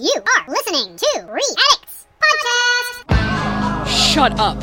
You 0.00 0.14
are 0.16 0.44
listening 0.48 0.96
to 0.96 1.26
Reef 1.30 1.44
Addicts 1.72 2.06
Podcast. 2.22 3.86
Shut 3.86 4.32
up. 4.40 4.56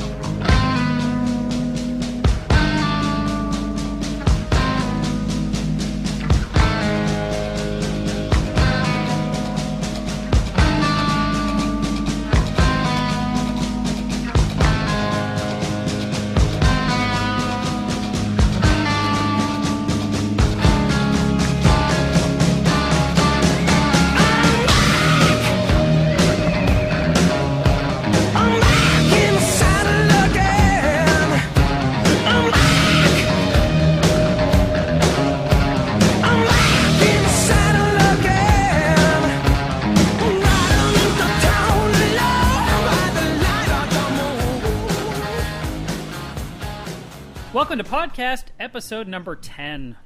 Welcome 47.77 47.91
to 47.91 47.95
podcast 47.95 48.45
episode 48.59 49.07
number 49.07 49.35
10. 49.35 49.97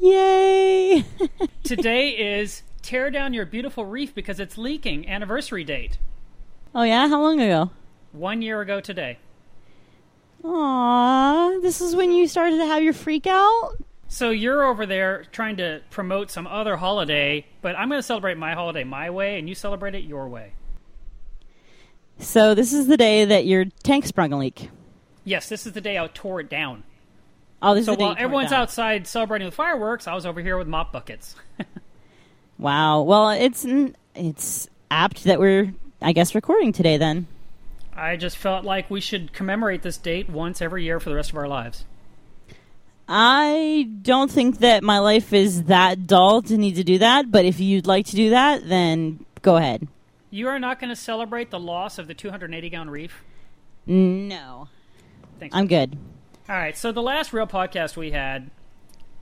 Yay! 0.00 1.04
Today 1.62 2.08
is 2.08 2.64
Tear 2.82 3.08
Down 3.08 3.32
Your 3.34 3.46
Beautiful 3.46 3.86
Reef 3.86 4.12
Because 4.12 4.40
It's 4.40 4.58
Leaking 4.58 5.08
anniversary 5.08 5.62
date. 5.62 5.98
oh 6.74 6.82
yeah, 6.82 7.06
how 7.06 7.22
long 7.22 7.40
ago? 7.40 7.70
One 8.10 8.42
year 8.42 8.60
ago 8.60 8.80
today. 8.80 9.18
Aw, 10.42 11.60
this 11.60 11.80
is 11.80 11.94
when 11.94 12.10
you 12.10 12.26
started 12.26 12.56
to 12.56 12.66
have 12.66 12.82
your 12.82 12.94
freak 12.94 13.28
out. 13.28 13.74
So 14.08 14.30
you're 14.30 14.64
over 14.64 14.84
there 14.84 15.24
trying 15.30 15.56
to 15.58 15.82
promote 15.90 16.32
some 16.32 16.48
other 16.48 16.78
holiday, 16.78 17.46
but 17.62 17.78
I'm 17.78 17.88
going 17.88 18.00
to 18.00 18.02
celebrate 18.02 18.38
my 18.38 18.54
holiday 18.54 18.82
my 18.82 19.08
way 19.10 19.38
and 19.38 19.48
you 19.48 19.54
celebrate 19.54 19.94
it 19.94 20.02
your 20.02 20.28
way. 20.28 20.54
So 22.18 22.56
this 22.56 22.72
is 22.72 22.88
the 22.88 22.96
day 22.96 23.24
that 23.24 23.46
your 23.46 23.66
tank 23.84 24.06
sprung 24.06 24.32
a 24.32 24.38
leak. 24.38 24.68
Yes, 25.22 25.48
this 25.48 25.64
is 25.64 25.74
the 25.74 25.80
day 25.80 25.96
I 25.96 26.08
tore 26.08 26.40
it 26.40 26.50
down. 26.50 26.82
Oh, 27.62 27.74
this 27.74 27.86
So 27.86 27.92
is 27.92 27.98
the 27.98 28.04
while 28.04 28.10
you 28.10 28.16
tore 28.16 28.22
it 28.22 28.24
everyone's 28.24 28.52
outside 28.52 29.06
celebrating 29.06 29.46
with 29.46 29.54
fireworks, 29.54 30.06
I 30.06 30.14
was 30.14 30.24
over 30.26 30.40
here 30.40 30.56
with 30.56 30.66
mop 30.68 30.92
buckets. 30.92 31.36
Wow. 32.60 33.00
Well, 33.02 33.30
it's 33.30 33.66
it's 34.14 34.68
apt 34.90 35.24
that 35.24 35.40
we're, 35.40 35.72
I 36.02 36.12
guess, 36.12 36.34
recording 36.34 36.72
today. 36.72 36.98
Then. 36.98 37.26
I 37.96 38.16
just 38.16 38.36
felt 38.36 38.64
like 38.66 38.90
we 38.90 39.00
should 39.00 39.32
commemorate 39.32 39.80
this 39.82 39.96
date 39.96 40.28
once 40.28 40.60
every 40.60 40.84
year 40.84 41.00
for 41.00 41.08
the 41.08 41.16
rest 41.16 41.30
of 41.30 41.36
our 41.36 41.48
lives. 41.48 41.86
I 43.08 43.88
don't 44.02 44.30
think 44.30 44.58
that 44.58 44.84
my 44.84 44.98
life 44.98 45.32
is 45.32 45.64
that 45.64 46.06
dull 46.06 46.42
to 46.42 46.56
need 46.58 46.76
to 46.76 46.84
do 46.84 46.98
that. 46.98 47.30
But 47.30 47.46
if 47.46 47.58
you'd 47.60 47.86
like 47.86 48.06
to 48.06 48.16
do 48.16 48.30
that, 48.30 48.68
then 48.68 49.24
go 49.40 49.56
ahead. 49.56 49.88
You 50.30 50.48
are 50.48 50.58
not 50.58 50.78
going 50.80 50.90
to 50.90 50.96
celebrate 50.96 51.50
the 51.50 51.58
loss 51.58 51.98
of 51.98 52.06
the 52.08 52.14
280 52.14 52.68
gallon 52.68 52.90
reef? 52.90 53.24
No, 53.86 54.68
Thanks. 55.40 55.56
I'm 55.56 55.66
good. 55.66 55.98
All 56.50 56.56
right, 56.56 56.76
so 56.76 56.90
the 56.90 57.00
last 57.00 57.32
real 57.32 57.46
podcast 57.46 57.96
we 57.96 58.10
had 58.10 58.50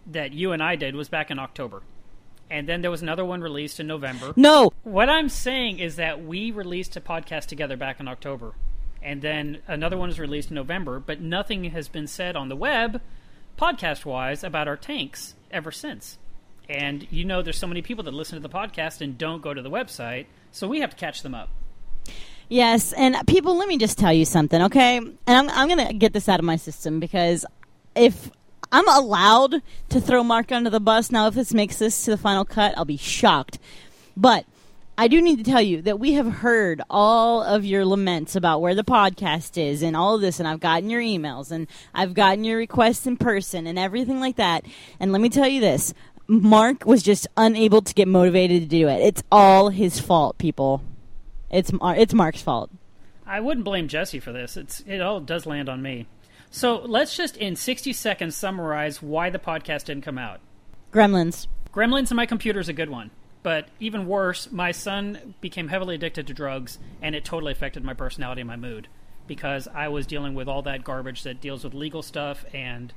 that 0.06 0.32
you 0.32 0.52
and 0.52 0.62
I 0.62 0.76
did 0.76 0.94
was 0.94 1.10
back 1.10 1.30
in 1.30 1.38
October. 1.38 1.82
And 2.48 2.66
then 2.66 2.80
there 2.80 2.90
was 2.90 3.02
another 3.02 3.22
one 3.22 3.42
released 3.42 3.78
in 3.78 3.86
November. 3.86 4.32
No, 4.34 4.72
What 4.82 5.10
I'm 5.10 5.28
saying 5.28 5.78
is 5.78 5.96
that 5.96 6.24
we 6.24 6.50
released 6.50 6.96
a 6.96 7.02
podcast 7.02 7.44
together 7.44 7.76
back 7.76 8.00
in 8.00 8.08
October. 8.08 8.54
And 9.02 9.20
then 9.20 9.58
another 9.66 9.98
one 9.98 10.08
was 10.08 10.18
released 10.18 10.48
in 10.48 10.54
November, 10.54 11.00
but 11.00 11.20
nothing 11.20 11.64
has 11.64 11.86
been 11.86 12.06
said 12.06 12.34
on 12.34 12.48
the 12.48 12.56
web, 12.56 13.02
podcast 13.58 14.06
wise, 14.06 14.42
about 14.42 14.66
our 14.66 14.78
tanks 14.78 15.34
ever 15.50 15.70
since. 15.70 16.16
And 16.66 17.06
you 17.10 17.26
know, 17.26 17.42
there's 17.42 17.58
so 17.58 17.66
many 17.66 17.82
people 17.82 18.04
that 18.04 18.14
listen 18.14 18.40
to 18.40 18.48
the 18.48 18.54
podcast 18.54 19.02
and 19.02 19.18
don't 19.18 19.42
go 19.42 19.52
to 19.52 19.60
the 19.60 19.70
website, 19.70 20.28
so 20.50 20.66
we 20.66 20.80
have 20.80 20.90
to 20.90 20.96
catch 20.96 21.20
them 21.20 21.34
up. 21.34 21.50
Yes, 22.48 22.92
and 22.94 23.16
people, 23.26 23.56
let 23.58 23.68
me 23.68 23.76
just 23.76 23.98
tell 23.98 24.12
you 24.12 24.24
something, 24.24 24.62
okay? 24.62 24.96
And 24.96 25.16
I'm 25.26 25.50
I'm 25.50 25.68
gonna 25.68 25.92
get 25.92 26.12
this 26.14 26.28
out 26.28 26.38
of 26.38 26.46
my 26.46 26.56
system 26.56 26.98
because 26.98 27.44
if 27.94 28.30
I'm 28.72 28.88
allowed 28.88 29.62
to 29.90 30.00
throw 30.00 30.24
Mark 30.24 30.50
under 30.50 30.70
the 30.70 30.80
bus 30.80 31.10
now, 31.10 31.26
if 31.26 31.34
this 31.34 31.52
makes 31.52 31.78
this 31.78 32.04
to 32.04 32.12
the 32.12 32.16
final 32.16 32.44
cut, 32.44 32.76
I'll 32.76 32.84
be 32.86 32.96
shocked. 32.96 33.58
But 34.16 34.46
I 34.96 35.08
do 35.08 35.20
need 35.22 35.36
to 35.38 35.48
tell 35.48 35.60
you 35.62 35.80
that 35.82 36.00
we 36.00 36.14
have 36.14 36.26
heard 36.26 36.82
all 36.90 37.42
of 37.42 37.64
your 37.64 37.84
laments 37.84 38.34
about 38.34 38.60
where 38.60 38.74
the 38.74 38.82
podcast 38.82 39.56
is 39.56 39.82
and 39.82 39.94
all 39.94 40.14
of 40.14 40.22
this, 40.22 40.40
and 40.40 40.48
I've 40.48 40.58
gotten 40.58 40.90
your 40.90 41.02
emails 41.02 41.50
and 41.50 41.68
I've 41.94 42.14
gotten 42.14 42.44
your 42.44 42.58
requests 42.58 43.06
in 43.06 43.16
person 43.16 43.66
and 43.66 43.78
everything 43.78 44.20
like 44.20 44.36
that. 44.36 44.64
And 44.98 45.12
let 45.12 45.20
me 45.20 45.28
tell 45.28 45.46
you 45.46 45.60
this. 45.60 45.94
Mark 46.26 46.84
was 46.84 47.02
just 47.02 47.28
unable 47.36 47.80
to 47.80 47.94
get 47.94 48.08
motivated 48.08 48.62
to 48.62 48.68
do 48.68 48.88
it. 48.88 49.00
It's 49.00 49.22
all 49.30 49.68
his 49.68 50.00
fault, 50.00 50.36
people. 50.38 50.82
It's 51.50 51.72
Mar- 51.72 51.96
it's 51.96 52.14
Mark's 52.14 52.42
fault. 52.42 52.70
I 53.26 53.40
wouldn't 53.40 53.64
blame 53.64 53.88
Jesse 53.88 54.20
for 54.20 54.32
this. 54.32 54.56
It's 54.56 54.80
it 54.86 55.00
all 55.00 55.20
does 55.20 55.46
land 55.46 55.68
on 55.68 55.82
me. 55.82 56.06
So 56.50 56.76
let's 56.78 57.16
just 57.16 57.36
in 57.36 57.56
60 57.56 57.92
seconds 57.92 58.36
summarize 58.36 59.02
why 59.02 59.30
the 59.30 59.38
podcast 59.38 59.84
didn't 59.84 60.04
come 60.04 60.18
out. 60.18 60.40
Gremlins. 60.92 61.46
Gremlins 61.72 62.10
in 62.10 62.16
my 62.16 62.26
computer 62.26 62.60
is 62.60 62.68
a 62.68 62.72
good 62.72 62.88
one, 62.88 63.10
but 63.42 63.68
even 63.78 64.06
worse, 64.06 64.50
my 64.50 64.72
son 64.72 65.34
became 65.40 65.68
heavily 65.68 65.94
addicted 65.94 66.26
to 66.26 66.34
drugs, 66.34 66.78
and 67.02 67.14
it 67.14 67.24
totally 67.24 67.52
affected 67.52 67.84
my 67.84 67.92
personality 67.92 68.40
and 68.40 68.48
my 68.48 68.56
mood 68.56 68.88
because 69.26 69.68
I 69.68 69.88
was 69.88 70.06
dealing 70.06 70.34
with 70.34 70.48
all 70.48 70.62
that 70.62 70.82
garbage 70.82 71.22
that 71.24 71.40
deals 71.40 71.62
with 71.62 71.74
legal 71.74 72.02
stuff 72.02 72.46
and 72.54 72.92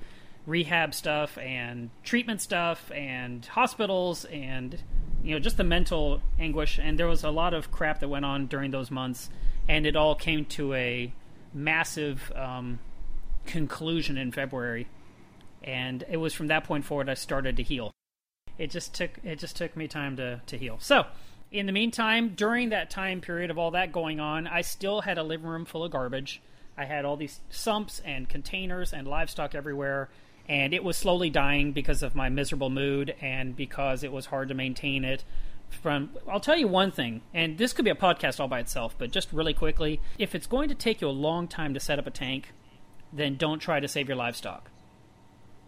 rehab 0.45 0.93
stuff 0.93 1.37
and 1.37 1.89
treatment 2.03 2.41
stuff 2.41 2.91
and 2.93 3.45
hospitals 3.45 4.25
and 4.25 4.81
you 5.23 5.33
know 5.33 5.39
just 5.39 5.57
the 5.57 5.63
mental 5.63 6.21
anguish. 6.39 6.79
And 6.81 6.97
there 6.97 7.07
was 7.07 7.23
a 7.23 7.29
lot 7.29 7.53
of 7.53 7.71
crap 7.71 7.99
that 7.99 8.09
went 8.09 8.25
on 8.25 8.47
during 8.47 8.71
those 8.71 8.91
months. 8.91 9.29
And 9.67 9.85
it 9.85 9.95
all 9.95 10.15
came 10.15 10.45
to 10.45 10.73
a 10.73 11.13
massive 11.53 12.31
um, 12.35 12.79
conclusion 13.45 14.17
in 14.17 14.31
February. 14.31 14.87
And 15.63 16.03
it 16.09 16.17
was 16.17 16.33
from 16.33 16.47
that 16.47 16.63
point 16.63 16.85
forward 16.85 17.09
I 17.09 17.13
started 17.13 17.57
to 17.57 17.63
heal. 17.63 17.91
It 18.57 18.71
just 18.71 18.93
took 18.93 19.11
it 19.23 19.39
just 19.39 19.55
took 19.55 19.75
me 19.75 19.87
time 19.87 20.17
to 20.17 20.41
to 20.47 20.57
heal. 20.57 20.77
So, 20.79 21.05
in 21.51 21.65
the 21.65 21.71
meantime, 21.71 22.29
during 22.35 22.69
that 22.69 22.89
time 22.89 23.21
period 23.21 23.51
of 23.51 23.57
all 23.57 23.71
that 23.71 23.91
going 23.91 24.19
on, 24.19 24.47
I 24.47 24.61
still 24.61 25.01
had 25.01 25.17
a 25.17 25.23
living 25.23 25.47
room 25.47 25.65
full 25.65 25.83
of 25.83 25.91
garbage. 25.91 26.41
I 26.77 26.85
had 26.85 27.05
all 27.05 27.17
these 27.17 27.41
sumps 27.49 28.01
and 28.05 28.29
containers 28.29 28.93
and 28.93 29.07
livestock 29.07 29.53
everywhere, 29.53 30.09
and 30.51 30.73
it 30.73 30.83
was 30.83 30.97
slowly 30.97 31.29
dying 31.29 31.71
because 31.71 32.03
of 32.03 32.15
my 32.15 32.29
miserable 32.29 32.69
mood 32.69 33.15
and 33.21 33.55
because 33.55 34.03
it 34.03 34.11
was 34.11 34.27
hard 34.27 34.49
to 34.49 34.53
maintain 34.53 35.03
it. 35.03 35.23
From 35.69 36.09
I'll 36.29 36.41
tell 36.41 36.57
you 36.57 36.67
one 36.67 36.91
thing, 36.91 37.21
and 37.33 37.57
this 37.57 37.71
could 37.71 37.85
be 37.85 37.91
a 37.91 37.95
podcast 37.95 38.39
all 38.39 38.47
by 38.49 38.59
itself, 38.59 38.93
but 38.97 39.11
just 39.11 39.31
really 39.31 39.53
quickly, 39.53 40.01
if 40.17 40.35
it's 40.35 40.47
going 40.47 40.67
to 40.67 40.75
take 40.75 40.99
you 40.99 41.07
a 41.07 41.09
long 41.09 41.47
time 41.47 41.73
to 41.73 41.79
set 41.79 41.97
up 41.97 42.05
a 42.05 42.11
tank, 42.11 42.51
then 43.13 43.37
don't 43.37 43.59
try 43.59 43.79
to 43.79 43.87
save 43.87 44.09
your 44.09 44.17
livestock 44.17 44.69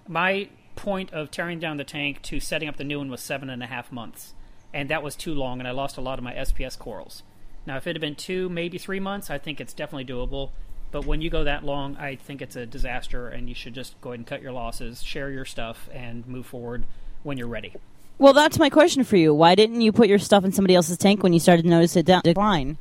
my 0.08 0.50
point 0.76 1.14
of 1.14 1.32
tearing 1.32 1.60
down 1.60 1.78
the 1.78 1.84
tank 1.84 2.22
to 2.24 2.40
setting 2.40 2.68
up 2.68 2.78
the 2.78 2.84
new 2.84 2.98
one 2.98 3.10
was 3.10 3.22
seven 3.22 3.50
and 3.50 3.64
a 3.64 3.68
half 3.68 3.92
months, 3.92 4.34
and 4.74 4.90
that 4.90 5.04
was 5.04 5.16
too 5.16 5.34
long, 5.34 5.60
and 5.60 5.68
I 5.68 5.72
lost 5.72 5.98
a 5.98 6.02
lot 6.02 6.18
of 6.18 6.24
my 6.24 6.34
SPS 6.34 6.78
corals. 6.78 7.24
Now, 7.66 7.78
if 7.78 7.88
it 7.88 7.96
had 7.96 8.02
been 8.02 8.16
two, 8.16 8.50
maybe 8.50 8.78
three 8.78 9.00
months, 9.00 9.30
I 9.30 9.38
think 9.38 9.62
it's 9.62 9.74
definitely 9.74 10.06
doable. 10.06 10.50
But 10.94 11.08
when 11.08 11.22
you 11.22 11.32
go 11.32 11.44
that 11.44 11.66
long, 11.66 11.98
I 11.98 12.16
think 12.16 12.40
it's 12.44 12.56
a 12.56 12.68
disaster, 12.68 13.28
and 13.28 13.50
you 13.50 13.56
should 13.56 13.74
just 13.74 14.00
go 14.00 14.12
ahead 14.12 14.20
and 14.20 14.28
cut 14.28 14.44
your 14.44 14.52
losses, 14.52 15.02
share 15.02 15.32
your 15.32 15.44
stuff, 15.44 15.90
and 15.92 16.26
move 16.28 16.46
forward 16.46 16.86
when 17.24 17.36
you're 17.36 17.48
ready. 17.48 17.74
Well, 18.20 18.34
that's 18.34 18.60
my 18.60 18.70
question 18.70 19.04
for 19.04 19.18
you. 19.18 19.34
Why 19.34 19.56
didn't 19.56 19.82
you 19.82 19.92
put 19.92 20.08
your 20.08 20.20
stuff 20.20 20.46
in 20.46 20.52
somebody 20.52 20.76
else's 20.76 21.00
tank 21.00 21.24
when 21.24 21.34
you 21.34 21.40
started 21.40 21.64
to 21.64 21.68
notice 21.68 21.96
it 21.96 22.06
down- 22.06 22.22
decline? 22.24 22.78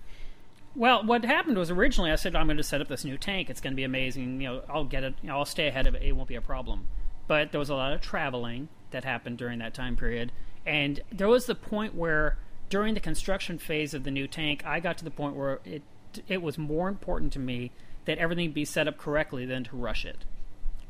Well, 0.76 1.02
what 1.06 1.24
happened 1.24 1.56
was 1.56 1.70
originally 1.70 2.10
I 2.10 2.16
said 2.16 2.36
I'm 2.36 2.46
going 2.46 2.58
to 2.58 2.62
set 2.62 2.82
up 2.82 2.88
this 2.88 3.02
new 3.02 3.16
tank. 3.16 3.48
It's 3.48 3.62
going 3.62 3.72
to 3.72 3.76
be 3.76 3.84
amazing. 3.84 4.42
You 4.42 4.48
know, 4.48 4.62
I'll 4.68 4.84
get 4.84 5.04
it. 5.04 5.14
You 5.22 5.28
know, 5.28 5.38
I'll 5.38 5.46
stay 5.46 5.68
ahead 5.68 5.86
of 5.86 5.94
it. 5.94 6.02
It 6.02 6.12
won't 6.12 6.28
be 6.28 6.34
a 6.34 6.42
problem. 6.42 6.88
But 7.26 7.50
there 7.50 7.58
was 7.58 7.70
a 7.70 7.74
lot 7.74 7.94
of 7.94 8.02
traveling 8.02 8.68
that 8.90 9.04
happened 9.04 9.38
during 9.38 9.58
that 9.60 9.72
time 9.72 9.96
period, 9.96 10.32
and 10.66 11.00
there 11.10 11.28
was 11.28 11.46
the 11.46 11.54
point 11.54 11.94
where 11.94 12.36
during 12.68 12.92
the 12.92 13.00
construction 13.00 13.56
phase 13.56 13.94
of 13.94 14.04
the 14.04 14.10
new 14.10 14.26
tank, 14.26 14.62
I 14.66 14.80
got 14.80 14.98
to 14.98 15.04
the 15.04 15.10
point 15.10 15.34
where 15.34 15.60
it 15.64 15.82
it 16.28 16.42
was 16.42 16.58
more 16.58 16.90
important 16.90 17.32
to 17.32 17.38
me 17.38 17.70
that 18.04 18.18
everything 18.18 18.52
be 18.52 18.64
set 18.64 18.88
up 18.88 18.98
correctly 18.98 19.46
than 19.46 19.64
to 19.64 19.76
rush 19.76 20.04
it. 20.04 20.24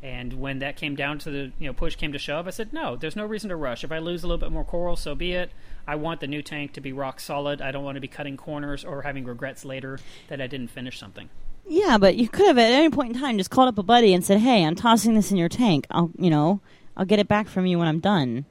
And 0.02 0.34
when 0.34 0.58
that 0.58 0.76
came 0.76 0.96
down 0.96 1.18
to 1.20 1.30
the 1.30 1.52
you 1.60 1.66
know 1.68 1.72
push 1.72 1.94
came 1.94 2.12
to 2.12 2.18
shove, 2.18 2.48
I 2.48 2.50
said 2.50 2.72
no. 2.72 2.96
There's 2.96 3.14
no 3.14 3.24
reason 3.24 3.50
to 3.50 3.56
rush. 3.56 3.84
If 3.84 3.92
I 3.92 3.98
lose 3.98 4.24
a 4.24 4.26
little 4.26 4.38
bit 4.38 4.50
more 4.50 4.64
coral, 4.64 4.96
so 4.96 5.14
be 5.14 5.32
it. 5.32 5.52
I 5.86 5.94
want 5.94 6.20
the 6.20 6.26
new 6.26 6.42
tank 6.42 6.72
to 6.72 6.80
be 6.80 6.92
rock 6.92 7.20
solid. 7.20 7.62
I 7.62 7.70
don't 7.70 7.84
want 7.84 7.96
to 7.96 8.00
be 8.00 8.08
cutting 8.08 8.36
corners 8.36 8.84
or 8.84 9.02
having 9.02 9.24
regrets 9.24 9.64
later 9.64 10.00
that 10.28 10.40
I 10.40 10.46
didn't 10.48 10.68
finish 10.68 10.98
something. 10.98 11.28
Yeah, 11.68 11.98
but 11.98 12.16
you 12.16 12.28
could 12.28 12.48
have 12.48 12.58
at 12.58 12.72
any 12.72 12.90
point 12.90 13.14
in 13.14 13.20
time 13.20 13.38
just 13.38 13.50
called 13.50 13.68
up 13.68 13.78
a 13.78 13.82
buddy 13.84 14.12
and 14.12 14.24
said, 14.24 14.40
"Hey, 14.40 14.64
I'm 14.64 14.74
tossing 14.74 15.14
this 15.14 15.30
in 15.30 15.36
your 15.36 15.48
tank. 15.48 15.86
I'll, 15.90 16.10
you 16.18 16.30
know, 16.30 16.60
I'll 16.96 17.04
get 17.04 17.20
it 17.20 17.28
back 17.28 17.46
from 17.46 17.66
you 17.66 17.78
when 17.78 17.86
I'm 17.86 18.00
done." 18.00 18.44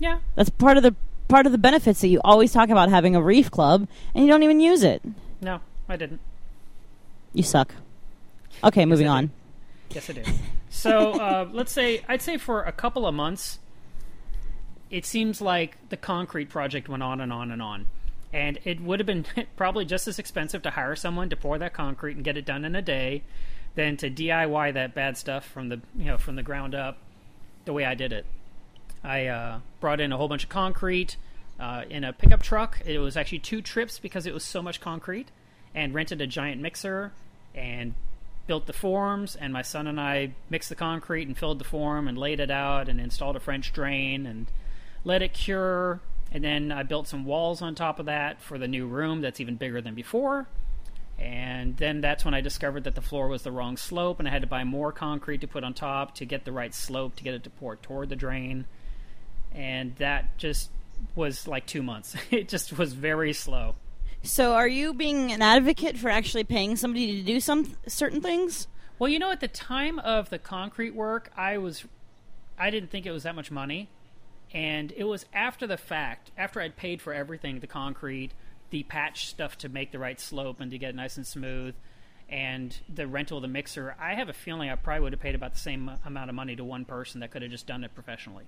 Yeah, 0.00 0.20
That's 0.34 0.50
part 0.50 0.76
of 0.76 0.82
the 0.82 0.96
part 1.28 1.46
of 1.46 1.52
the 1.52 1.58
benefits 1.58 2.00
that 2.00 2.08
you 2.08 2.20
always 2.24 2.52
talk 2.52 2.68
about 2.70 2.88
having 2.88 3.14
a 3.14 3.22
reef 3.22 3.50
club, 3.50 3.86
and 4.14 4.24
you 4.24 4.30
don't 4.30 4.42
even 4.42 4.58
use 4.58 4.82
it. 4.82 5.02
No, 5.40 5.60
I 5.88 5.96
didn't. 5.96 6.20
You 7.32 7.44
suck. 7.44 7.74
Okay, 8.62 8.86
moving 8.86 9.08
I 9.08 9.18
on. 9.18 9.30
Yes, 9.90 10.10
I 10.10 10.14
did. 10.14 10.28
So 10.72 11.14
uh, 11.14 11.48
let's 11.50 11.72
say 11.72 12.02
I'd 12.08 12.22
say 12.22 12.36
for 12.36 12.62
a 12.62 12.70
couple 12.70 13.04
of 13.04 13.12
months, 13.12 13.58
it 14.88 15.04
seems 15.04 15.40
like 15.40 15.76
the 15.88 15.96
concrete 15.96 16.48
project 16.48 16.88
went 16.88 17.02
on 17.02 17.20
and 17.20 17.32
on 17.32 17.50
and 17.50 17.60
on, 17.60 17.86
and 18.32 18.58
it 18.64 18.80
would 18.80 19.00
have 19.00 19.06
been 19.06 19.26
probably 19.56 19.84
just 19.84 20.06
as 20.06 20.20
expensive 20.20 20.62
to 20.62 20.70
hire 20.70 20.94
someone 20.94 21.28
to 21.30 21.36
pour 21.36 21.58
that 21.58 21.72
concrete 21.74 22.14
and 22.14 22.24
get 22.24 22.36
it 22.36 22.46
done 22.46 22.64
in 22.64 22.76
a 22.76 22.82
day, 22.82 23.22
than 23.74 23.96
to 23.96 24.08
DIY 24.08 24.72
that 24.74 24.94
bad 24.94 25.16
stuff 25.16 25.44
from 25.44 25.70
the 25.70 25.80
you 25.96 26.04
know 26.04 26.16
from 26.16 26.36
the 26.36 26.42
ground 26.42 26.74
up, 26.74 26.98
the 27.64 27.72
way 27.72 27.84
I 27.84 27.94
did 27.94 28.12
it. 28.12 28.24
I 29.02 29.26
uh, 29.26 29.58
brought 29.80 30.00
in 30.00 30.12
a 30.12 30.16
whole 30.16 30.28
bunch 30.28 30.44
of 30.44 30.50
concrete 30.50 31.16
uh, 31.58 31.82
in 31.90 32.04
a 32.04 32.12
pickup 32.12 32.42
truck. 32.42 32.80
It 32.86 33.00
was 33.00 33.16
actually 33.16 33.40
two 33.40 33.60
trips 33.60 33.98
because 33.98 34.24
it 34.24 34.32
was 34.32 34.44
so 34.44 34.62
much 34.62 34.80
concrete, 34.80 35.32
and 35.74 35.92
rented 35.92 36.20
a 36.20 36.28
giant 36.28 36.60
mixer 36.60 37.12
and 37.56 37.94
built 38.50 38.66
the 38.66 38.72
forms. 38.72 39.36
And 39.36 39.52
my 39.52 39.62
son 39.62 39.86
and 39.86 40.00
I 40.00 40.32
mixed 40.48 40.70
the 40.70 40.74
concrete 40.74 41.28
and 41.28 41.38
filled 41.38 41.60
the 41.60 41.64
form 41.64 42.08
and 42.08 42.18
laid 42.18 42.40
it 42.40 42.50
out 42.50 42.88
and 42.88 43.00
installed 43.00 43.36
a 43.36 43.40
French 43.40 43.72
drain 43.72 44.26
and 44.26 44.48
let 45.04 45.22
it 45.22 45.32
cure. 45.32 46.00
And 46.32 46.42
then 46.42 46.72
I 46.72 46.82
built 46.82 47.06
some 47.06 47.24
walls 47.24 47.62
on 47.62 47.76
top 47.76 48.00
of 48.00 48.06
that 48.06 48.42
for 48.42 48.58
the 48.58 48.66
new 48.66 48.88
room 48.88 49.20
that's 49.20 49.38
even 49.38 49.54
bigger 49.54 49.80
than 49.80 49.94
before. 49.94 50.48
And 51.16 51.76
then 51.76 52.00
that's 52.00 52.24
when 52.24 52.34
I 52.34 52.40
discovered 52.40 52.82
that 52.84 52.96
the 52.96 53.00
floor 53.00 53.28
was 53.28 53.42
the 53.42 53.52
wrong 53.52 53.76
slope, 53.76 54.18
and 54.18 54.26
I 54.26 54.32
had 54.32 54.42
to 54.42 54.48
buy 54.48 54.64
more 54.64 54.90
concrete 54.90 55.42
to 55.42 55.46
put 55.46 55.62
on 55.62 55.72
top 55.72 56.16
to 56.16 56.24
get 56.24 56.44
the 56.44 56.50
right 56.50 56.74
slope 56.74 57.14
to 57.16 57.22
get 57.22 57.34
it 57.34 57.44
to 57.44 57.50
pour 57.50 57.76
toward 57.76 58.08
the 58.08 58.16
drain. 58.16 58.64
And 59.54 59.94
that 59.96 60.36
just 60.38 60.70
was 61.14 61.46
like 61.46 61.66
two 61.66 61.84
months. 61.84 62.16
it 62.32 62.48
just 62.48 62.76
was 62.76 62.94
very 62.94 63.32
slow. 63.32 63.76
So, 64.22 64.52
are 64.52 64.68
you 64.68 64.92
being 64.92 65.32
an 65.32 65.40
advocate 65.40 65.96
for 65.96 66.10
actually 66.10 66.44
paying 66.44 66.76
somebody 66.76 67.16
to 67.16 67.22
do 67.22 67.40
some 67.40 67.76
certain 67.86 68.20
things? 68.20 68.68
Well, 68.98 69.08
you 69.08 69.18
know, 69.18 69.30
at 69.30 69.40
the 69.40 69.48
time 69.48 69.98
of 69.98 70.28
the 70.28 70.38
concrete 70.38 70.94
work, 70.94 71.32
I 71.36 71.56
was, 71.56 71.86
I 72.58 72.68
didn't 72.68 72.90
think 72.90 73.06
it 73.06 73.12
was 73.12 73.22
that 73.22 73.34
much 73.34 73.50
money, 73.50 73.88
and 74.52 74.92
it 74.94 75.04
was 75.04 75.24
after 75.32 75.66
the 75.66 75.78
fact, 75.78 76.32
after 76.36 76.60
I'd 76.60 76.76
paid 76.76 77.00
for 77.00 77.14
everything, 77.14 77.60
the 77.60 77.66
concrete, 77.66 78.32
the 78.68 78.82
patch 78.82 79.26
stuff 79.26 79.56
to 79.58 79.70
make 79.70 79.90
the 79.90 79.98
right 79.98 80.20
slope 80.20 80.60
and 80.60 80.70
to 80.70 80.76
get 80.76 80.90
it 80.90 80.96
nice 80.96 81.16
and 81.16 81.26
smooth, 81.26 81.74
and 82.28 82.76
the 82.94 83.06
rental 83.06 83.38
of 83.38 83.42
the 83.42 83.48
mixer. 83.48 83.96
I 83.98 84.14
have 84.14 84.28
a 84.28 84.34
feeling 84.34 84.68
I 84.68 84.74
probably 84.76 85.00
would 85.00 85.12
have 85.14 85.20
paid 85.20 85.34
about 85.34 85.54
the 85.54 85.60
same 85.60 85.90
amount 86.04 86.28
of 86.28 86.36
money 86.36 86.54
to 86.56 86.64
one 86.64 86.84
person 86.84 87.20
that 87.20 87.30
could 87.30 87.40
have 87.40 87.50
just 87.50 87.66
done 87.66 87.84
it 87.84 87.94
professionally. 87.94 88.44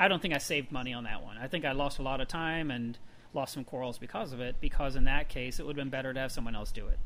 I 0.00 0.08
don't 0.08 0.20
think 0.20 0.34
I 0.34 0.38
saved 0.38 0.72
money 0.72 0.92
on 0.92 1.04
that 1.04 1.22
one. 1.22 1.38
I 1.38 1.46
think 1.46 1.64
I 1.64 1.72
lost 1.72 2.00
a 2.00 2.02
lot 2.02 2.20
of 2.20 2.26
time 2.26 2.72
and 2.72 2.98
lost 3.34 3.54
some 3.54 3.64
corals 3.64 3.98
because 3.98 4.32
of 4.32 4.40
it. 4.40 4.56
Because 4.60 4.96
in 4.96 5.04
that 5.04 5.28
case, 5.28 5.58
it 5.58 5.66
would 5.66 5.76
have 5.76 5.84
been 5.84 5.90
better 5.90 6.12
to 6.12 6.20
have 6.20 6.32
someone 6.32 6.54
else 6.54 6.72
do 6.72 6.86
it. 6.86 6.98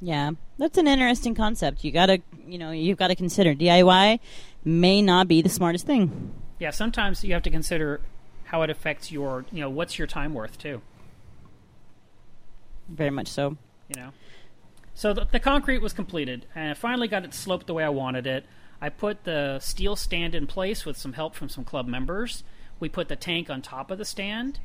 Yeah, 0.00 0.32
that's 0.58 0.76
an 0.78 0.86
interesting 0.86 1.34
concept. 1.34 1.82
You 1.82 1.90
gotta, 1.90 2.20
you 2.46 2.58
know, 2.58 2.70
you've 2.70 2.98
got 2.98 3.08
to 3.08 3.14
consider 3.14 3.54
DIY 3.54 4.20
may 4.64 5.00
not 5.00 5.26
be 5.26 5.40
the 5.40 5.48
smartest 5.48 5.86
thing. 5.86 6.32
Yeah, 6.58 6.70
sometimes 6.70 7.24
you 7.24 7.32
have 7.32 7.42
to 7.44 7.50
consider 7.50 8.00
how 8.44 8.62
it 8.62 8.70
affects 8.70 9.10
your, 9.10 9.46
you 9.50 9.60
know, 9.60 9.70
what's 9.70 9.98
your 9.98 10.06
time 10.06 10.34
worth 10.34 10.58
too. 10.58 10.82
Very 12.88 13.10
much 13.10 13.28
so. 13.28 13.56
You 13.88 13.96
know. 13.96 14.10
So 14.94 15.12
the, 15.12 15.26
the 15.30 15.40
concrete 15.40 15.82
was 15.82 15.92
completed, 15.92 16.46
and 16.54 16.70
I 16.70 16.74
finally 16.74 17.08
got 17.08 17.24
it 17.24 17.34
sloped 17.34 17.66
the 17.66 17.74
way 17.74 17.84
I 17.84 17.88
wanted 17.88 18.26
it. 18.26 18.46
I 18.80 18.88
put 18.88 19.24
the 19.24 19.58
steel 19.60 19.96
stand 19.96 20.34
in 20.34 20.46
place 20.46 20.84
with 20.84 20.96
some 20.96 21.14
help 21.14 21.34
from 21.34 21.48
some 21.48 21.64
club 21.64 21.86
members. 21.86 22.44
We 22.78 22.88
put 22.88 23.08
the 23.08 23.16
tank 23.16 23.48
on 23.48 23.62
top 23.62 23.90
of 23.90 23.98
the 23.98 24.04
stand. 24.04 24.60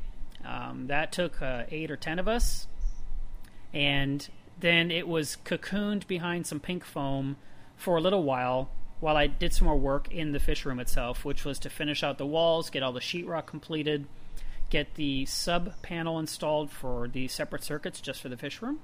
Um, 0.46 0.88
that 0.88 1.12
took 1.12 1.42
uh, 1.42 1.64
eight 1.70 1.92
or 1.92 1.98
ten 1.98 2.20
of 2.20 2.28
us, 2.28 2.68
and 3.74 4.28
then 4.60 4.92
it 4.92 5.08
was 5.08 5.38
cocooned 5.44 6.08
behind 6.08 6.46
some 6.48 6.60
pink 6.60 6.84
foam 6.84 7.38
for 7.76 7.98
a 7.98 8.02
little 8.02 8.24
while 8.24 8.70
while 9.00 9.18
I 9.18 9.28
did 9.28 9.52
some 9.52 9.66
more 9.66 9.78
work 9.78 10.12
in 10.12 10.32
the 10.32 10.40
fish 10.40 10.64
room 10.64 10.80
itself, 10.80 11.26
which 11.26 11.44
was 11.44 11.58
to 11.60 11.70
finish 11.70 12.04
out 12.04 12.20
the 12.20 12.26
walls, 12.26 12.70
get 12.70 12.84
all 12.84 12.94
the 12.94 13.00
sheetrock 13.00 13.48
completed, 13.48 14.06
get 14.70 14.94
the 14.94 15.26
sub 15.26 15.74
panel 15.82 16.20
installed 16.20 16.72
for 16.72 17.08
the 17.08 17.28
separate 17.28 17.64
circuits 17.64 18.00
just 18.00 18.22
for 18.22 18.30
the 18.30 18.38
fish 18.38 18.62
room, 18.62 18.80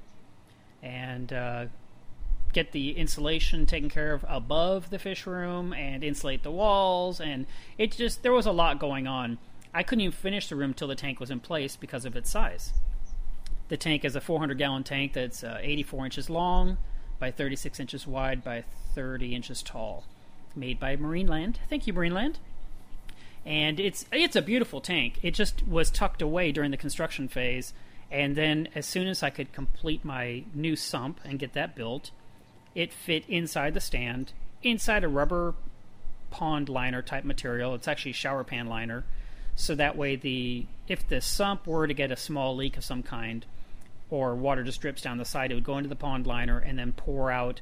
and 0.82 1.32
uh, 1.32 1.66
get 2.52 2.72
the 2.72 2.98
insulation 2.98 3.68
taken 3.68 3.90
care 3.90 4.14
of 4.14 4.26
above 4.28 4.90
the 4.90 4.98
fish 4.98 5.28
room 5.28 5.72
and 5.74 6.04
insulate 6.04 6.42
the 6.42 6.52
walls. 6.52 7.22
And 7.22 7.46
it 7.78 7.92
just, 7.92 8.24
there 8.24 8.34
was 8.34 8.48
a 8.48 8.52
lot 8.52 8.80
going 8.80 9.06
on. 9.06 9.38
I 9.74 9.84
couldn't 9.84 10.02
even 10.02 10.12
finish 10.12 10.48
the 10.48 10.56
room 10.56 10.74
till 10.74 10.88
the 10.88 10.96
tank 10.96 11.20
was 11.20 11.32
in 11.32 11.40
place 11.40 11.76
because 11.76 12.06
of 12.06 12.16
its 12.16 12.30
size. 12.30 12.74
The 13.70 13.78
tank 13.78 14.06
is 14.06 14.16
a 14.16 14.22
400 14.22 14.58
gallon 14.58 14.84
tank 14.84 15.14
that's 15.14 15.44
uh, 15.44 15.60
84 15.62 16.06
inches 16.06 16.30
long 16.30 16.78
by 17.20 17.32
36 17.32 17.80
inches 17.80 18.08
wide 18.08 18.44
by 18.44 18.64
30 18.96 19.36
inches 19.36 19.62
tall. 19.62 20.06
Made 20.56 20.80
by 20.80 20.96
Marineland. 20.96 21.58
Thank 21.70 21.86
you, 21.86 21.94
Marineland. 21.94 22.36
And 23.46 23.80
it's 23.80 24.06
it's 24.12 24.36
a 24.36 24.42
beautiful 24.42 24.82
tank. 24.82 25.20
It 25.22 25.32
just 25.32 25.66
was 25.68 25.90
tucked 25.90 26.22
away 26.22 26.52
during 26.52 26.72
the 26.72 26.78
construction 26.78 27.28
phase, 27.28 27.74
and 28.12 28.36
then 28.36 28.68
as 28.76 28.86
soon 28.86 29.08
as 29.08 29.24
I 29.24 29.30
could 29.30 29.54
complete 29.54 30.04
my 30.04 30.44
new 30.54 30.76
sump 30.76 31.20
and 31.24 31.40
get 31.40 31.54
that 31.54 31.76
built, 31.76 32.12
it 32.76 32.92
fit 32.92 33.24
inside 33.30 33.74
the 33.74 33.80
stand, 33.80 34.34
inside 34.64 35.04
a 35.04 35.08
rubber 35.08 35.56
pond 36.30 36.68
liner 36.68 37.02
type 37.02 37.24
material. 37.24 37.74
It's 37.74 37.88
actually 37.88 38.12
shower 38.14 38.44
pan 38.44 38.68
liner, 38.68 39.06
so 39.58 39.74
that 39.76 39.98
way 39.98 40.16
the 40.16 40.66
if 40.88 41.06
the 41.10 41.20
sump 41.20 41.68
were 41.68 41.88
to 41.88 41.94
get 41.94 42.12
a 42.12 42.16
small 42.16 42.56
leak 42.56 42.78
of 42.78 42.86
some 42.86 43.04
kind, 43.04 43.46
or 44.10 44.36
water 44.36 44.64
just 44.64 44.80
drips 44.80 45.02
down 45.02 45.18
the 45.18 45.26
side, 45.26 45.52
it 45.52 45.56
would 45.56 45.64
go 45.64 45.78
into 45.78 45.90
the 45.90 45.96
pond 45.96 46.26
liner 46.26 46.60
and 46.60 46.80
then 46.80 46.94
pour 46.94 47.32
out 47.32 47.60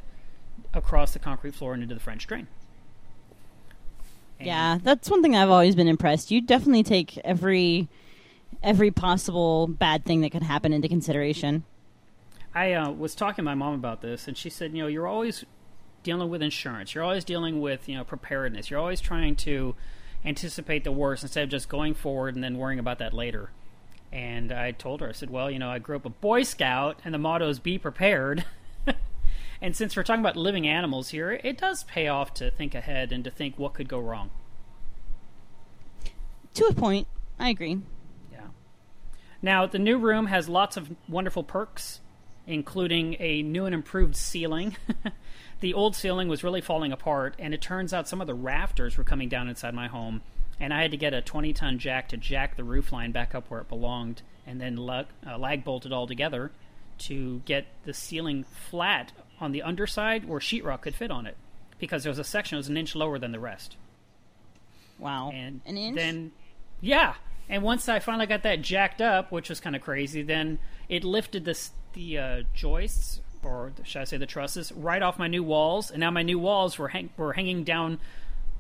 across 0.73 1.13
the 1.13 1.19
concrete 1.19 1.55
floor 1.55 1.73
and 1.73 1.81
into 1.81 1.95
the 1.95 2.01
French 2.01 2.27
drain. 2.27 2.47
And- 4.39 4.47
Yeah, 4.47 4.77
that's 4.83 5.09
one 5.09 5.23
thing 5.23 5.35
I've 5.35 5.49
always 5.49 5.75
been 5.75 5.87
impressed. 5.87 6.31
You 6.31 6.41
definitely 6.41 6.83
take 6.83 7.17
every 7.19 7.87
every 8.61 8.91
possible 8.91 9.67
bad 9.67 10.05
thing 10.05 10.21
that 10.21 10.31
could 10.31 10.43
happen 10.43 10.73
into 10.73 10.89
consideration. 10.89 11.63
I 12.53 12.73
uh, 12.73 12.91
was 12.91 13.15
talking 13.15 13.37
to 13.37 13.43
my 13.43 13.55
mom 13.55 13.73
about 13.73 14.01
this, 14.01 14.27
and 14.27 14.37
she 14.37 14.49
said, 14.49 14.73
you 14.73 14.81
know, 14.81 14.87
you're 14.87 15.07
always 15.07 15.45
dealing 16.03 16.29
with 16.29 16.41
insurance. 16.41 16.93
You're 16.93 17.03
always 17.03 17.23
dealing 17.23 17.61
with, 17.61 17.87
you 17.87 17.95
know, 17.95 18.03
preparedness. 18.03 18.69
You're 18.69 18.79
always 18.79 19.01
trying 19.01 19.35
to 19.37 19.75
anticipate 20.23 20.83
the 20.83 20.91
worst 20.91 21.23
instead 21.23 21.43
of 21.43 21.49
just 21.49 21.69
going 21.69 21.93
forward 21.93 22.35
and 22.35 22.43
then 22.43 22.57
worrying 22.57 22.79
about 22.79 22.99
that 22.99 23.13
later. 23.13 23.49
And 24.11 24.51
I 24.51 24.71
told 24.71 25.01
her, 25.01 25.09
I 25.09 25.11
said, 25.11 25.29
well, 25.29 25.51
you 25.51 25.59
know, 25.59 25.69
I 25.69 25.79
grew 25.79 25.97
up 25.97 26.05
a 26.05 26.09
Boy 26.09 26.43
Scout, 26.43 26.99
and 27.03 27.13
the 27.13 27.17
motto 27.17 27.49
is 27.49 27.59
be 27.59 27.77
prepared. 27.77 28.45
and 29.61 29.75
since 29.75 29.95
we're 29.95 30.03
talking 30.03 30.21
about 30.21 30.37
living 30.37 30.67
animals 30.67 31.09
here, 31.09 31.39
it 31.43 31.57
does 31.57 31.83
pay 31.83 32.07
off 32.07 32.33
to 32.35 32.49
think 32.49 32.73
ahead 32.73 33.11
and 33.11 33.23
to 33.25 33.31
think 33.31 33.59
what 33.59 33.73
could 33.73 33.89
go 33.89 33.99
wrong. 33.99 34.29
To 36.53 36.65
a 36.65 36.73
point, 36.73 37.07
I 37.37 37.49
agree. 37.49 37.79
Yeah. 38.31 38.47
Now, 39.41 39.65
the 39.65 39.79
new 39.79 39.97
room 39.97 40.27
has 40.27 40.47
lots 40.47 40.77
of 40.77 40.95
wonderful 41.09 41.43
perks, 41.43 41.99
including 42.47 43.17
a 43.19 43.41
new 43.41 43.65
and 43.65 43.75
improved 43.75 44.15
ceiling. 44.15 44.77
the 45.65 45.73
old 45.73 45.95
ceiling 45.95 46.27
was 46.27 46.43
really 46.43 46.61
falling 46.61 46.91
apart, 46.91 47.33
and 47.39 47.51
it 47.51 47.59
turns 47.59 47.91
out 47.91 48.07
some 48.07 48.21
of 48.21 48.27
the 48.27 48.35
rafters 48.35 48.99
were 48.99 49.03
coming 49.03 49.27
down 49.27 49.49
inside 49.49 49.73
my 49.73 49.87
home, 49.87 50.21
and 50.59 50.71
I 50.71 50.83
had 50.83 50.91
to 50.91 50.97
get 50.97 51.11
a 51.11 51.23
20 51.23 51.53
ton 51.53 51.79
jack 51.79 52.07
to 52.09 52.17
jack 52.17 52.55
the 52.55 52.63
roof 52.63 52.91
line 52.91 53.11
back 53.11 53.33
up 53.33 53.49
where 53.49 53.61
it 53.61 53.67
belonged, 53.67 54.21
and 54.45 54.61
then 54.61 54.77
lag, 54.77 55.07
uh, 55.25 55.39
lag 55.39 55.63
bolt 55.63 55.87
it 55.87 55.91
all 55.91 56.05
together 56.05 56.51
to 56.99 57.41
get 57.45 57.65
the 57.83 57.95
ceiling 57.95 58.43
flat 58.69 59.11
on 59.39 59.53
the 59.53 59.63
underside 59.63 60.25
where 60.25 60.39
sheetrock 60.39 60.81
could 60.81 60.93
fit 60.93 61.09
on 61.09 61.25
it, 61.25 61.35
because 61.79 62.03
there 62.03 62.11
was 62.11 62.19
a 62.19 62.23
section 62.23 62.57
that 62.57 62.59
was 62.59 62.69
an 62.69 62.77
inch 62.77 62.93
lower 62.93 63.17
than 63.17 63.31
the 63.31 63.39
rest. 63.39 63.75
Wow, 64.99 65.31
and 65.33 65.61
an 65.65 65.77
inch. 65.77 65.95
then 65.95 66.31
yeah. 66.79 67.15
And 67.49 67.63
once 67.63 67.89
i 67.89 67.97
finally 67.99 68.27
got 68.27 68.43
that 68.43 68.61
jacked 68.61 69.01
up 69.01 69.31
which 69.31 69.49
was 69.49 69.59
kind 69.59 69.75
of 69.75 69.81
crazy 69.83 70.23
then 70.23 70.57
it 70.89 71.03
lifted 71.03 71.45
this 71.45 71.71
the 71.93 72.17
uh, 72.17 72.43
joists 72.55 73.21
or 73.45 73.71
should 73.83 74.01
i 74.01 74.03
say 74.03 74.17
the 74.17 74.25
trusses 74.25 74.71
right 74.73 75.01
off 75.01 75.19
my 75.19 75.27
new 75.27 75.43
walls 75.43 75.91
and 75.91 75.99
now 75.99 76.11
my 76.11 76.23
new 76.23 76.39
walls 76.39 76.77
were, 76.77 76.89
hang- 76.89 77.09
were 77.17 77.33
hanging 77.33 77.63
down 77.63 77.99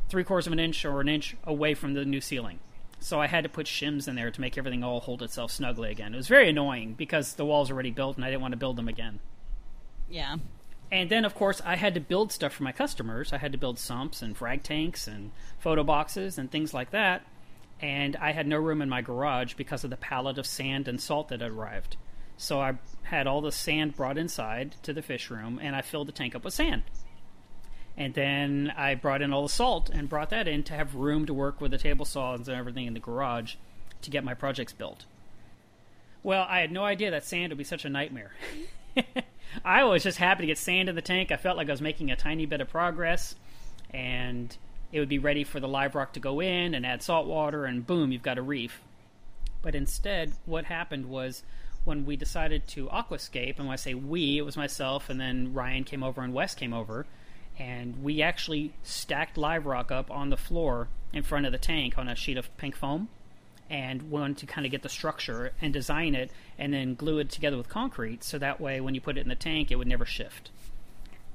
three 0.09 0.23
quarters 0.23 0.47
of 0.47 0.53
an 0.53 0.59
inch 0.59 0.85
or 0.85 1.01
an 1.01 1.09
inch 1.09 1.35
away 1.43 1.73
from 1.73 1.93
the 1.93 2.05
new 2.05 2.21
ceiling 2.21 2.59
so 2.99 3.19
i 3.19 3.27
had 3.27 3.43
to 3.43 3.49
put 3.49 3.65
shims 3.65 4.07
in 4.07 4.15
there 4.15 4.31
to 4.31 4.41
make 4.41 4.57
everything 4.57 4.83
all 4.83 4.99
hold 5.01 5.21
itself 5.21 5.51
snugly 5.51 5.91
again 5.91 6.13
it 6.13 6.17
was 6.17 6.27
very 6.27 6.49
annoying 6.49 6.93
because 6.93 7.33
the 7.33 7.45
walls 7.45 7.69
were 7.69 7.75
already 7.75 7.91
built 7.91 8.15
and 8.15 8.23
i 8.23 8.29
didn't 8.29 8.41
want 8.41 8.51
to 8.51 8.57
build 8.57 8.75
them 8.75 8.87
again 8.87 9.19
yeah, 10.07 10.37
and 10.91 11.09
then, 11.09 11.25
of 11.25 11.35
course, 11.35 11.61
I 11.65 11.75
had 11.75 11.93
to 11.95 11.99
build 11.99 12.31
stuff 12.31 12.53
for 12.53 12.63
my 12.63 12.71
customers. 12.71 13.33
I 13.33 13.37
had 13.37 13.51
to 13.51 13.57
build 13.57 13.79
sumps 13.79 14.21
and 14.21 14.37
frag 14.37 14.63
tanks 14.63 15.07
and 15.07 15.31
photo 15.59 15.83
boxes 15.83 16.37
and 16.37 16.51
things 16.51 16.73
like 16.73 16.91
that. 16.91 17.25
And 17.81 18.15
I 18.17 18.31
had 18.31 18.47
no 18.47 18.57
room 18.57 18.81
in 18.81 18.89
my 18.89 19.01
garage 19.01 19.55
because 19.55 19.83
of 19.83 19.89
the 19.89 19.97
pallet 19.97 20.37
of 20.37 20.45
sand 20.45 20.87
and 20.87 21.01
salt 21.01 21.29
that 21.29 21.41
had 21.41 21.51
arrived. 21.51 21.97
So 22.37 22.59
I 22.59 22.77
had 23.03 23.27
all 23.27 23.41
the 23.41 23.51
sand 23.51 23.95
brought 23.95 24.17
inside 24.17 24.75
to 24.83 24.93
the 24.93 25.01
fish 25.01 25.29
room, 25.29 25.59
and 25.61 25.75
I 25.75 25.81
filled 25.81 26.07
the 26.07 26.11
tank 26.11 26.35
up 26.35 26.43
with 26.43 26.53
sand. 26.53 26.83
And 27.97 28.13
then 28.13 28.73
I 28.75 28.95
brought 28.95 29.21
in 29.21 29.31
all 29.31 29.43
the 29.43 29.49
salt 29.49 29.89
and 29.89 30.09
brought 30.09 30.29
that 30.31 30.47
in 30.47 30.63
to 30.63 30.73
have 30.73 30.95
room 30.95 31.25
to 31.27 31.33
work 31.33 31.61
with 31.61 31.71
the 31.71 31.77
table 31.77 32.05
saws 32.05 32.47
and 32.47 32.57
everything 32.57 32.87
in 32.87 32.93
the 32.93 32.99
garage 32.99 33.55
to 34.01 34.09
get 34.09 34.23
my 34.23 34.33
projects 34.33 34.73
built. 34.73 35.05
Well, 36.23 36.45
I 36.49 36.59
had 36.59 36.71
no 36.71 36.83
idea 36.83 37.11
that 37.11 37.23
sand 37.23 37.51
would 37.51 37.57
be 37.57 37.63
such 37.63 37.85
a 37.85 37.89
nightmare. 37.89 38.33
I 39.65 39.83
was 39.83 40.03
just 40.03 40.17
happy 40.17 40.41
to 40.41 40.47
get 40.47 40.57
sand 40.57 40.89
in 40.89 40.95
the 40.95 41.01
tank. 41.01 41.31
I 41.31 41.37
felt 41.37 41.55
like 41.55 41.69
I 41.69 41.71
was 41.71 41.81
making 41.81 42.11
a 42.11 42.15
tiny 42.15 42.45
bit 42.45 42.61
of 42.61 42.69
progress, 42.69 43.35
and 43.91 44.55
it 44.91 44.99
would 44.99 45.09
be 45.09 45.19
ready 45.19 45.43
for 45.43 45.59
the 45.59 45.67
live 45.67 45.95
rock 45.95 46.13
to 46.13 46.19
go 46.19 46.41
in 46.41 46.73
and 46.73 46.85
add 46.85 47.03
salt 47.03 47.27
water, 47.27 47.65
and 47.65 47.85
boom, 47.85 48.11
you've 48.11 48.23
got 48.23 48.37
a 48.37 48.41
reef. 48.41 48.81
But 49.61 49.75
instead, 49.75 50.33
what 50.45 50.65
happened 50.65 51.05
was 51.05 51.43
when 51.85 52.05
we 52.05 52.17
decided 52.17 52.67
to 52.67 52.87
aquascape, 52.87 53.57
and 53.57 53.67
when 53.67 53.73
I 53.73 53.77
say 53.77 53.93
we, 53.93 54.37
it 54.37 54.41
was 54.41 54.57
myself, 54.57 55.09
and 55.09 55.19
then 55.19 55.53
Ryan 55.53 55.83
came 55.83 56.03
over 56.03 56.21
and 56.21 56.33
Wes 56.33 56.55
came 56.55 56.73
over, 56.73 57.05
and 57.57 58.03
we 58.03 58.21
actually 58.21 58.73
stacked 58.83 59.37
live 59.37 59.65
rock 59.65 59.91
up 59.91 60.11
on 60.11 60.29
the 60.29 60.37
floor 60.37 60.89
in 61.13 61.23
front 61.23 61.45
of 61.45 61.51
the 61.51 61.57
tank 61.57 61.97
on 61.97 62.09
a 62.09 62.15
sheet 62.15 62.37
of 62.37 62.55
pink 62.57 62.75
foam 62.75 63.07
and 63.69 64.11
wanted 64.11 64.37
to 64.37 64.45
kind 64.45 64.65
of 64.65 64.71
get 64.71 64.83
the 64.83 64.89
structure 64.89 65.53
and 65.61 65.73
design 65.73 66.13
it 66.13 66.29
and 66.57 66.73
then 66.73 66.95
glue 66.95 67.19
it 67.19 67.29
together 67.29 67.57
with 67.57 67.69
concrete 67.69 68.23
so 68.23 68.37
that 68.37 68.59
way 68.59 68.79
when 68.79 68.93
you 68.93 69.01
put 69.01 69.17
it 69.17 69.21
in 69.21 69.29
the 69.29 69.35
tank 69.35 69.71
it 69.71 69.77
would 69.77 69.87
never 69.87 70.05
shift. 70.05 70.49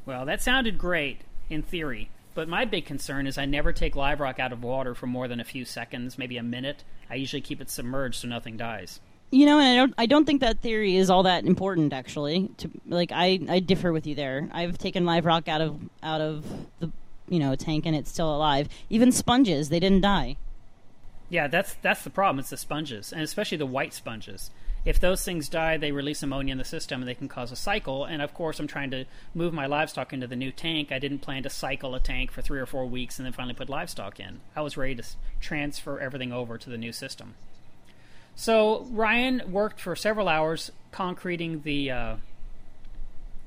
Well, 0.06 0.26
that 0.26 0.42
sounded 0.42 0.78
great 0.78 1.22
in 1.48 1.62
theory, 1.62 2.10
but 2.34 2.48
my 2.48 2.64
big 2.64 2.84
concern 2.84 3.26
is 3.26 3.38
I 3.38 3.46
never 3.46 3.72
take 3.72 3.96
live 3.96 4.20
rock 4.20 4.38
out 4.38 4.52
of 4.52 4.62
water 4.62 4.94
for 4.94 5.06
more 5.06 5.26
than 5.26 5.40
a 5.40 5.44
few 5.44 5.64
seconds, 5.64 6.18
maybe 6.18 6.36
a 6.36 6.42
minute. 6.42 6.84
I 7.08 7.16
usually 7.16 7.40
keep 7.40 7.60
it 7.60 7.70
submerged 7.70 8.20
so 8.20 8.28
nothing 8.28 8.56
dies. 8.56 9.00
You 9.32 9.46
know, 9.46 9.60
and 9.60 9.68
I 9.68 9.76
don't 9.76 9.94
I 9.98 10.06
don't 10.06 10.24
think 10.24 10.40
that 10.40 10.60
theory 10.60 10.96
is 10.96 11.08
all 11.08 11.22
that 11.22 11.44
important 11.44 11.92
actually. 11.92 12.50
To 12.58 12.70
like 12.86 13.12
I 13.12 13.38
I 13.48 13.60
differ 13.60 13.92
with 13.92 14.06
you 14.06 14.14
there. 14.14 14.48
I've 14.52 14.76
taken 14.76 15.04
live 15.04 15.24
rock 15.24 15.48
out 15.48 15.60
of 15.60 15.78
out 16.02 16.20
of 16.20 16.44
the 16.80 16.90
you 17.30 17.38
know, 17.38 17.54
tank 17.54 17.86
and 17.86 17.96
it's 17.96 18.10
still 18.10 18.34
alive. 18.34 18.68
Even 18.90 19.12
sponges, 19.12 19.70
they 19.70 19.80
didn't 19.80 20.02
die. 20.02 20.36
Yeah, 21.30 21.46
that's 21.46 21.74
that's 21.80 22.02
the 22.02 22.10
problem. 22.10 22.40
It's 22.40 22.50
the 22.50 22.56
sponges, 22.56 23.12
and 23.12 23.22
especially 23.22 23.56
the 23.56 23.64
white 23.64 23.94
sponges. 23.94 24.50
If 24.84 24.98
those 24.98 25.22
things 25.22 25.48
die, 25.48 25.76
they 25.76 25.92
release 25.92 26.22
ammonia 26.22 26.52
in 26.52 26.58
the 26.58 26.64
system, 26.64 27.02
and 27.02 27.08
they 27.08 27.14
can 27.14 27.28
cause 27.28 27.52
a 27.52 27.56
cycle. 27.56 28.04
And 28.04 28.20
of 28.20 28.34
course, 28.34 28.58
I'm 28.58 28.66
trying 28.66 28.90
to 28.90 29.04
move 29.34 29.52
my 29.52 29.66
livestock 29.66 30.12
into 30.12 30.26
the 30.26 30.36
new 30.36 30.50
tank. 30.50 30.90
I 30.90 30.98
didn't 30.98 31.20
plan 31.20 31.44
to 31.44 31.50
cycle 31.50 31.94
a 31.94 32.00
tank 32.00 32.32
for 32.32 32.42
three 32.42 32.58
or 32.58 32.66
four 32.66 32.86
weeks 32.86 33.18
and 33.18 33.26
then 33.26 33.32
finally 33.32 33.54
put 33.54 33.68
livestock 33.68 34.18
in. 34.18 34.40
I 34.56 34.62
was 34.62 34.76
ready 34.76 34.96
to 34.96 35.04
transfer 35.38 36.00
everything 36.00 36.32
over 36.32 36.58
to 36.58 36.70
the 36.70 36.78
new 36.78 36.92
system. 36.92 37.34
So 38.36 38.86
Ryan 38.90 39.42
worked 39.52 39.80
for 39.80 39.94
several 39.94 40.28
hours 40.28 40.70
concreting 40.92 41.62
the 41.62 41.90
uh, 41.90 42.16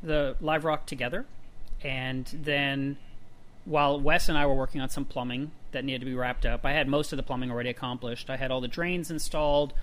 the 0.01 0.35
live 0.41 0.65
rock 0.65 0.85
together, 0.85 1.25
and 1.83 2.25
then 2.33 2.97
while 3.65 3.99
Wes 3.99 4.29
and 4.29 4.37
I 4.37 4.45
were 4.45 4.53
working 4.53 4.81
on 4.81 4.89
some 4.89 5.05
plumbing 5.05 5.51
that 5.71 5.85
needed 5.85 5.99
to 5.99 6.05
be 6.05 6.13
wrapped 6.13 6.45
up, 6.45 6.65
I 6.65 6.73
had 6.73 6.87
most 6.87 7.13
of 7.13 7.17
the 7.17 7.23
plumbing 7.23 7.49
already 7.49 7.69
accomplished. 7.69 8.29
I 8.29 8.37
had 8.37 8.51
all 8.51 8.61
the 8.61 8.67
drains 8.67 9.09
installed. 9.09 9.73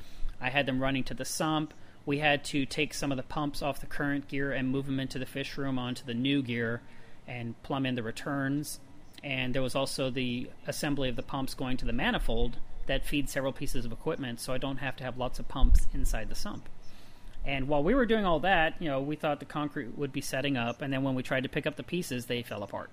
I 0.40 0.50
had 0.50 0.66
them 0.66 0.80
running 0.80 1.04
to 1.04 1.14
the 1.14 1.25
sump. 1.25 1.75
We 2.07 2.19
had 2.19 2.45
to 2.47 2.66
take 2.66 2.95
some 2.95 3.11
of 3.11 3.16
the 3.16 3.23
pumps 3.23 3.62
off 3.62 3.80
the 3.80 3.87
current 3.87 4.28
gear 4.28 4.52
and 4.52 4.69
move 4.69 4.87
them 4.87 5.00
into 5.00 5.19
the 5.19 5.26
fish 5.26 5.57
room 5.57 5.78
onto 5.78 6.04
the 6.04 6.14
new 6.14 6.42
gear 6.42 6.83
and 7.26 7.61
plumb 7.62 7.87
in 7.87 7.95
the 7.95 8.02
returns. 8.02 8.80
And 9.23 9.54
there 9.54 9.62
was 9.62 9.75
also 9.75 10.11
the 10.11 10.49
assembly 10.66 11.09
of 11.09 11.16
the 11.16 11.23
pumps 11.23 11.54
going 11.54 11.76
to 11.78 11.85
the 11.85 11.92
manifold 11.92 12.59
that 12.90 13.06
feeds 13.06 13.30
several 13.30 13.52
pieces 13.52 13.85
of 13.85 13.92
equipment, 13.92 14.40
so 14.40 14.52
I 14.52 14.59
don't 14.59 14.78
have 14.78 14.97
to 14.97 15.04
have 15.04 15.16
lots 15.16 15.38
of 15.38 15.47
pumps 15.47 15.87
inside 15.94 16.28
the 16.28 16.35
sump. 16.35 16.68
And 17.44 17.68
while 17.68 17.85
we 17.85 17.94
were 17.94 18.04
doing 18.04 18.25
all 18.25 18.40
that, 18.40 18.75
you 18.82 18.88
know, 18.88 19.00
we 19.00 19.14
thought 19.14 19.38
the 19.38 19.47
concrete 19.47 19.97
would 19.97 20.12
be 20.12 20.20
setting 20.20 20.56
up, 20.56 20.82
and 20.82 20.92
then 20.92 21.04
when 21.04 21.14
we 21.14 21.23
tried 21.23 21.44
to 21.44 21.49
pick 21.49 21.68
up 21.68 21.76
the 21.76 21.85
pieces, 21.85 22.26
they 22.26 22.42
fell 22.42 22.64
apart. 22.64 22.90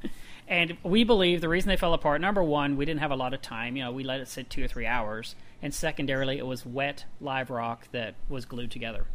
and 0.48 0.76
we 0.84 1.02
believe 1.02 1.40
the 1.40 1.48
reason 1.48 1.68
they 1.68 1.76
fell 1.76 1.92
apart, 1.92 2.20
number 2.20 2.40
one, 2.40 2.76
we 2.76 2.84
didn't 2.84 3.00
have 3.00 3.10
a 3.10 3.16
lot 3.16 3.34
of 3.34 3.42
time. 3.42 3.74
You 3.74 3.82
know, 3.82 3.90
we 3.90 4.04
let 4.04 4.20
it 4.20 4.28
sit 4.28 4.48
two 4.48 4.62
or 4.62 4.68
three 4.68 4.86
hours. 4.86 5.34
And 5.60 5.74
secondarily, 5.74 6.38
it 6.38 6.46
was 6.46 6.64
wet 6.64 7.04
live 7.20 7.50
rock 7.50 7.88
that 7.90 8.14
was 8.28 8.44
glued 8.44 8.70
together. 8.70 9.06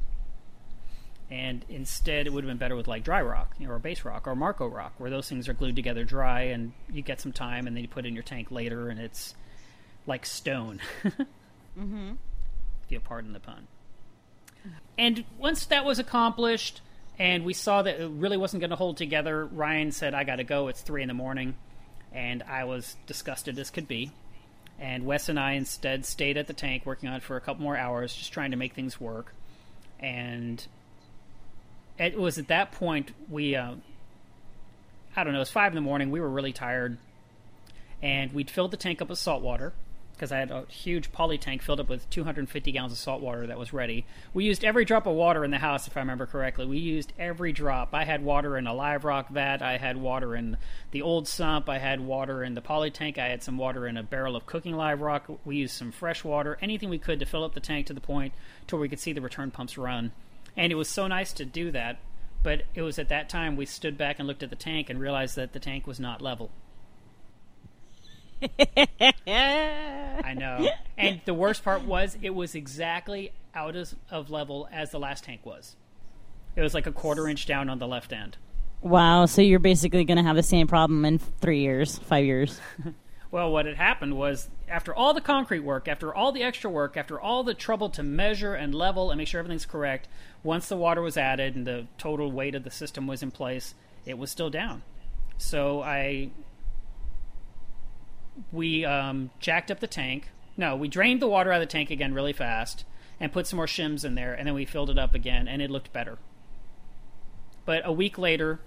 And 1.32 1.64
instead, 1.70 2.28
it 2.28 2.34
would 2.34 2.44
have 2.44 2.52
been 2.52 2.58
better 2.58 2.76
with 2.76 2.90
like 2.90 3.06
dry 3.06 3.22
rock, 3.22 3.56
you 3.60 3.68
know, 3.68 3.76
or 3.76 3.80
base 3.80 4.04
rock, 4.04 4.28
or 4.28 4.36
Marco 4.36 4.68
rock, 4.68 4.92
where 4.98 5.10
those 5.10 5.30
things 5.30 5.48
are 5.48 5.54
glued 5.54 5.78
together 5.78 6.04
dry, 6.04 6.42
and 6.42 6.74
you 6.92 7.02
get 7.02 7.22
some 7.22 7.32
time, 7.32 7.66
and 7.66 7.78
then 7.78 7.82
you 7.82 7.88
put 7.88 8.06
in 8.06 8.14
your 8.14 8.24
tank 8.24 8.52
later, 8.52 8.90
and 8.90 9.00
it's 9.00 9.34
like 10.08 10.26
stone. 10.26 10.80
mm-hmm. 11.04 12.14
If 12.86 12.92
you 12.92 13.00
pardon 13.00 13.34
the 13.34 13.40
pun. 13.40 13.68
And 14.98 15.26
once 15.38 15.66
that 15.66 15.86
was 15.86 16.00
accomplished, 16.00 16.82
and 17.20 17.46
we 17.46 17.54
saw 17.54 17.82
that 17.82 18.00
it 18.00 18.10
really 18.10 18.38
wasn't 18.38 18.62
going 18.62 18.70
to 18.70 18.76
hold 18.76 18.98
together, 18.98 19.46
Ryan 19.46 19.92
said, 19.92 20.14
I 20.14 20.24
got 20.24 20.38
to 20.38 20.44
go. 20.44 20.68
It's 20.68 20.82
three 20.82 21.02
in 21.02 21.08
the 21.08 21.14
morning. 21.14 21.56
And 22.12 22.44
I 22.44 22.64
was 22.64 22.96
disgusted 23.06 23.60
as 23.60 23.70
could 23.70 23.88
be. 23.88 24.12
And 24.80 25.06
Wes 25.06 25.28
and 25.28 25.40
I 25.40 25.54
instead 25.54 26.06
stayed 26.06 26.38
at 26.38 26.48
the 26.48 26.54
tank 26.54 26.86
working 26.86 27.10
on 27.10 27.16
it 27.16 27.24
for 27.24 27.36
a 27.36 27.42
couple 27.42 27.64
more 27.64 27.76
hours, 27.76 28.14
just 28.14 28.32
trying 28.32 28.52
to 28.52 28.58
make 28.58 28.74
things 28.74 29.02
work. 29.02 29.34
And 30.00 30.66
it 31.98 32.18
was 32.18 32.38
at 32.38 32.48
that 32.48 32.72
point 32.72 33.12
we, 33.30 33.56
uh, 33.56 33.74
I 35.16 35.24
don't 35.24 35.34
know, 35.34 35.40
it 35.40 35.42
was 35.42 35.50
five 35.50 35.72
in 35.72 35.76
the 35.76 35.82
morning. 35.82 36.12
We 36.12 36.22
were 36.22 36.30
really 36.30 36.54
tired. 36.54 36.98
And 38.02 38.32
we'd 38.34 38.52
filled 38.52 38.70
the 38.70 38.78
tank 38.78 39.02
up 39.02 39.10
with 39.10 39.18
salt 39.18 39.42
water 39.42 39.74
because 40.18 40.32
I 40.32 40.40
had 40.40 40.50
a 40.50 40.66
huge 40.68 41.12
poly 41.12 41.38
tank 41.38 41.62
filled 41.62 41.80
up 41.80 41.90
with 41.90 42.10
250 42.10 42.72
gallons 42.72 42.92
of 42.92 42.98
salt 42.98 43.22
water 43.22 43.46
that 43.46 43.60
was 43.60 43.72
ready. 43.72 44.04
We 44.34 44.46
used 44.46 44.64
every 44.64 44.84
drop 44.84 45.06
of 45.06 45.14
water 45.14 45.46
in 45.46 45.52
the 45.52 45.60
house, 45.60 45.86
if 45.86 45.96
I 45.96 46.00
remember 46.00 46.26
correctly. 46.26 46.66
We 46.66 46.80
used 46.80 47.14
every 47.20 47.54
drop. 47.54 47.94
I 47.94 48.04
had 48.04 48.24
water 48.24 48.58
in 48.58 48.66
a 48.66 48.74
live 48.74 49.06
rock 49.06 49.30
vat. 49.30 49.62
I 49.62 49.78
had 49.78 49.98
water 49.98 50.36
in 50.36 50.58
the 50.90 51.04
old 51.04 51.28
sump. 51.28 51.70
I 51.70 51.78
had 51.78 52.02
water 52.02 52.44
in 52.44 52.56
the 52.56 52.62
poly 52.62 52.90
tank. 52.90 53.20
I 53.20 53.28
had 53.28 53.44
some 53.44 53.60
water 53.60 53.86
in 53.86 53.96
a 53.96 54.04
barrel 54.04 54.36
of 54.36 54.48
cooking 54.48 54.76
live 54.76 55.02
rock. 55.02 55.30
We 55.46 55.58
used 55.58 55.76
some 55.76 55.92
fresh 55.92 56.24
water, 56.24 56.58
anything 56.62 56.90
we 56.90 56.98
could 56.98 57.20
to 57.20 57.26
fill 57.28 57.44
up 57.44 57.54
the 57.54 57.60
tank 57.60 57.86
to 57.88 57.94
the 57.94 58.02
point 58.02 58.34
to 58.68 58.76
where 58.76 58.82
we 58.82 58.90
could 58.90 59.00
see 59.00 59.14
the 59.14 59.22
return 59.22 59.52
pumps 59.52 59.78
run. 59.78 60.14
And 60.56 60.72
it 60.72 60.76
was 60.76 60.90
so 60.90 61.06
nice 61.06 61.32
to 61.34 61.46
do 61.46 61.70
that. 61.72 62.00
But 62.42 62.64
it 62.74 62.82
was 62.82 62.98
at 62.98 63.10
that 63.10 63.30
time 63.30 63.56
we 63.56 63.68
stood 63.68 63.98
back 63.98 64.18
and 64.18 64.28
looked 64.28 64.44
at 64.44 64.50
the 64.50 64.56
tank 64.56 64.90
and 64.90 65.00
realized 65.00 65.36
that 65.36 65.54
the 65.54 65.60
tank 65.60 65.86
was 65.86 66.00
not 66.00 66.22
level. 66.22 66.50
I 68.42 70.34
know. 70.36 70.70
And 71.00 71.22
the 71.26 71.34
worst 71.36 71.64
part 71.64 71.84
was 71.84 72.18
it 72.24 72.32
was 72.32 72.56
exactly 72.56 73.32
out 73.54 73.76
of, 73.76 73.94
of 74.10 74.32
level 74.32 74.68
as 74.72 74.90
the 74.90 74.98
last 74.98 75.26
tank 75.26 75.46
was. 75.46 75.76
It 76.56 76.62
was 76.62 76.74
like 76.74 76.88
a 76.88 76.92
quarter 76.92 77.28
inch 77.28 77.46
down 77.46 77.70
on 77.70 77.78
the 77.78 77.88
left 77.88 78.12
end. 78.12 78.38
Wow, 78.82 79.28
so 79.28 79.44
you're 79.44 79.60
basically 79.60 80.06
going 80.06 80.18
to 80.18 80.24
have 80.24 80.36
the 80.36 80.42
same 80.42 80.66
problem 80.66 81.06
in 81.06 81.20
3 81.20 81.60
years, 81.60 82.00
5 82.00 82.26
years. 82.26 82.60
Well, 83.30 83.52
what 83.52 83.66
had 83.66 83.76
happened 83.76 84.18
was 84.18 84.50
after 84.70 84.96
all 84.96 85.14
the 85.14 85.22
concrete 85.22 85.60
work, 85.60 85.88
after 85.88 86.16
all 86.16 86.32
the 86.32 86.44
extra 86.44 86.70
work, 86.70 86.96
after 86.96 87.20
all 87.20 87.44
the 87.44 87.54
trouble 87.54 87.90
to 87.92 88.04
measure 88.04 88.54
and 88.54 88.74
level 88.74 89.12
and 89.12 89.18
make 89.18 89.28
sure 89.28 89.40
everything's 89.40 89.66
correct, 89.66 90.08
once 90.44 90.70
the 90.70 90.78
water 90.78 91.02
was 91.02 91.18
added 91.18 91.56
and 91.56 91.68
the 91.68 91.88
total 91.98 92.32
weight 92.32 92.56
of 92.56 92.64
the 92.64 92.72
system 92.72 93.06
was 93.06 93.22
in 93.22 93.32
place, 93.32 93.76
it 94.06 94.18
was 94.18 94.32
still 94.32 94.50
down. 94.50 94.84
So 95.38 95.82
I 95.82 96.30
we 98.52 98.86
um, 98.86 99.30
jacked 99.40 99.72
up 99.72 99.80
the 99.80 99.88
tank. 99.88 100.30
No, 100.56 100.76
we 100.76 100.88
drained 100.88 101.22
the 101.22 101.28
water 101.28 101.52
out 101.52 101.62
of 101.62 101.68
the 101.68 101.72
tank 101.72 101.92
again 101.92 102.14
really 102.14 102.34
fast 102.34 102.86
and 103.20 103.32
put 103.32 103.48
some 103.48 103.58
more 103.58 103.66
shims 103.66 104.06
in 104.06 104.16
there, 104.16 104.34
and 104.34 104.48
then 104.48 104.54
we 104.54 104.66
filled 104.66 104.90
it 104.90 104.98
up 104.98 105.16
again, 105.16 105.48
and 105.48 105.62
it 105.62 105.72
looked 105.72 105.92
better. 105.94 106.18
But 107.66 107.82
a 107.86 107.92
week 107.92 108.18
later, 108.18 108.60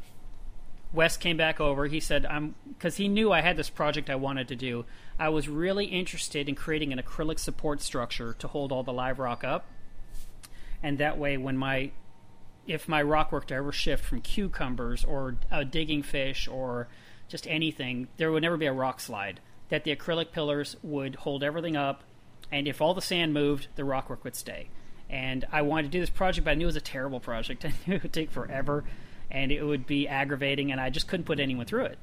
Wes 0.93 1.17
came 1.17 1.37
back 1.37 1.61
over. 1.61 1.87
He 1.87 2.01
said, 2.01 2.27
"I'm," 2.27 2.55
because 2.69 2.97
he 2.97 3.09
knew 3.09 3.33
I 3.33 3.41
had 3.43 3.57
this 3.57 3.71
project 3.71 4.11
I 4.11 4.17
wanted 4.17 4.49
to 4.49 4.57
do. 4.57 4.85
I 5.19 5.29
was 5.29 5.49
really 5.49 5.87
interested 5.87 6.49
in 6.49 6.55
creating 6.55 6.93
an 6.93 7.01
acrylic 7.01 7.39
support 7.39 7.81
structure 7.81 8.35
to 8.35 8.49
hold 8.49 8.73
all 8.73 8.83
the 8.83 8.93
live 8.93 9.19
rock 9.19 9.45
up, 9.45 9.67
and 10.83 10.99
that 10.99 11.17
way, 11.17 11.37
when 11.37 11.57
my 11.57 11.93
if 12.67 12.89
my 12.89 13.03
rock 13.03 13.33
work 13.33 13.47
to 13.49 13.55
ever 13.55 13.73
shift 13.73 14.05
from 14.05 14.21
cucumbers 14.21 15.05
or 15.05 15.37
a 15.51 15.65
digging 15.65 16.03
fish 16.03 16.47
or 16.47 16.89
just 17.29 17.47
anything, 17.47 18.09
there 18.17 18.31
would 18.31 18.43
never 18.43 18.57
be 18.57 18.67
a 18.67 18.73
rock 18.73 19.01
slide. 19.01 19.41
That 19.71 19.85
the 19.85 19.95
acrylic 19.95 20.33
pillars 20.33 20.77
would 20.83 21.17
hold 21.17 21.43
everything 21.43 21.77
up, 21.77 22.05
and 22.53 22.69
if 22.69 22.81
all 22.81 22.95
the 22.95 23.03
sand 23.03 23.33
moved, 23.33 23.69
the 23.77 23.85
rock 23.85 24.11
work 24.11 24.25
would 24.25 24.37
stay. 24.37 24.69
And 25.09 25.45
I 25.51 25.63
wanted 25.63 25.85
to 25.85 25.89
do 25.89 26.01
this 26.01 26.11
project, 26.11 26.45
but 26.45 26.53
I 26.53 26.55
knew 26.55 26.67
it 26.67 26.67
was 26.67 26.77
a 26.77 26.81
terrible 26.81 27.21
project. 27.21 27.65
I 27.65 27.73
knew 27.87 27.97
it 27.97 28.03
would 28.03 28.13
take 28.13 28.31
forever, 28.31 28.85
and 29.31 29.51
it 29.51 29.65
would 29.65 29.87
be 29.87 30.07
aggravating, 30.07 30.71
and 30.71 30.81
I 30.81 30.91
just 30.91 31.09
couldn't 31.09 31.27
put 31.27 31.41
anyone 31.41 31.67
through 31.67 31.87
it. 31.87 31.99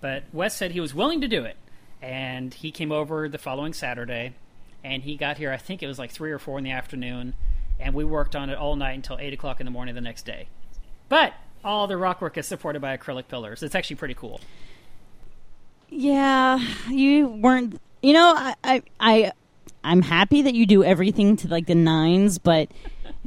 But 0.00 0.24
Wes 0.32 0.54
said 0.54 0.72
he 0.72 0.80
was 0.80 0.94
willing 0.94 1.20
to 1.22 1.28
do 1.28 1.44
it, 1.44 1.56
and 2.02 2.52
he 2.52 2.70
came 2.70 2.92
over 2.92 3.28
the 3.28 3.38
following 3.38 3.72
Saturday, 3.72 4.34
and 4.82 5.02
he 5.02 5.16
got 5.16 5.38
here. 5.38 5.50
I 5.50 5.56
think 5.56 5.82
it 5.82 5.86
was 5.86 5.98
like 5.98 6.10
three 6.10 6.30
or 6.30 6.38
four 6.38 6.58
in 6.58 6.64
the 6.64 6.70
afternoon, 6.70 7.34
and 7.80 7.94
we 7.94 8.04
worked 8.04 8.36
on 8.36 8.50
it 8.50 8.58
all 8.58 8.76
night 8.76 8.94
until 8.94 9.18
eight 9.18 9.32
o'clock 9.32 9.60
in 9.60 9.64
the 9.64 9.70
morning 9.70 9.94
the 9.94 10.00
next 10.00 10.26
day. 10.26 10.48
But 11.08 11.32
all 11.64 11.86
the 11.86 11.96
rock 11.96 12.20
work 12.20 12.36
is 12.36 12.46
supported 12.46 12.82
by 12.82 12.96
acrylic 12.96 13.28
pillars. 13.28 13.62
It's 13.62 13.74
actually 13.74 13.96
pretty 13.96 14.14
cool. 14.14 14.40
Yeah, 15.96 16.58
you 16.90 17.28
weren't. 17.28 17.80
You 18.02 18.14
know, 18.14 18.34
I, 18.36 18.54
I, 18.64 18.82
I, 18.98 19.32
I'm 19.84 20.02
happy 20.02 20.42
that 20.42 20.52
you 20.52 20.66
do 20.66 20.82
everything 20.82 21.36
to 21.36 21.48
like 21.48 21.66
the 21.66 21.76
nines, 21.76 22.38
but 22.38 22.68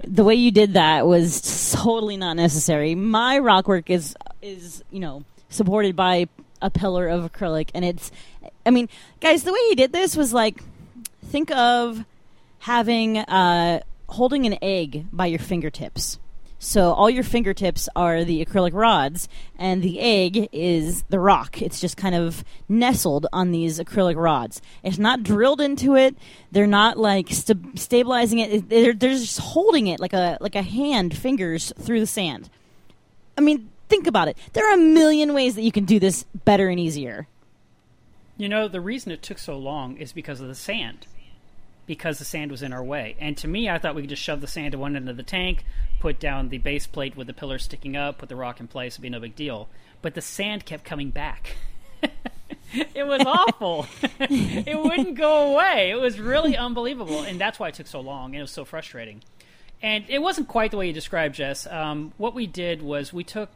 the 0.05 0.25
way 0.25 0.35
you 0.35 0.51
did 0.51 0.73
that 0.73 1.07
was 1.07 1.71
totally 1.71 2.17
not 2.17 2.35
necessary. 2.35 2.93
My 2.93 3.39
rock 3.39 3.69
work 3.69 3.89
is 3.89 4.15
is 4.41 4.83
you 4.91 4.99
know 4.99 5.23
supported 5.47 5.95
by 5.95 6.27
a 6.61 6.69
pillar 6.69 7.07
of 7.07 7.31
acrylic, 7.31 7.69
and 7.73 7.85
it's. 7.85 8.11
I 8.65 8.71
mean, 8.71 8.89
guys, 9.21 9.43
the 9.43 9.53
way 9.53 9.59
he 9.69 9.75
did 9.75 9.93
this 9.93 10.17
was 10.17 10.33
like 10.33 10.61
think 11.27 11.51
of 11.51 12.03
having 12.59 13.17
uh, 13.17 13.79
holding 14.09 14.45
an 14.45 14.57
egg 14.61 15.05
by 15.13 15.27
your 15.27 15.39
fingertips. 15.39 16.19
So 16.59 16.93
all 16.93 17.09
your 17.09 17.23
fingertips 17.23 17.87
are 17.95 18.23
the 18.23 18.43
acrylic 18.43 18.73
rods, 18.73 19.29
and 19.59 19.83
the 19.83 19.99
egg 19.99 20.49
is 20.51 21.03
the 21.03 21.19
rock. 21.19 21.61
It's 21.61 21.79
just 21.79 21.97
kind 21.97 22.15
of 22.15 22.43
nestled 22.67 23.27
on 23.31 23.51
these 23.51 23.79
acrylic 23.79 24.15
rods. 24.15 24.61
It's 24.81 24.97
not 24.97 25.21
drilled 25.21 25.61
into 25.61 25.95
it. 25.95 26.15
They're 26.51 26.65
not 26.65 26.97
like 26.97 27.29
st- 27.29 27.77
stabilizing 27.77 28.39
it. 28.39 28.69
They're, 28.69 28.93
they're 28.93 29.11
just 29.11 29.39
holding 29.39 29.87
it 29.87 29.99
like 29.99 30.13
a 30.13 30.37
like 30.41 30.55
a 30.55 30.63
hand, 30.63 31.15
fingers 31.15 31.71
through 31.79 31.99
the 31.99 32.07
sand. 32.07 32.49
I 33.37 33.41
mean, 33.41 33.69
think 33.87 34.07
about 34.07 34.27
it. 34.27 34.37
There 34.53 34.67
are 34.67 34.73
a 34.73 34.81
million 34.81 35.33
ways 35.33 35.53
that 35.55 35.61
you 35.61 35.71
can 35.71 35.85
do 35.85 35.99
this 35.99 36.25
better 36.43 36.69
and 36.69 36.79
easier. 36.79 37.27
You 38.35 38.49
know, 38.49 38.67
the 38.67 38.81
reason 38.81 39.11
it 39.11 39.21
took 39.21 39.37
so 39.37 39.57
long 39.57 39.97
is 39.97 40.11
because 40.11 40.41
of 40.41 40.47
the 40.47 40.55
sand. 40.55 41.07
Because 41.87 42.19
the 42.19 42.25
sand 42.25 42.51
was 42.51 42.61
in 42.61 42.73
our 42.73 42.83
way. 42.83 43.15
And 43.19 43.35
to 43.37 43.47
me, 43.47 43.69
I 43.69 43.79
thought 43.79 43.95
we 43.95 44.03
could 44.03 44.09
just 44.09 44.21
shove 44.21 44.41
the 44.41 44.47
sand 44.47 44.73
to 44.73 44.77
one 44.77 44.95
end 44.95 45.09
of 45.09 45.17
the 45.17 45.23
tank, 45.23 45.63
put 45.99 46.19
down 46.19 46.49
the 46.49 46.59
base 46.59 46.85
plate 46.85 47.15
with 47.15 47.27
the 47.27 47.33
pillars 47.33 47.63
sticking 47.63 47.95
up, 47.95 48.19
put 48.19 48.29
the 48.29 48.35
rock 48.35 48.59
in 48.59 48.67
place, 48.67 48.95
it'd 48.95 49.01
be 49.01 49.09
no 49.09 49.19
big 49.19 49.35
deal. 49.35 49.69
But 50.01 50.13
the 50.13 50.21
sand 50.21 50.65
kept 50.65 50.83
coming 50.83 51.09
back. 51.09 51.55
it 52.93 53.07
was 53.07 53.21
awful. 53.25 53.87
it 54.19 54.77
wouldn't 54.77 55.15
go 55.15 55.53
away. 55.53 55.89
It 55.89 55.99
was 55.99 56.19
really 56.19 56.55
unbelievable. 56.55 57.21
And 57.21 57.39
that's 57.39 57.59
why 57.59 57.69
it 57.69 57.75
took 57.75 57.87
so 57.87 58.01
long. 58.01 58.31
And 58.31 58.39
it 58.39 58.41
was 58.41 58.51
so 58.51 58.65
frustrating. 58.65 59.23
And 59.81 60.05
it 60.09 60.21
wasn't 60.21 60.47
quite 60.47 60.71
the 60.71 60.77
way 60.77 60.87
you 60.87 60.93
described, 60.93 61.35
Jess. 61.35 61.67
Um, 61.67 62.13
what 62.17 62.33
we 62.33 62.47
did 62.47 62.81
was 62.81 63.13
we 63.13 63.23
took 63.23 63.49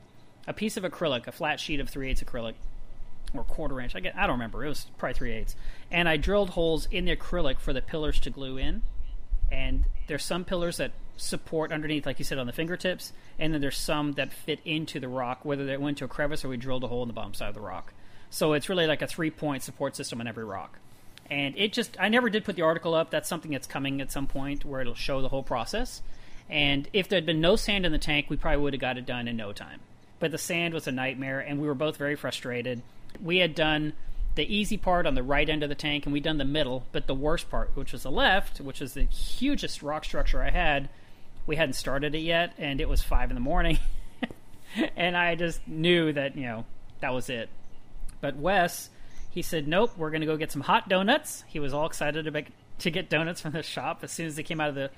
a 0.48 0.54
piece 0.54 0.78
of 0.78 0.84
acrylic, 0.84 1.28
a 1.28 1.32
flat 1.32 1.60
sheet 1.60 1.80
of 1.80 1.90
3 1.90 2.10
8 2.10 2.24
acrylic, 2.26 2.54
or 3.34 3.44
quarter 3.44 3.80
inch. 3.80 3.96
I 3.96 4.00
get, 4.00 4.16
I 4.16 4.22
don't 4.22 4.36
remember. 4.36 4.66
It 4.66 4.70
was 4.70 4.88
probably 4.98 5.14
three 5.14 5.32
eighths. 5.34 5.56
And 5.90 6.08
I 6.10 6.18
drilled 6.18 6.52
holes 6.52 6.88
in 6.92 7.06
the 7.06 7.16
acrylic 7.16 7.60
for 7.60 7.74
the 7.74 7.82
pillars 7.82 8.20
to 8.22 8.30
glue 8.30 8.58
in. 8.58 8.84
And 9.52 9.86
there's 10.08 10.24
some 10.24 10.46
pillars 10.46 10.78
that 10.78 10.92
support 11.18 11.72
underneath, 11.72 12.06
like 12.06 12.20
you 12.20 12.26
said, 12.26 12.38
on 12.38 12.48
the 12.48 12.54
fingertips, 12.54 13.14
and 13.38 13.54
then 13.54 13.62
there's 13.62 13.78
some 13.78 14.14
that 14.14 14.34
fit 14.34 14.60
into 14.66 15.00
the 15.00 15.08
rock, 15.08 15.46
whether 15.46 15.66
they 15.66 15.78
went 15.78 15.98
to 16.00 16.06
a 16.06 16.08
crevice 16.08 16.44
or 16.44 16.50
we 16.50 16.58
drilled 16.58 16.84
a 16.84 16.88
hole 16.88 17.04
in 17.04 17.08
the 17.08 17.14
bottom 17.14 17.34
side 17.34 17.50
of 17.50 17.56
the 17.56 17.62
rock. 17.62 17.94
So 18.30 18.54
it's 18.54 18.70
really 18.70 18.88
like 18.88 19.02
a 19.02 19.08
three 19.08 19.30
point 19.30 19.64
support 19.64 19.96
system 19.96 20.22
on 20.22 20.28
every 20.28 20.46
rock. 20.46 20.80
And 21.30 21.56
it 21.58 21.74
just, 21.74 21.96
I 22.00 22.10
never 22.10 22.30
did 22.30 22.44
put 22.44 22.56
the 22.56 22.62
article 22.62 22.94
up. 22.94 23.10
That's 23.10 23.30
something 23.30 23.52
that's 23.52 23.68
coming 23.68 24.02
at 24.02 24.12
some 24.12 24.28
point 24.28 24.66
where 24.66 24.82
it'll 24.82 24.96
show 24.96 25.22
the 25.22 25.30
whole 25.30 25.44
process. 25.44 26.02
And 26.50 26.90
if 26.92 27.08
there 27.08 27.18
had 27.18 27.26
been 27.26 27.40
no 27.40 27.56
sand 27.56 27.86
in 27.86 27.92
the 27.94 27.98
tank, 27.98 28.30
we 28.30 28.36
probably 28.36 28.62
would 28.62 28.74
have 28.74 28.82
got 28.82 28.98
it 28.98 29.06
done 29.06 29.28
in 29.28 29.38
no 29.38 29.54
time. 29.54 29.80
But 30.20 30.32
the 30.32 30.38
sand 30.38 30.74
was 30.74 30.88
a 30.88 30.92
nightmare, 30.92 31.40
and 31.40 31.62
we 31.62 31.68
were 31.68 31.74
both 31.74 31.98
very 31.98 32.16
frustrated. 32.16 32.82
We 33.22 33.38
had 33.38 33.56
done 33.56 33.94
the 34.36 34.44
easy 34.44 34.78
part 34.78 35.06
on 35.06 35.16
the 35.16 35.24
right 35.24 35.50
end 35.50 35.64
of 35.64 35.70
the 35.70 35.76
tank, 35.76 36.06
and 36.06 36.14
we'd 36.14 36.24
done 36.24 36.38
the 36.38 36.46
middle, 36.46 36.86
but 36.92 37.08
the 37.08 37.16
worst 37.16 37.50
part, 37.50 37.72
which 37.76 37.92
was 37.92 38.04
the 38.04 38.12
left, 38.12 38.62
which 38.62 38.82
is 38.82 38.94
the 38.94 39.04
hugest 39.04 39.82
rock 39.84 40.06
structure 40.06 40.42
I 40.42 40.52
had, 40.52 40.90
we 41.46 41.56
hadn't 41.56 41.74
started 41.74 42.16
it 42.16 42.20
yet, 42.20 42.54
and 42.58 42.80
it 42.80 42.88
was 42.88 43.02
five 43.02 43.30
in 43.30 43.36
the 43.36 43.42
morning. 43.42 43.80
and 44.96 45.18
I 45.18 45.36
just 45.36 45.68
knew 45.68 46.14
that, 46.14 46.36
you 46.36 46.44
know, 46.44 46.66
that 47.02 47.14
was 47.14 47.30
it. 47.30 47.50
But 48.22 48.38
Wes, 48.38 48.90
he 49.32 49.42
said, 49.42 49.68
nope, 49.68 49.92
we're 49.98 50.12
going 50.12 50.22
to 50.22 50.28
go 50.28 50.38
get 50.38 50.52
some 50.52 50.62
hot 50.62 50.88
donuts. 50.88 51.44
He 51.48 51.60
was 51.60 51.74
all 51.74 51.86
excited 51.86 52.46
to 52.80 52.92
get 52.92 53.10
donuts 53.10 53.42
from 53.42 53.54
the 53.54 53.64
shop 53.64 54.00
as 54.04 54.12
soon 54.12 54.28
as 54.28 54.36
they 54.36 54.44
came 54.44 54.62
out 54.62 54.70
of 54.70 54.76
the 54.76 54.92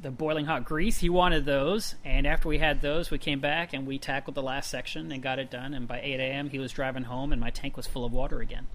the 0.00 0.10
boiling 0.10 0.46
hot 0.46 0.64
grease. 0.64 0.98
He 0.98 1.08
wanted 1.08 1.44
those, 1.44 1.94
and 2.04 2.26
after 2.26 2.48
we 2.48 2.58
had 2.58 2.80
those, 2.80 3.10
we 3.10 3.18
came 3.18 3.40
back 3.40 3.72
and 3.72 3.86
we 3.86 3.98
tackled 3.98 4.34
the 4.34 4.42
last 4.42 4.70
section 4.70 5.10
and 5.10 5.22
got 5.22 5.38
it 5.38 5.50
done. 5.50 5.74
And 5.74 5.88
by 5.88 6.00
8 6.00 6.20
a.m., 6.20 6.50
he 6.50 6.58
was 6.58 6.72
driving 6.72 7.04
home, 7.04 7.32
and 7.32 7.40
my 7.40 7.50
tank 7.50 7.76
was 7.76 7.86
full 7.86 8.04
of 8.04 8.12
water 8.12 8.40
again. 8.40 8.66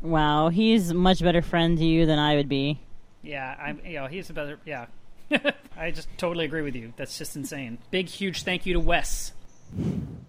Wow, 0.00 0.48
he's 0.48 0.90
a 0.90 0.94
much 0.94 1.22
better 1.22 1.42
friend 1.42 1.78
to 1.78 1.84
you 1.84 2.06
than 2.06 2.18
I 2.18 2.36
would 2.36 2.48
be. 2.48 2.80
Yeah, 3.22 3.54
I'm. 3.60 3.80
You 3.84 4.00
know, 4.00 4.06
he's 4.06 4.28
a 4.30 4.32
better. 4.32 4.58
Yeah, 4.64 4.86
I 5.76 5.92
just 5.92 6.08
totally 6.18 6.44
agree 6.44 6.62
with 6.62 6.74
you. 6.74 6.92
That's 6.96 7.16
just 7.16 7.36
insane. 7.36 7.78
Big, 7.90 8.08
huge 8.08 8.42
thank 8.42 8.66
you 8.66 8.74
to 8.74 8.80
Wes. 8.80 9.32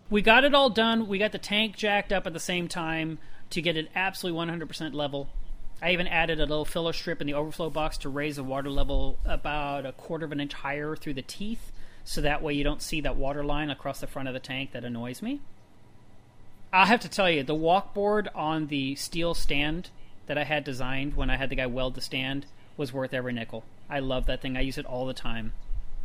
We 0.10 0.22
got 0.22 0.44
it 0.44 0.54
all 0.54 0.70
done. 0.70 1.08
We 1.08 1.18
got 1.18 1.32
the 1.32 1.40
tank 1.40 1.76
jacked 1.76 2.14
up 2.14 2.28
at 2.28 2.34
the 2.34 2.40
same 2.40 2.68
time 2.68 3.18
to 3.50 3.62
get 3.62 3.76
it 3.76 3.90
absolutely 3.96 4.40
100% 4.46 4.94
level. 4.94 5.30
I 5.84 5.92
even 5.92 6.08
added 6.08 6.40
a 6.40 6.46
little 6.46 6.64
filler 6.64 6.94
strip 6.94 7.20
in 7.20 7.28
the 7.28 7.34
overflow 7.34 7.70
box 7.70 7.98
to 8.00 8.10
raise 8.10 8.38
the 8.38 8.44
water 8.44 8.70
level 8.70 9.20
about 9.26 9.86
a 9.86 9.92
quarter 9.92 10.24
of 10.24 10.32
an 10.32 10.40
inch 10.40 10.54
higher 10.54 10.96
through 10.96 11.16
the 11.16 11.22
teeth, 11.22 11.74
so 12.06 12.22
that 12.22 12.42
way 12.42 12.54
you 12.54 12.64
don't 12.64 12.82
see 12.82 13.02
that 13.02 13.18
water 13.18 13.44
line 13.44 13.70
across 13.70 14.00
the 14.00 14.08
front 14.08 14.30
of 14.30 14.34
the 14.34 14.40
tank 14.40 14.72
that 14.72 14.86
annoys 14.86 15.22
me. 15.22 15.42
I 16.72 16.86
have 16.86 17.02
to 17.02 17.10
tell 17.10 17.30
you, 17.30 17.44
the 17.44 17.54
walkboard 17.54 18.30
on 18.34 18.68
the 18.68 18.96
steel 18.96 19.34
stand 19.34 19.90
that 20.28 20.38
I 20.38 20.46
had 20.46 20.64
designed 20.64 21.16
when 21.16 21.30
I 21.30 21.36
had 21.36 21.50
the 21.50 21.56
guy 21.56 21.66
weld 21.66 21.96
the 21.96 22.02
stand 22.02 22.46
was 22.78 22.94
worth 22.94 23.14
every 23.14 23.34
nickel. 23.34 23.66
I 23.90 24.00
love 24.00 24.26
that 24.28 24.42
thing. 24.42 24.56
I 24.56 24.62
use 24.62 24.78
it 24.78 24.86
all 24.86 25.06
the 25.06 25.14
time. 25.14 25.52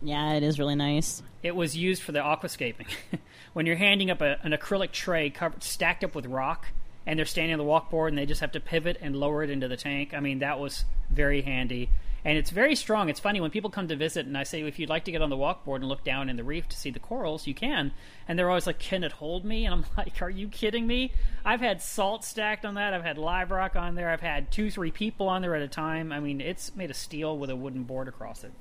Yeah, 0.03 0.33
it 0.33 0.43
is 0.43 0.59
really 0.59 0.75
nice. 0.75 1.23
It 1.45 1.55
was 1.55 1.77
used 1.77 2.03
for 2.03 2.11
the 2.11 2.19
aquascaping. 2.19 2.88
when 3.53 3.64
you're 3.64 3.77
handing 3.77 4.11
up 4.11 4.21
a, 4.23 4.38
an 4.43 4.51
acrylic 4.51 4.91
tray 4.91 5.31
covered, 5.31 5.62
stacked 5.62 6.03
up 6.03 6.17
with 6.17 6.27
rock, 6.27 6.67
and 7.07 7.19
they're 7.19 7.27
standing 7.27 7.59
on 7.59 7.59
the 7.59 7.65
walkboard 7.65 8.09
and 8.09 8.19
they 8.19 8.27
just 8.27 8.41
have 8.41 8.53
to 8.53 8.61
pivot 8.61 8.99
and 9.01 9.17
lower 9.17 9.43
it 9.43 9.51
into 9.51 9.69
the 9.69 9.77
tank. 9.77 10.13
I 10.15 10.21
mean, 10.21 10.41
that 10.41 10.59
was 10.59 10.85
very 11.11 11.43
handy. 11.43 11.91
And 12.25 12.37
it's 12.37 12.51
very 12.51 12.75
strong. 12.75 13.09
It's 13.09 13.21
funny 13.21 13.41
when 13.41 13.51
people 13.51 13.71
come 13.71 13.89
to 13.89 13.97
visit 13.97 14.27
and 14.27 14.37
I 14.37 14.43
say, 14.43 14.63
if 14.63 14.79
you'd 14.79 14.89
like 14.91 15.05
to 15.05 15.13
get 15.13 15.23
on 15.23 15.31
the 15.31 15.37
walkboard 15.37 15.77
and 15.77 15.89
look 15.89 16.05
down 16.05 16.29
in 16.29 16.37
the 16.37 16.45
reef 16.45 16.69
to 16.69 16.77
see 16.77 16.91
the 16.91 16.99
corals, 16.99 17.47
you 17.47 17.55
can. 17.55 17.93
And 18.27 18.39
they're 18.39 18.51
always 18.51 18.67
like, 18.67 18.79
can 18.79 19.05
it 19.05 19.13
hold 19.13 19.45
me? 19.45 19.65
And 19.65 19.75
I'm 19.75 19.85
like, 19.97 20.21
are 20.21 20.29
you 20.29 20.49
kidding 20.49 20.87
me? 20.87 21.13
I've 21.45 21.61
had 21.61 21.81
salt 21.81 22.25
stacked 22.25 22.67
on 22.67 22.75
that. 22.75 22.93
I've 22.93 23.05
had 23.05 23.19
live 23.19 23.51
rock 23.51 23.77
on 23.77 23.95
there. 23.95 24.11
I've 24.11 24.21
had 24.21 24.51
two, 24.51 24.71
three 24.71 24.91
people 24.91 25.29
on 25.29 25.43
there 25.43 25.55
at 25.55 25.63
a 25.63 25.69
time. 25.69 26.13
I 26.13 26.21
mean, 26.21 26.41
it's 26.41 26.75
made 26.75 26.91
of 26.91 26.97
steel 26.97 27.39
with 27.39 27.51
a 27.51 27.57
wooden 27.57 27.85
board 27.85 28.09
across 28.09 28.43
it. 28.45 28.53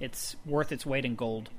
It's 0.00 0.36
worth 0.44 0.72
its 0.72 0.84
weight 0.84 1.04
in 1.04 1.14
gold. 1.14 1.50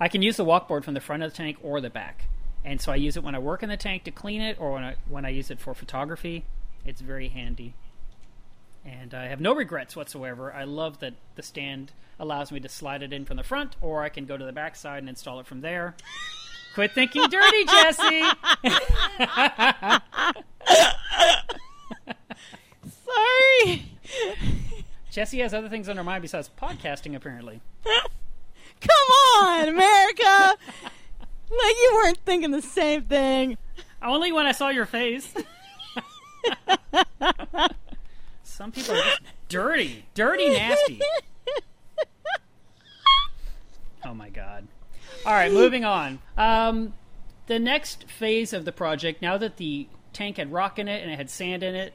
I 0.00 0.08
can 0.08 0.22
use 0.22 0.36
the 0.36 0.44
walkboard 0.44 0.84
from 0.84 0.94
the 0.94 1.00
front 1.00 1.22
of 1.22 1.32
the 1.32 1.36
tank 1.36 1.58
or 1.62 1.80
the 1.80 1.90
back 1.90 2.24
and 2.64 2.80
so 2.80 2.92
I 2.92 2.96
use 2.96 3.16
it 3.16 3.22
when 3.22 3.34
I 3.34 3.38
work 3.38 3.62
in 3.62 3.68
the 3.68 3.76
tank 3.76 4.04
to 4.04 4.10
clean 4.10 4.40
it, 4.40 4.56
or 4.58 4.72
when 4.72 4.84
I 4.84 4.96
when 5.08 5.24
I 5.24 5.28
use 5.28 5.50
it 5.50 5.60
for 5.60 5.74
photography. 5.74 6.44
It's 6.84 7.00
very 7.00 7.28
handy, 7.28 7.74
and 8.84 9.14
I 9.14 9.26
have 9.26 9.40
no 9.40 9.54
regrets 9.54 9.96
whatsoever. 9.96 10.52
I 10.52 10.64
love 10.64 11.00
that 11.00 11.14
the 11.34 11.42
stand 11.42 11.92
allows 12.18 12.52
me 12.52 12.60
to 12.60 12.68
slide 12.68 13.02
it 13.02 13.12
in 13.12 13.24
from 13.24 13.36
the 13.36 13.42
front, 13.42 13.76
or 13.80 14.02
I 14.02 14.08
can 14.08 14.26
go 14.26 14.36
to 14.36 14.44
the 14.44 14.52
back 14.52 14.76
side 14.76 14.98
and 14.98 15.08
install 15.08 15.40
it 15.40 15.46
from 15.46 15.60
there. 15.60 15.94
Quit 16.74 16.92
thinking 16.92 17.22
dirty, 17.28 17.64
Jesse. 17.66 18.22
Sorry. 23.04 23.82
Jesse 25.10 25.38
has 25.38 25.54
other 25.54 25.68
things 25.68 25.88
on 25.88 25.96
her 25.96 26.02
mind 26.02 26.22
besides 26.22 26.50
podcasting, 26.60 27.14
apparently. 27.14 27.60
Come 27.84 29.10
on, 29.40 29.68
America. 29.68 30.56
Like 31.50 31.76
you 31.76 31.92
weren't 31.94 32.18
thinking 32.24 32.50
the 32.50 32.62
same 32.62 33.02
thing. 33.02 33.58
Only 34.02 34.32
when 34.32 34.46
I 34.46 34.52
saw 34.52 34.68
your 34.68 34.86
face. 34.86 35.32
Some 38.42 38.70
people 38.72 38.94
are 38.94 39.02
just 39.02 39.22
dirty, 39.48 40.04
dirty, 40.14 40.50
nasty. 40.50 41.00
Oh 44.04 44.14
my 44.14 44.28
god. 44.28 44.68
All 45.24 45.32
right, 45.32 45.50
moving 45.50 45.84
on. 45.84 46.18
Um, 46.36 46.92
the 47.46 47.58
next 47.58 48.04
phase 48.04 48.52
of 48.52 48.64
the 48.64 48.72
project, 48.72 49.22
now 49.22 49.38
that 49.38 49.56
the 49.56 49.88
tank 50.12 50.36
had 50.36 50.52
rock 50.52 50.78
in 50.78 50.86
it 50.86 51.02
and 51.02 51.10
it 51.10 51.16
had 51.16 51.30
sand 51.30 51.62
in 51.62 51.74
it, 51.74 51.94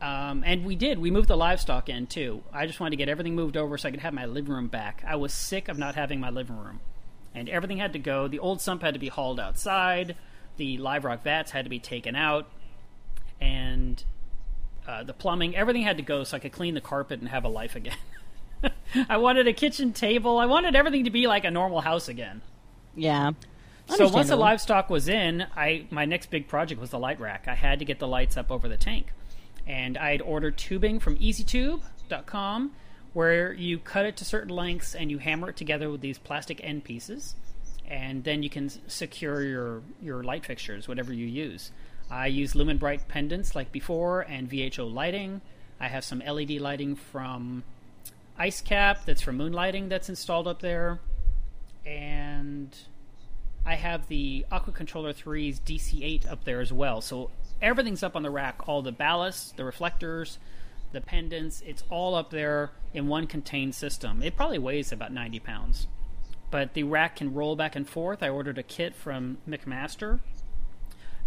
um, 0.00 0.42
and 0.44 0.64
we 0.64 0.74
did, 0.74 0.98
we 0.98 1.10
moved 1.10 1.28
the 1.28 1.36
livestock 1.36 1.88
in 1.88 2.06
too. 2.06 2.42
I 2.52 2.66
just 2.66 2.80
wanted 2.80 2.90
to 2.90 2.96
get 2.96 3.08
everything 3.08 3.34
moved 3.34 3.56
over 3.56 3.78
so 3.78 3.88
I 3.88 3.90
could 3.90 4.00
have 4.00 4.14
my 4.14 4.26
living 4.26 4.52
room 4.52 4.68
back. 4.68 5.04
I 5.06 5.16
was 5.16 5.32
sick 5.32 5.68
of 5.68 5.78
not 5.78 5.94
having 5.94 6.20
my 6.20 6.30
living 6.30 6.58
room. 6.58 6.80
And 7.34 7.48
everything 7.48 7.78
had 7.78 7.92
to 7.94 7.98
go. 7.98 8.28
The 8.28 8.38
old 8.38 8.60
sump 8.60 8.82
had 8.82 8.94
to 8.94 9.00
be 9.00 9.08
hauled 9.08 9.40
outside, 9.40 10.16
the 10.56 10.78
live 10.78 11.04
rock 11.04 11.24
vats 11.24 11.50
had 11.50 11.64
to 11.64 11.68
be 11.68 11.80
taken 11.80 12.14
out, 12.14 12.48
and 13.40 14.02
uh, 14.86 15.02
the 15.02 15.12
plumbing, 15.12 15.56
everything 15.56 15.82
had 15.82 15.96
to 15.96 16.02
go 16.02 16.24
so 16.24 16.36
I 16.36 16.40
could 16.40 16.52
clean 16.52 16.74
the 16.74 16.80
carpet 16.80 17.20
and 17.20 17.28
have 17.28 17.44
a 17.44 17.48
life 17.48 17.74
again. 17.74 17.96
I 19.08 19.16
wanted 19.16 19.48
a 19.48 19.52
kitchen 19.52 19.92
table. 19.92 20.38
I 20.38 20.46
wanted 20.46 20.76
everything 20.76 21.04
to 21.04 21.10
be 21.10 21.26
like 21.26 21.44
a 21.44 21.50
normal 21.50 21.80
house 21.80 22.08
again. 22.08 22.42
Yeah. 22.94 23.32
So 23.86 24.08
once 24.08 24.28
the 24.28 24.36
livestock 24.36 24.88
was 24.88 25.08
in, 25.08 25.46
I 25.54 25.86
my 25.90 26.06
next 26.06 26.30
big 26.30 26.48
project 26.48 26.80
was 26.80 26.90
the 26.90 26.98
light 26.98 27.20
rack. 27.20 27.46
I 27.48 27.54
had 27.54 27.80
to 27.80 27.84
get 27.84 27.98
the 27.98 28.08
lights 28.08 28.36
up 28.36 28.50
over 28.50 28.66
the 28.68 28.78
tank, 28.78 29.12
and 29.66 29.98
I 29.98 30.12
had 30.12 30.22
ordered 30.22 30.56
tubing 30.56 31.00
from 31.00 31.16
EasyTube.com, 31.16 32.72
where 33.14 33.52
you 33.52 33.78
cut 33.78 34.04
it 34.04 34.16
to 34.18 34.24
certain 34.24 34.50
lengths 34.50 34.94
and 34.94 35.10
you 35.10 35.18
hammer 35.18 35.48
it 35.48 35.56
together 35.56 35.88
with 35.88 36.02
these 36.02 36.18
plastic 36.18 36.62
end 36.62 36.84
pieces, 36.84 37.34
and 37.88 38.24
then 38.24 38.42
you 38.42 38.50
can 38.50 38.70
secure 38.88 39.42
your 39.42 39.82
your 40.02 40.22
light 40.22 40.44
fixtures, 40.44 40.86
whatever 40.86 41.12
you 41.12 41.26
use. 41.26 41.72
I 42.10 42.26
use 42.26 42.52
LumenBright 42.52 43.08
pendants 43.08 43.54
like 43.54 43.72
before, 43.72 44.20
and 44.20 44.50
VHO 44.50 44.92
lighting. 44.92 45.40
I 45.80 45.88
have 45.88 46.04
some 46.04 46.18
LED 46.18 46.52
lighting 46.60 46.96
from 46.96 47.64
IceCap 48.38 49.04
that's 49.04 49.22
for 49.22 49.32
moonlighting 49.32 49.88
that's 49.88 50.08
installed 50.08 50.46
up 50.46 50.60
there, 50.60 51.00
and 51.86 52.76
I 53.64 53.76
have 53.76 54.08
the 54.08 54.44
Aqua 54.50 54.72
Controller 54.72 55.12
3's 55.12 55.60
DC8 55.60 56.30
up 56.30 56.44
there 56.44 56.60
as 56.60 56.72
well. 56.72 57.00
So 57.00 57.30
everything's 57.62 58.02
up 58.02 58.16
on 58.16 58.22
the 58.22 58.30
rack 58.30 58.68
all 58.68 58.82
the 58.82 58.92
ballasts, 58.92 59.54
the 59.56 59.64
reflectors, 59.64 60.38
the 60.94 61.00
pendants. 61.00 61.62
It's 61.66 61.84
all 61.90 62.14
up 62.14 62.30
there 62.30 62.70
in 62.94 63.06
one 63.06 63.26
contained 63.26 63.74
system. 63.74 64.22
It 64.22 64.36
probably 64.36 64.58
weighs 64.58 64.92
about 64.92 65.12
90 65.12 65.40
pounds. 65.40 65.86
But 66.50 66.74
the 66.74 66.84
rack 66.84 67.16
can 67.16 67.34
roll 67.34 67.56
back 67.56 67.76
and 67.76 67.88
forth. 67.88 68.22
I 68.22 68.28
ordered 68.28 68.58
a 68.58 68.62
kit 68.62 68.94
from 68.94 69.38
McMaster 69.48 70.20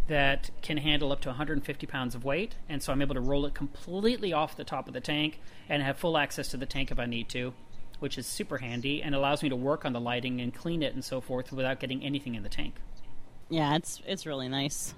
that 0.08 0.50
can 0.62 0.78
handle 0.78 1.12
up 1.12 1.20
to 1.22 1.30
150 1.30 1.86
pounds 1.86 2.16
of 2.16 2.24
weight, 2.24 2.56
and 2.70 2.82
so 2.82 2.94
I'm 2.94 3.02
able 3.02 3.16
to 3.16 3.22
roll 3.22 3.46
it 3.46 3.54
completely 3.54 4.32
off 4.32 4.56
the 4.56 4.64
top 4.64 4.88
of 4.88 4.94
the 4.94 5.02
tank 5.02 5.42
and 5.68 5.84
have 5.84 5.98
full 5.98 6.18
access 6.18 6.48
to 6.50 6.58
the 6.58 6.66
tank 6.66 6.92
if 6.92 7.00
I 7.00 7.06
need 7.06 7.28
to, 7.30 7.54
which 8.00 8.18
is 8.18 8.26
super 8.26 8.60
handy 8.60 9.04
and 9.04 9.14
allows 9.14 9.44
me 9.44 9.50
to 9.50 9.56
work 9.56 9.84
on 9.84 9.92
the 9.92 10.00
lighting 10.00 10.40
and 10.40 10.54
clean 10.54 10.82
it 10.82 10.94
and 10.94 11.04
so 11.04 11.20
forth 11.20 11.52
without 11.52 11.82
getting 11.82 12.04
anything 12.04 12.36
in 12.36 12.44
the 12.44 12.50
tank. 12.50 12.76
Yeah, 13.50 13.76
it's 13.76 14.02
it's 14.06 14.26
really 14.26 14.48
nice. 14.48 14.94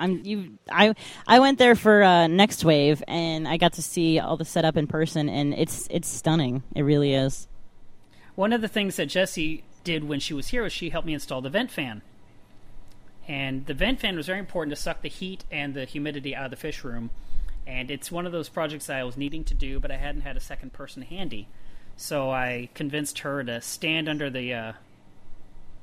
I'm 0.00 0.24
you. 0.24 0.58
I 0.70 0.94
I 1.26 1.38
went 1.38 1.58
there 1.58 1.76
for 1.76 2.02
uh, 2.02 2.26
Next 2.26 2.64
Wave, 2.64 3.02
and 3.06 3.46
I 3.46 3.58
got 3.58 3.74
to 3.74 3.82
see 3.82 4.18
all 4.18 4.36
the 4.36 4.44
setup 4.44 4.76
in 4.76 4.86
person, 4.86 5.28
and 5.28 5.54
it's 5.54 5.86
it's 5.90 6.08
stunning. 6.08 6.62
It 6.74 6.82
really 6.82 7.14
is. 7.14 7.46
One 8.34 8.52
of 8.52 8.62
the 8.62 8.68
things 8.68 8.96
that 8.96 9.06
Jesse 9.06 9.64
did 9.84 10.04
when 10.04 10.18
she 10.18 10.34
was 10.34 10.48
here 10.48 10.62
was 10.62 10.72
she 10.72 10.90
helped 10.90 11.06
me 11.06 11.14
install 11.14 11.42
the 11.42 11.50
vent 11.50 11.70
fan. 11.70 12.02
And 13.28 13.66
the 13.66 13.74
vent 13.74 14.00
fan 14.00 14.16
was 14.16 14.26
very 14.26 14.38
important 14.38 14.74
to 14.74 14.80
suck 14.80 15.02
the 15.02 15.08
heat 15.08 15.44
and 15.50 15.74
the 15.74 15.84
humidity 15.84 16.34
out 16.34 16.46
of 16.46 16.50
the 16.50 16.56
fish 16.56 16.82
room. 16.82 17.10
And 17.66 17.90
it's 17.90 18.10
one 18.10 18.26
of 18.26 18.32
those 18.32 18.48
projects 18.48 18.90
I 18.90 19.04
was 19.04 19.16
needing 19.16 19.44
to 19.44 19.54
do, 19.54 19.78
but 19.78 19.90
I 19.90 19.96
hadn't 19.98 20.22
had 20.22 20.36
a 20.36 20.40
second 20.40 20.72
person 20.72 21.02
handy. 21.02 21.48
So 21.96 22.30
I 22.30 22.70
convinced 22.74 23.20
her 23.20 23.44
to 23.44 23.60
stand 23.60 24.08
under 24.08 24.30
the 24.30 24.54
uh, 24.54 24.72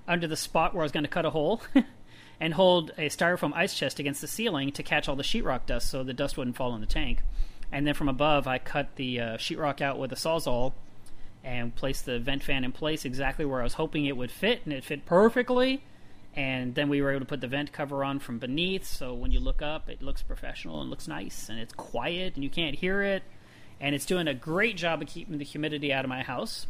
under 0.08 0.27
the 0.27 0.36
spot 0.36 0.73
where 0.73 0.82
I 0.82 0.86
was 0.86 0.91
going 0.91 1.03
to 1.03 1.10
cut 1.10 1.25
a 1.25 1.30
hole 1.30 1.62
and 2.39 2.54
hold 2.54 2.91
a 2.97 3.10
styrofoam 3.10 3.54
ice 3.54 3.73
chest 3.73 4.00
against 4.00 4.21
the 4.21 4.28
ceiling 4.28 4.71
to 4.71 4.84
catch 4.84 5.10
all 5.10 5.15
the 5.15 5.23
sheetrock 5.23 5.65
dust 5.65 5.89
so 5.89 6.04
the 6.04 6.13
dust 6.13 6.38
wouldn't 6.38 6.56
fall 6.56 6.76
in 6.76 6.82
the 6.82 6.88
tank. 6.88 7.21
And 7.71 7.86
then 7.86 7.93
from 7.93 8.10
above, 8.10 8.47
I 8.47 8.60
cut 8.60 8.95
the 8.95 9.19
uh, 9.19 9.38
sheetrock 9.38 9.82
out 9.82 10.00
with 10.00 10.12
a 10.12 10.15
sawzall 10.15 10.73
and 11.43 11.76
placed 11.76 12.06
the 12.06 12.19
vent 12.19 12.43
fan 12.43 12.63
in 12.63 12.71
place 12.71 13.06
exactly 13.06 13.45
where 13.45 13.62
I 13.62 13.63
was 13.63 13.73
hoping 13.73 14.06
it 14.06 14.17
would 14.17 14.32
fit, 14.32 14.62
and 14.65 14.73
it 14.73 14.84
fit 14.84 15.06
perfectly. 15.06 15.84
And 16.36 16.76
then 16.76 16.89
we 16.89 17.02
were 17.02 17.12
able 17.12 17.21
to 17.21 17.26
put 17.26 17.41
the 17.41 17.47
vent 17.47 17.71
cover 17.71 18.04
on 18.04 18.19
from 18.19 18.38
beneath, 18.38 18.86
so 18.86 19.13
when 19.13 19.32
you 19.32 19.39
look 19.39 19.62
up, 19.62 19.89
it 19.89 20.02
looks 20.02 20.21
professional 20.21 20.82
and 20.82 20.89
looks 20.89 21.08
nice, 21.08 21.50
and 21.50 21.60
it's 21.60 21.73
quiet, 21.73 22.36
and 22.36 22.43
you 22.43 22.50
can't 22.50 22.76
hear 22.76 23.02
it. 23.02 23.23
And 23.80 23.95
it's 23.95 24.06
doing 24.06 24.28
a 24.28 24.34
great 24.34 24.78
job 24.78 25.02
of 25.02 25.08
keeping 25.08 25.38
the 25.38 25.45
humidity 25.45 25.91
out 25.91 26.06
of 26.06 26.10
my 26.10 26.23
house. 26.23 26.67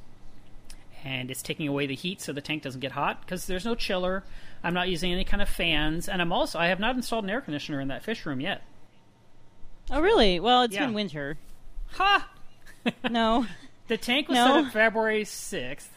And 1.07 1.31
it's 1.31 1.41
taking 1.41 1.69
away 1.69 1.87
the 1.87 1.95
heat 1.95 2.19
so 2.21 2.33
the 2.33 2.41
tank 2.41 2.63
doesn't 2.63 2.81
get 2.81 2.91
hot 2.91 3.21
because 3.21 3.47
there's 3.47 3.63
no 3.63 3.75
chiller. 3.75 4.23
I'm 4.61 4.73
not 4.73 4.89
using 4.89 5.13
any 5.13 5.23
kind 5.23 5.41
of 5.41 5.47
fans, 5.47 6.09
and 6.09 6.21
I'm 6.21 6.33
also 6.33 6.59
I 6.59 6.67
have 6.67 6.81
not 6.81 6.95
installed 6.97 7.23
an 7.23 7.29
air 7.29 7.39
conditioner 7.39 7.79
in 7.79 7.87
that 7.87 8.03
fish 8.03 8.25
room 8.25 8.41
yet. 8.41 8.61
Oh, 9.89 10.01
really? 10.01 10.39
Well, 10.41 10.63
it's 10.63 10.73
Yeah. 10.75 10.85
been 10.85 10.93
winter. 10.93 11.37
Ha! 11.93 12.29
No. 13.09 13.45
The 13.87 13.97
tank 13.97 14.27
was 14.27 14.35
No. 14.37 14.45
set 14.47 14.65
up 14.65 14.71
February 14.73 15.23
6th, 15.23 15.87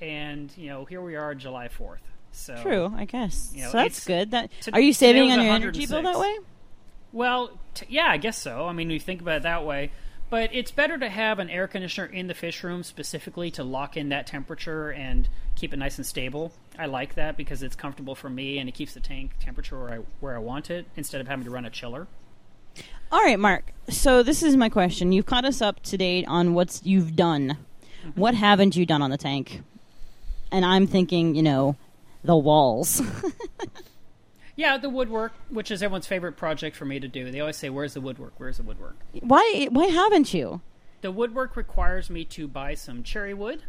and 0.00 0.52
you 0.58 0.68
know 0.68 0.84
here 0.84 1.00
we 1.00 1.14
are 1.16 1.34
July 1.34 1.68
4th. 1.68 2.00
So 2.32 2.60
True, 2.62 2.92
I 2.96 3.04
guess. 3.06 3.52
You 3.54 3.64
know, 3.64 3.70
so 3.70 3.78
that's 3.78 4.04
good. 4.04 4.30
That 4.32 4.50
to- 4.62 4.72
are 4.74 4.80
you 4.80 4.92
saving 4.92 5.32
on 5.32 5.40
your 5.42 5.52
energy 5.54 5.86
bill 5.86 6.02
that 6.02 6.18
way? 6.18 6.36
Well, 7.12 7.58
t- 7.74 7.86
yeah, 7.88 8.06
I 8.08 8.16
guess 8.18 8.36
so. 8.38 8.66
I 8.66 8.72
mean, 8.72 8.90
you 8.90 9.00
think 9.00 9.20
about 9.22 9.38
it 9.38 9.42
that 9.44 9.64
way. 9.64 9.90
But 10.30 10.54
it's 10.54 10.70
better 10.70 10.96
to 10.96 11.08
have 11.08 11.40
an 11.40 11.50
air 11.50 11.66
conditioner 11.66 12.06
in 12.06 12.28
the 12.28 12.34
fish 12.34 12.62
room 12.62 12.84
specifically 12.84 13.50
to 13.52 13.64
lock 13.64 13.96
in 13.96 14.10
that 14.10 14.28
temperature 14.28 14.90
and 14.90 15.28
keep 15.56 15.74
it 15.74 15.76
nice 15.76 15.98
and 15.98 16.06
stable. 16.06 16.52
I 16.78 16.86
like 16.86 17.16
that 17.16 17.36
because 17.36 17.64
it's 17.64 17.74
comfortable 17.74 18.14
for 18.14 18.30
me 18.30 18.58
and 18.58 18.68
it 18.68 18.72
keeps 18.72 18.94
the 18.94 19.00
tank 19.00 19.32
temperature 19.40 19.78
where 19.78 19.92
I 19.92 19.96
where 20.20 20.36
I 20.36 20.38
want 20.38 20.70
it 20.70 20.86
instead 20.96 21.20
of 21.20 21.26
having 21.26 21.44
to 21.44 21.50
run 21.50 21.64
a 21.64 21.70
chiller. 21.70 22.06
All 23.10 23.20
right, 23.20 23.40
Mark. 23.40 23.72
So 23.88 24.22
this 24.22 24.44
is 24.44 24.56
my 24.56 24.68
question. 24.68 25.10
You've 25.10 25.26
caught 25.26 25.44
us 25.44 25.60
up 25.60 25.82
to 25.84 25.96
date 25.96 26.24
on 26.28 26.54
what's 26.54 26.80
you've 26.84 27.16
done. 27.16 27.58
Mm-hmm. 28.04 28.20
What 28.20 28.34
haven't 28.34 28.76
you 28.76 28.86
done 28.86 29.02
on 29.02 29.10
the 29.10 29.18
tank? 29.18 29.62
And 30.52 30.64
I'm 30.64 30.86
thinking, 30.86 31.34
you 31.34 31.42
know, 31.42 31.74
the 32.22 32.36
walls. 32.36 33.02
Yeah, 34.60 34.76
the 34.76 34.90
woodwork, 34.90 35.32
which 35.48 35.70
is 35.70 35.82
everyone's 35.82 36.06
favorite 36.06 36.36
project 36.36 36.76
for 36.76 36.84
me 36.84 37.00
to 37.00 37.08
do. 37.08 37.30
They 37.30 37.40
always 37.40 37.56
say, 37.56 37.70
"Where's 37.70 37.94
the 37.94 38.00
woodwork? 38.02 38.34
Where's 38.36 38.58
the 38.58 38.62
woodwork?" 38.62 38.96
why? 39.22 39.68
Why 39.70 39.86
haven't 39.86 40.34
you? 40.34 40.60
The 41.00 41.10
woodwork 41.10 41.56
requires 41.56 42.10
me 42.10 42.26
to 42.26 42.46
buy 42.46 42.74
some 42.74 43.02
cherry 43.02 43.32
wood 43.32 43.62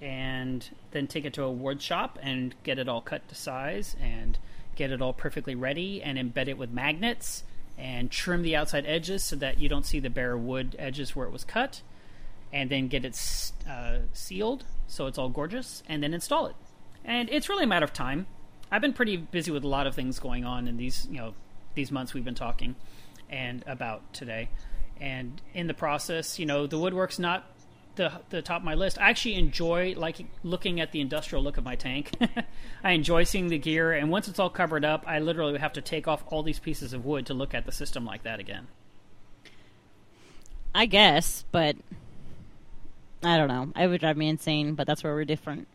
and 0.00 0.66
then 0.92 1.06
take 1.08 1.26
it 1.26 1.34
to 1.34 1.42
a 1.42 1.52
wood 1.52 1.82
shop 1.82 2.18
and 2.22 2.54
get 2.62 2.78
it 2.78 2.88
all 2.88 3.02
cut 3.02 3.28
to 3.28 3.34
size 3.34 3.96
and 4.00 4.38
get 4.76 4.90
it 4.90 5.02
all 5.02 5.12
perfectly 5.12 5.54
ready 5.54 6.02
and 6.02 6.16
embed 6.16 6.48
it 6.48 6.56
with 6.56 6.70
magnets 6.70 7.44
and 7.76 8.10
trim 8.10 8.40
the 8.40 8.56
outside 8.56 8.86
edges 8.86 9.22
so 9.22 9.36
that 9.36 9.60
you 9.60 9.68
don't 9.68 9.84
see 9.84 10.00
the 10.00 10.08
bare 10.08 10.38
wood 10.38 10.74
edges 10.78 11.14
where 11.14 11.26
it 11.26 11.32
was 11.32 11.44
cut 11.44 11.82
and 12.50 12.70
then 12.70 12.88
get 12.88 13.04
it 13.04 13.52
uh, 13.68 13.98
sealed 14.14 14.64
so 14.86 15.06
it's 15.06 15.18
all 15.18 15.28
gorgeous 15.28 15.82
and 15.86 16.02
then 16.02 16.14
install 16.14 16.46
it. 16.46 16.56
And 17.04 17.28
it's 17.30 17.50
really 17.50 17.64
a 17.64 17.66
matter 17.66 17.84
of 17.84 17.92
time. 17.92 18.26
I've 18.70 18.80
been 18.80 18.92
pretty 18.92 19.16
busy 19.16 19.50
with 19.50 19.64
a 19.64 19.68
lot 19.68 19.86
of 19.86 19.94
things 19.94 20.18
going 20.18 20.44
on 20.44 20.68
in 20.68 20.76
these, 20.76 21.06
you 21.10 21.18
know, 21.18 21.34
these 21.74 21.90
months 21.90 22.14
we've 22.14 22.24
been 22.24 22.34
talking 22.34 22.76
and 23.28 23.64
about 23.66 24.12
today. 24.12 24.48
And 25.00 25.40
in 25.54 25.66
the 25.66 25.74
process, 25.74 26.38
you 26.38 26.46
know, 26.46 26.66
the 26.66 26.78
woodwork's 26.78 27.18
not 27.18 27.46
the 27.96 28.12
the 28.30 28.42
top 28.42 28.60
of 28.60 28.64
my 28.64 28.74
list. 28.74 28.98
I 28.98 29.10
actually 29.10 29.34
enjoy 29.36 29.94
like 29.96 30.18
looking 30.42 30.80
at 30.80 30.92
the 30.92 31.00
industrial 31.00 31.42
look 31.42 31.56
of 31.56 31.64
my 31.64 31.74
tank. 31.74 32.12
I 32.84 32.92
enjoy 32.92 33.24
seeing 33.24 33.48
the 33.48 33.58
gear, 33.58 33.92
and 33.92 34.10
once 34.10 34.28
it's 34.28 34.38
all 34.38 34.50
covered 34.50 34.84
up, 34.84 35.04
I 35.06 35.18
literally 35.18 35.58
have 35.58 35.72
to 35.74 35.80
take 35.80 36.06
off 36.06 36.22
all 36.28 36.42
these 36.42 36.58
pieces 36.58 36.92
of 36.92 37.04
wood 37.04 37.26
to 37.26 37.34
look 37.34 37.54
at 37.54 37.66
the 37.66 37.72
system 37.72 38.04
like 38.04 38.22
that 38.22 38.40
again. 38.40 38.68
I 40.74 40.86
guess, 40.86 41.44
but 41.50 41.76
I 43.22 43.36
don't 43.36 43.48
know. 43.48 43.72
It 43.76 43.88
would 43.88 44.00
drive 44.00 44.16
me 44.16 44.28
insane. 44.28 44.74
But 44.74 44.86
that's 44.86 45.02
where 45.02 45.14
we're 45.14 45.24
different. 45.24 45.66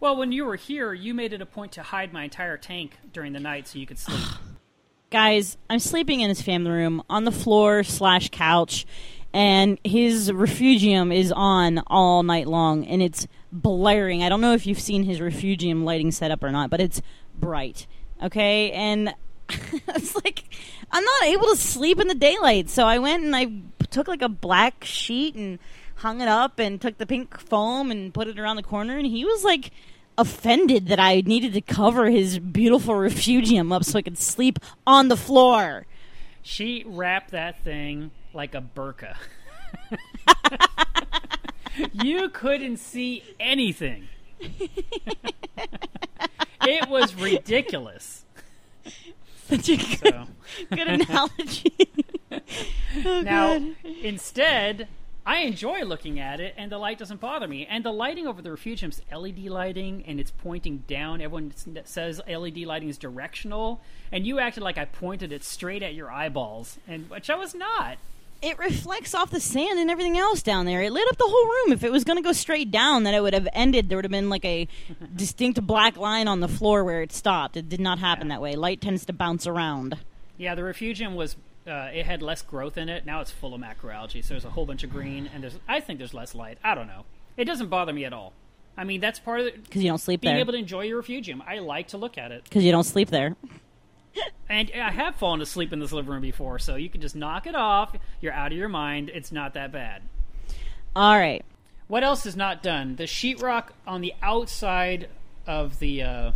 Well, 0.00 0.16
when 0.16 0.32
you 0.32 0.46
were 0.46 0.56
here, 0.56 0.94
you 0.94 1.12
made 1.12 1.34
it 1.34 1.42
a 1.42 1.46
point 1.46 1.72
to 1.72 1.82
hide 1.82 2.10
my 2.10 2.24
entire 2.24 2.56
tank 2.56 2.96
during 3.12 3.34
the 3.34 3.38
night 3.38 3.68
so 3.68 3.78
you 3.78 3.86
could 3.86 3.98
sleep. 3.98 4.18
Guys, 5.10 5.58
I'm 5.68 5.78
sleeping 5.78 6.20
in 6.20 6.30
his 6.30 6.40
family 6.40 6.70
room 6.70 7.02
on 7.10 7.24
the 7.24 7.32
floor 7.32 7.82
slash 7.82 8.30
couch, 8.30 8.86
and 9.34 9.78
his 9.84 10.32
refugium 10.32 11.12
is 11.12 11.32
on 11.32 11.82
all 11.88 12.22
night 12.22 12.46
long, 12.46 12.86
and 12.86 13.02
it's 13.02 13.28
blaring. 13.52 14.22
I 14.22 14.30
don't 14.30 14.40
know 14.40 14.54
if 14.54 14.66
you've 14.66 14.80
seen 14.80 15.02
his 15.02 15.20
refugium 15.20 15.84
lighting 15.84 16.12
setup 16.12 16.42
or 16.42 16.50
not, 16.50 16.70
but 16.70 16.80
it's 16.80 17.02
bright. 17.38 17.86
Okay, 18.22 18.70
and 18.70 19.12
it's 19.50 20.14
like 20.14 20.44
I'm 20.90 21.04
not 21.04 21.24
able 21.24 21.48
to 21.48 21.56
sleep 21.56 22.00
in 22.00 22.08
the 22.08 22.14
daylight, 22.14 22.70
so 22.70 22.86
I 22.86 23.00
went 23.00 23.22
and 23.22 23.36
I 23.36 23.48
took 23.90 24.08
like 24.08 24.22
a 24.22 24.28
black 24.30 24.82
sheet 24.84 25.34
and 25.34 25.58
hung 26.00 26.20
it 26.20 26.28
up, 26.28 26.58
and 26.58 26.78
took 26.80 26.98
the 26.98 27.06
pink 27.06 27.38
foam 27.40 27.90
and 27.90 28.12
put 28.12 28.28
it 28.28 28.38
around 28.38 28.56
the 28.56 28.62
corner, 28.62 28.98
and 28.98 29.06
he 29.06 29.24
was 29.24 29.42
like 29.44 29.70
offended 30.18 30.88
that 30.88 31.00
I 31.00 31.22
needed 31.22 31.54
to 31.54 31.60
cover 31.62 32.10
his 32.10 32.38
beautiful 32.38 32.94
refugium 32.94 33.72
up 33.72 33.84
so 33.84 33.98
I 33.98 34.02
could 34.02 34.18
sleep 34.18 34.58
on 34.86 35.08
the 35.08 35.16
floor. 35.16 35.86
she 36.42 36.84
wrapped 36.86 37.30
that 37.30 37.62
thing 37.64 38.10
like 38.34 38.54
a 38.54 38.60
burqa. 38.62 39.16
you 41.92 42.28
couldn't 42.30 42.78
see 42.78 43.22
anything. 43.38 44.08
it 46.66 46.88
was 46.88 47.14
ridiculous. 47.14 48.24
Such 49.48 49.68
a 49.68 49.76
good, 49.76 49.98
So. 49.98 50.26
good 50.74 50.88
analogy. 50.88 51.76
Oh, 53.04 53.20
Now, 53.22 53.58
God. 53.58 53.74
instead, 54.02 54.88
I 55.26 55.40
enjoy 55.40 55.82
looking 55.84 56.18
at 56.18 56.40
it, 56.40 56.54
and 56.56 56.72
the 56.72 56.78
light 56.78 56.98
doesn't 56.98 57.20
bother 57.20 57.46
me. 57.46 57.66
And 57.68 57.84
the 57.84 57.92
lighting 57.92 58.26
over 58.26 58.40
the 58.42 58.50
refugium's 58.50 59.00
LED 59.14 59.38
lighting, 59.44 60.02
and 60.06 60.18
it's 60.18 60.30
pointing 60.30 60.78
down. 60.88 61.20
Everyone 61.20 61.52
says 61.84 62.20
LED 62.26 62.58
lighting 62.58 62.88
is 62.88 62.98
directional, 62.98 63.80
and 64.10 64.26
you 64.26 64.38
acted 64.40 64.62
like 64.62 64.78
I 64.78 64.86
pointed 64.86 65.30
it 65.32 65.44
straight 65.44 65.82
at 65.82 65.94
your 65.94 66.10
eyeballs, 66.10 66.78
and 66.88 67.08
which 67.10 67.28
I 67.30 67.36
was 67.36 67.54
not. 67.54 67.98
it 68.42 68.58
reflects 68.58 69.14
off 69.14 69.30
the 69.30 69.38
sand 69.40 69.78
and 69.78 69.90
everything 69.90 70.16
else 70.16 70.42
down 70.42 70.64
there. 70.64 70.80
It 70.80 70.90
lit 70.92 71.06
up 71.10 71.18
the 71.18 71.28
whole 71.28 71.44
room. 71.46 71.72
If 71.72 71.84
it 71.84 71.92
was 71.92 72.04
going 72.04 72.16
to 72.16 72.22
go 72.22 72.32
straight 72.32 72.70
down, 72.70 73.02
then 73.02 73.12
it 73.12 73.20
would 73.20 73.34
have 73.34 73.46
ended. 73.52 73.88
There 73.90 73.98
would 73.98 74.06
have 74.06 74.10
been 74.10 74.30
like 74.30 74.44
a 74.46 74.66
distinct 75.14 75.60
black 75.66 75.98
line 75.98 76.26
on 76.28 76.40
the 76.40 76.48
floor 76.48 76.82
where 76.82 77.02
it 77.02 77.12
stopped. 77.12 77.58
It 77.58 77.68
did 77.68 77.80
not 77.80 77.98
happen 77.98 78.28
that 78.28 78.40
way. 78.40 78.56
Light 78.56 78.80
tends 78.80 79.04
to 79.04 79.12
bounce 79.12 79.46
around. 79.46 79.98
Yeah, 80.38 80.54
the 80.54 80.64
refugium 80.64 81.14
was. 81.14 81.36
Uh, 81.66 81.90
it 81.92 82.06
had 82.06 82.22
less 82.22 82.42
growth 82.42 82.78
in 82.78 82.88
it. 82.88 83.04
Now 83.04 83.20
it's 83.20 83.30
full 83.30 83.54
of 83.54 83.60
macroalgae, 83.60 84.24
so 84.24 84.34
there's 84.34 84.44
a 84.44 84.50
whole 84.50 84.66
bunch 84.66 84.82
of 84.82 84.90
green, 84.90 85.28
and 85.32 85.42
there's. 85.42 85.58
I 85.68 85.80
think 85.80 85.98
there's 85.98 86.14
less 86.14 86.34
light. 86.34 86.58
I 86.64 86.74
don't 86.74 86.86
know. 86.86 87.04
It 87.36 87.44
doesn't 87.44 87.68
bother 87.68 87.92
me 87.92 88.04
at 88.04 88.12
all. 88.12 88.32
I 88.76 88.84
mean, 88.84 89.00
that's 89.00 89.18
part 89.18 89.40
of 89.40 89.46
it. 89.46 89.64
Because 89.64 89.82
you 89.82 89.88
don't 89.88 89.98
sleep 89.98 90.22
there. 90.22 90.30
Being 90.30 90.36
there. 90.36 90.42
able 90.42 90.52
to 90.52 90.58
enjoy 90.58 90.84
your 90.84 90.96
refugium. 90.96 91.42
I 91.46 91.58
like 91.58 91.88
to 91.88 91.98
look 91.98 92.16
at 92.16 92.32
it. 92.32 92.44
Because 92.44 92.64
you 92.64 92.72
don't 92.72 92.84
sleep 92.84 93.10
there. 93.10 93.36
And 94.48 94.68
I 94.74 94.90
have 94.90 95.14
fallen 95.14 95.40
asleep 95.40 95.72
in 95.72 95.78
this 95.78 95.92
living 95.92 96.10
room 96.10 96.22
before, 96.22 96.58
so 96.58 96.74
you 96.74 96.90
can 96.90 97.00
just 97.00 97.14
knock 97.14 97.46
it 97.46 97.54
off. 97.54 97.94
You're 98.20 98.32
out 98.32 98.50
of 98.50 98.58
your 98.58 98.68
mind. 98.68 99.08
It's 99.14 99.30
not 99.30 99.54
that 99.54 99.70
bad. 99.70 100.02
All 100.96 101.16
right. 101.16 101.44
What 101.86 102.02
else 102.02 102.26
is 102.26 102.34
not 102.34 102.60
done? 102.60 102.96
The 102.96 103.04
sheetrock 103.04 103.66
on 103.86 104.00
the 104.00 104.12
outside 104.20 105.08
of 105.46 105.78
the 105.78 106.02
uh, 106.02 106.32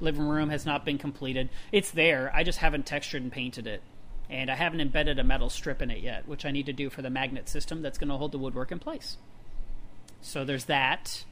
living 0.00 0.26
room 0.26 0.48
has 0.48 0.64
not 0.64 0.86
been 0.86 0.96
completed. 0.96 1.50
It's 1.70 1.90
there. 1.90 2.32
I 2.34 2.44
just 2.44 2.58
haven't 2.58 2.86
textured 2.86 3.22
and 3.22 3.30
painted 3.30 3.66
it. 3.66 3.82
And 4.30 4.50
I 4.50 4.54
haven't 4.54 4.80
embedded 4.80 5.18
a 5.18 5.24
metal 5.24 5.48
strip 5.48 5.80
in 5.80 5.90
it 5.90 6.02
yet, 6.02 6.28
which 6.28 6.44
I 6.44 6.50
need 6.50 6.66
to 6.66 6.72
do 6.72 6.90
for 6.90 7.02
the 7.02 7.10
magnet 7.10 7.48
system 7.48 7.80
that's 7.82 7.98
going 7.98 8.10
to 8.10 8.16
hold 8.16 8.32
the 8.32 8.38
woodwork 8.38 8.70
in 8.70 8.78
place. 8.78 9.16
So 10.20 10.44
there's 10.44 10.66
that. 10.66 11.24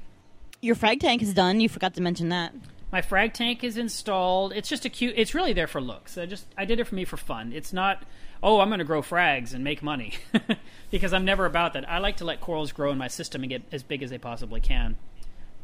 Your 0.60 0.74
frag 0.74 1.00
tank 1.00 1.22
is 1.22 1.34
done. 1.34 1.60
You 1.60 1.68
forgot 1.68 1.94
to 1.94 2.00
mention 2.00 2.30
that. 2.30 2.54
My 2.92 3.02
frag 3.02 3.34
tank 3.34 3.64
is 3.64 3.76
installed. 3.76 4.52
It's 4.52 4.68
just 4.68 4.84
a 4.84 4.88
cute. 4.88 5.14
It's 5.16 5.34
really 5.34 5.52
there 5.52 5.66
for 5.66 5.80
looks. 5.80 6.16
I 6.16 6.26
just 6.26 6.46
I 6.56 6.64
did 6.64 6.80
it 6.80 6.84
for 6.84 6.94
me 6.94 7.04
for 7.04 7.16
fun. 7.16 7.52
It's 7.52 7.72
not. 7.72 8.02
Oh, 8.42 8.60
I'm 8.60 8.68
going 8.68 8.78
to 8.78 8.84
grow 8.84 9.02
frags 9.02 9.54
and 9.54 9.64
make 9.64 9.82
money 9.82 10.14
because 10.90 11.12
I'm 11.12 11.24
never 11.24 11.46
about 11.46 11.72
that. 11.72 11.88
I 11.88 11.98
like 11.98 12.18
to 12.18 12.24
let 12.24 12.40
corals 12.40 12.70
grow 12.70 12.92
in 12.92 12.98
my 12.98 13.08
system 13.08 13.42
and 13.42 13.50
get 13.50 13.62
as 13.72 13.82
big 13.82 14.02
as 14.02 14.10
they 14.10 14.18
possibly 14.18 14.60
can. 14.60 14.96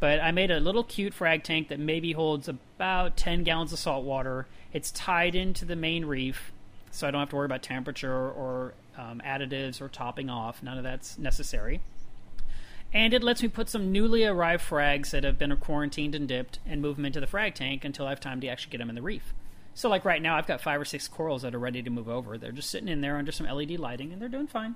But 0.00 0.20
I 0.20 0.32
made 0.32 0.50
a 0.50 0.58
little 0.58 0.82
cute 0.82 1.14
frag 1.14 1.44
tank 1.44 1.68
that 1.68 1.78
maybe 1.78 2.12
holds 2.12 2.48
about 2.48 3.16
10 3.16 3.44
gallons 3.44 3.72
of 3.72 3.78
salt 3.78 4.04
water. 4.04 4.48
It's 4.72 4.90
tied 4.90 5.36
into 5.36 5.64
the 5.64 5.76
main 5.76 6.06
reef, 6.06 6.50
so 6.92 7.08
I 7.08 7.10
don't 7.10 7.20
have 7.20 7.30
to 7.30 7.36
worry 7.36 7.46
about 7.46 7.62
temperature 7.62 8.30
or 8.30 8.74
um, 8.96 9.20
additives 9.26 9.80
or 9.80 9.88
topping 9.88 10.30
off. 10.30 10.62
None 10.62 10.78
of 10.78 10.84
that's 10.84 11.18
necessary 11.18 11.80
and 12.94 13.14
it 13.14 13.22
lets 13.22 13.42
me 13.42 13.48
put 13.48 13.68
some 13.68 13.90
newly 13.90 14.24
arrived 14.24 14.68
frags 14.68 15.10
that 15.10 15.24
have 15.24 15.38
been 15.38 15.56
quarantined 15.56 16.14
and 16.14 16.28
dipped 16.28 16.58
and 16.66 16.82
move 16.82 16.96
them 16.96 17.06
into 17.06 17.20
the 17.20 17.26
frag 17.26 17.54
tank 17.54 17.84
until 17.84 18.06
I 18.06 18.10
have 18.10 18.20
time 18.20 18.40
to 18.40 18.48
actually 18.48 18.72
get 18.72 18.78
them 18.78 18.90
in 18.90 18.94
the 18.94 19.02
reef. 19.02 19.32
So, 19.74 19.88
like 19.88 20.04
right 20.04 20.20
now, 20.20 20.36
I've 20.36 20.46
got 20.46 20.60
five 20.60 20.80
or 20.80 20.84
six 20.84 21.08
corals 21.08 21.42
that 21.42 21.54
are 21.54 21.58
ready 21.58 21.82
to 21.82 21.88
move 21.88 22.08
over. 22.08 22.36
They're 22.36 22.52
just 22.52 22.68
sitting 22.68 22.88
in 22.88 23.00
there 23.00 23.16
under 23.16 23.32
some 23.32 23.46
LED 23.46 23.78
lighting, 23.78 24.12
and 24.12 24.20
they're 24.20 24.28
doing 24.28 24.46
fine. 24.46 24.74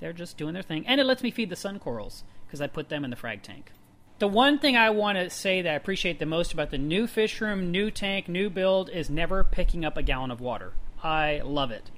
They're 0.00 0.12
just 0.12 0.36
doing 0.36 0.54
their 0.54 0.64
thing, 0.64 0.84
and 0.86 1.00
it 1.00 1.06
lets 1.06 1.22
me 1.22 1.30
feed 1.30 1.50
the 1.50 1.56
sun 1.56 1.78
corals 1.78 2.24
because 2.46 2.60
I 2.60 2.66
put 2.66 2.88
them 2.88 3.04
in 3.04 3.10
the 3.10 3.16
frag 3.16 3.42
tank. 3.42 3.70
The 4.18 4.26
one 4.26 4.58
thing 4.58 4.76
I 4.76 4.90
want 4.90 5.16
to 5.16 5.30
say 5.30 5.62
that 5.62 5.70
I 5.70 5.76
appreciate 5.76 6.18
the 6.18 6.26
most 6.26 6.52
about 6.52 6.70
the 6.70 6.78
new 6.78 7.06
fish 7.06 7.40
room, 7.40 7.70
new 7.70 7.90
tank, 7.90 8.28
new 8.28 8.50
build 8.50 8.90
is 8.90 9.08
never 9.08 9.44
picking 9.44 9.84
up 9.84 9.96
a 9.96 10.02
gallon 10.02 10.32
of 10.32 10.40
water. 10.40 10.72
I 11.02 11.40
love 11.44 11.70
it. 11.70 11.90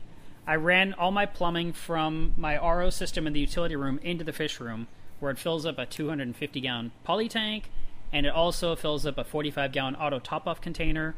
I 0.46 0.56
ran 0.56 0.94
all 0.94 1.10
my 1.10 1.26
plumbing 1.26 1.72
from 1.72 2.32
my 2.36 2.56
RO 2.56 2.90
system 2.90 3.26
in 3.26 3.32
the 3.32 3.40
utility 3.40 3.76
room 3.76 4.00
into 4.02 4.24
the 4.24 4.32
fish 4.32 4.60
room 4.60 4.88
where 5.20 5.30
it 5.30 5.38
fills 5.38 5.66
up 5.66 5.78
a 5.78 5.84
250 5.86 6.60
gallon 6.60 6.92
poly 7.04 7.28
tank 7.28 7.70
and 8.12 8.24
it 8.24 8.32
also 8.32 8.74
fills 8.74 9.04
up 9.04 9.18
a 9.18 9.24
45 9.24 9.72
gallon 9.72 9.96
auto 9.96 10.18
top 10.18 10.46
off 10.46 10.60
container 10.60 11.14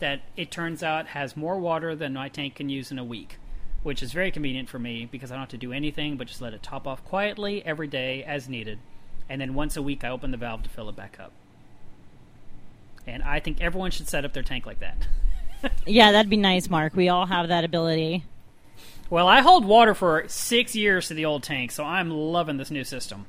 that 0.00 0.22
it 0.36 0.50
turns 0.50 0.82
out 0.82 1.08
has 1.08 1.36
more 1.36 1.58
water 1.58 1.94
than 1.94 2.14
my 2.14 2.28
tank 2.28 2.56
can 2.56 2.68
use 2.68 2.90
in 2.90 2.98
a 2.98 3.04
week, 3.04 3.36
which 3.84 4.02
is 4.02 4.12
very 4.12 4.32
convenient 4.32 4.68
for 4.68 4.80
me 4.80 5.08
because 5.10 5.30
I 5.30 5.34
don't 5.34 5.42
have 5.42 5.48
to 5.50 5.56
do 5.56 5.72
anything 5.72 6.16
but 6.16 6.26
just 6.26 6.42
let 6.42 6.54
it 6.54 6.62
top 6.62 6.88
off 6.88 7.04
quietly 7.04 7.64
every 7.64 7.86
day 7.86 8.24
as 8.24 8.48
needed. 8.48 8.80
And 9.28 9.40
then 9.40 9.54
once 9.54 9.76
a 9.76 9.82
week, 9.82 10.02
I 10.02 10.08
open 10.08 10.32
the 10.32 10.36
valve 10.36 10.64
to 10.64 10.68
fill 10.68 10.88
it 10.88 10.96
back 10.96 11.18
up. 11.20 11.32
And 13.06 13.22
I 13.22 13.38
think 13.38 13.60
everyone 13.60 13.92
should 13.92 14.08
set 14.08 14.24
up 14.24 14.32
their 14.32 14.42
tank 14.42 14.66
like 14.66 14.80
that. 14.80 14.96
Yeah, 15.86 16.12
that'd 16.12 16.30
be 16.30 16.36
nice, 16.36 16.68
Mark. 16.70 16.94
We 16.94 17.08
all 17.08 17.26
have 17.26 17.48
that 17.48 17.64
ability. 17.64 18.24
Well, 19.10 19.28
I 19.28 19.40
hold 19.40 19.64
water 19.64 19.94
for 19.94 20.24
six 20.28 20.74
years 20.74 21.08
to 21.08 21.14
the 21.14 21.24
old 21.26 21.42
tank, 21.42 21.70
so 21.70 21.84
I'm 21.84 22.10
loving 22.10 22.56
this 22.56 22.70
new 22.70 22.84
system. 22.84 23.26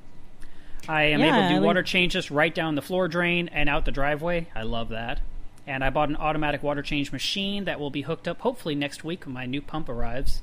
I 0.87 1.03
am 1.03 1.19
Yeah, 1.19 1.37
able 1.37 1.49
to 1.49 1.55
do 1.55 1.65
water 1.65 1.83
changes 1.83 2.31
right 2.31 2.53
down 2.53 2.75
the 2.75 2.81
floor 2.81 3.07
drain 3.07 3.49
and 3.49 3.69
out 3.69 3.85
the 3.85 3.91
driveway. 3.91 4.47
I 4.55 4.63
love 4.63 4.89
that. 4.89 5.19
And 5.65 5.83
I 5.83 5.89
bought 5.89 6.09
an 6.09 6.17
automatic 6.17 6.61
water 6.61 6.81
change 6.81 7.11
machine 7.11 7.65
that 7.65 7.79
will 7.79 7.89
be 7.89 8.01
hooked 8.01 8.27
up 8.27 8.41
hopefully 8.41 8.75
next 8.75 9.03
week 9.03 9.25
when 9.25 9.33
my 9.33 9.45
new 9.45 9.61
pump 9.61 9.87
arrives, 9.87 10.41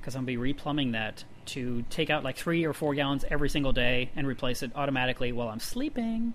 because 0.00 0.14
I'm 0.14 0.24
going 0.24 0.36
to 0.38 0.42
be 0.42 0.52
replumbing 0.54 0.92
that 0.92 1.24
to 1.46 1.84
take 1.90 2.08
out 2.08 2.24
like 2.24 2.36
three 2.36 2.64
or 2.64 2.72
four 2.72 2.94
gallons 2.94 3.24
every 3.30 3.48
single 3.50 3.72
day 3.72 4.10
and 4.16 4.26
replace 4.26 4.62
it 4.62 4.72
automatically 4.74 5.32
while 5.32 5.48
I'm 5.48 5.60
sleeping. 5.60 6.34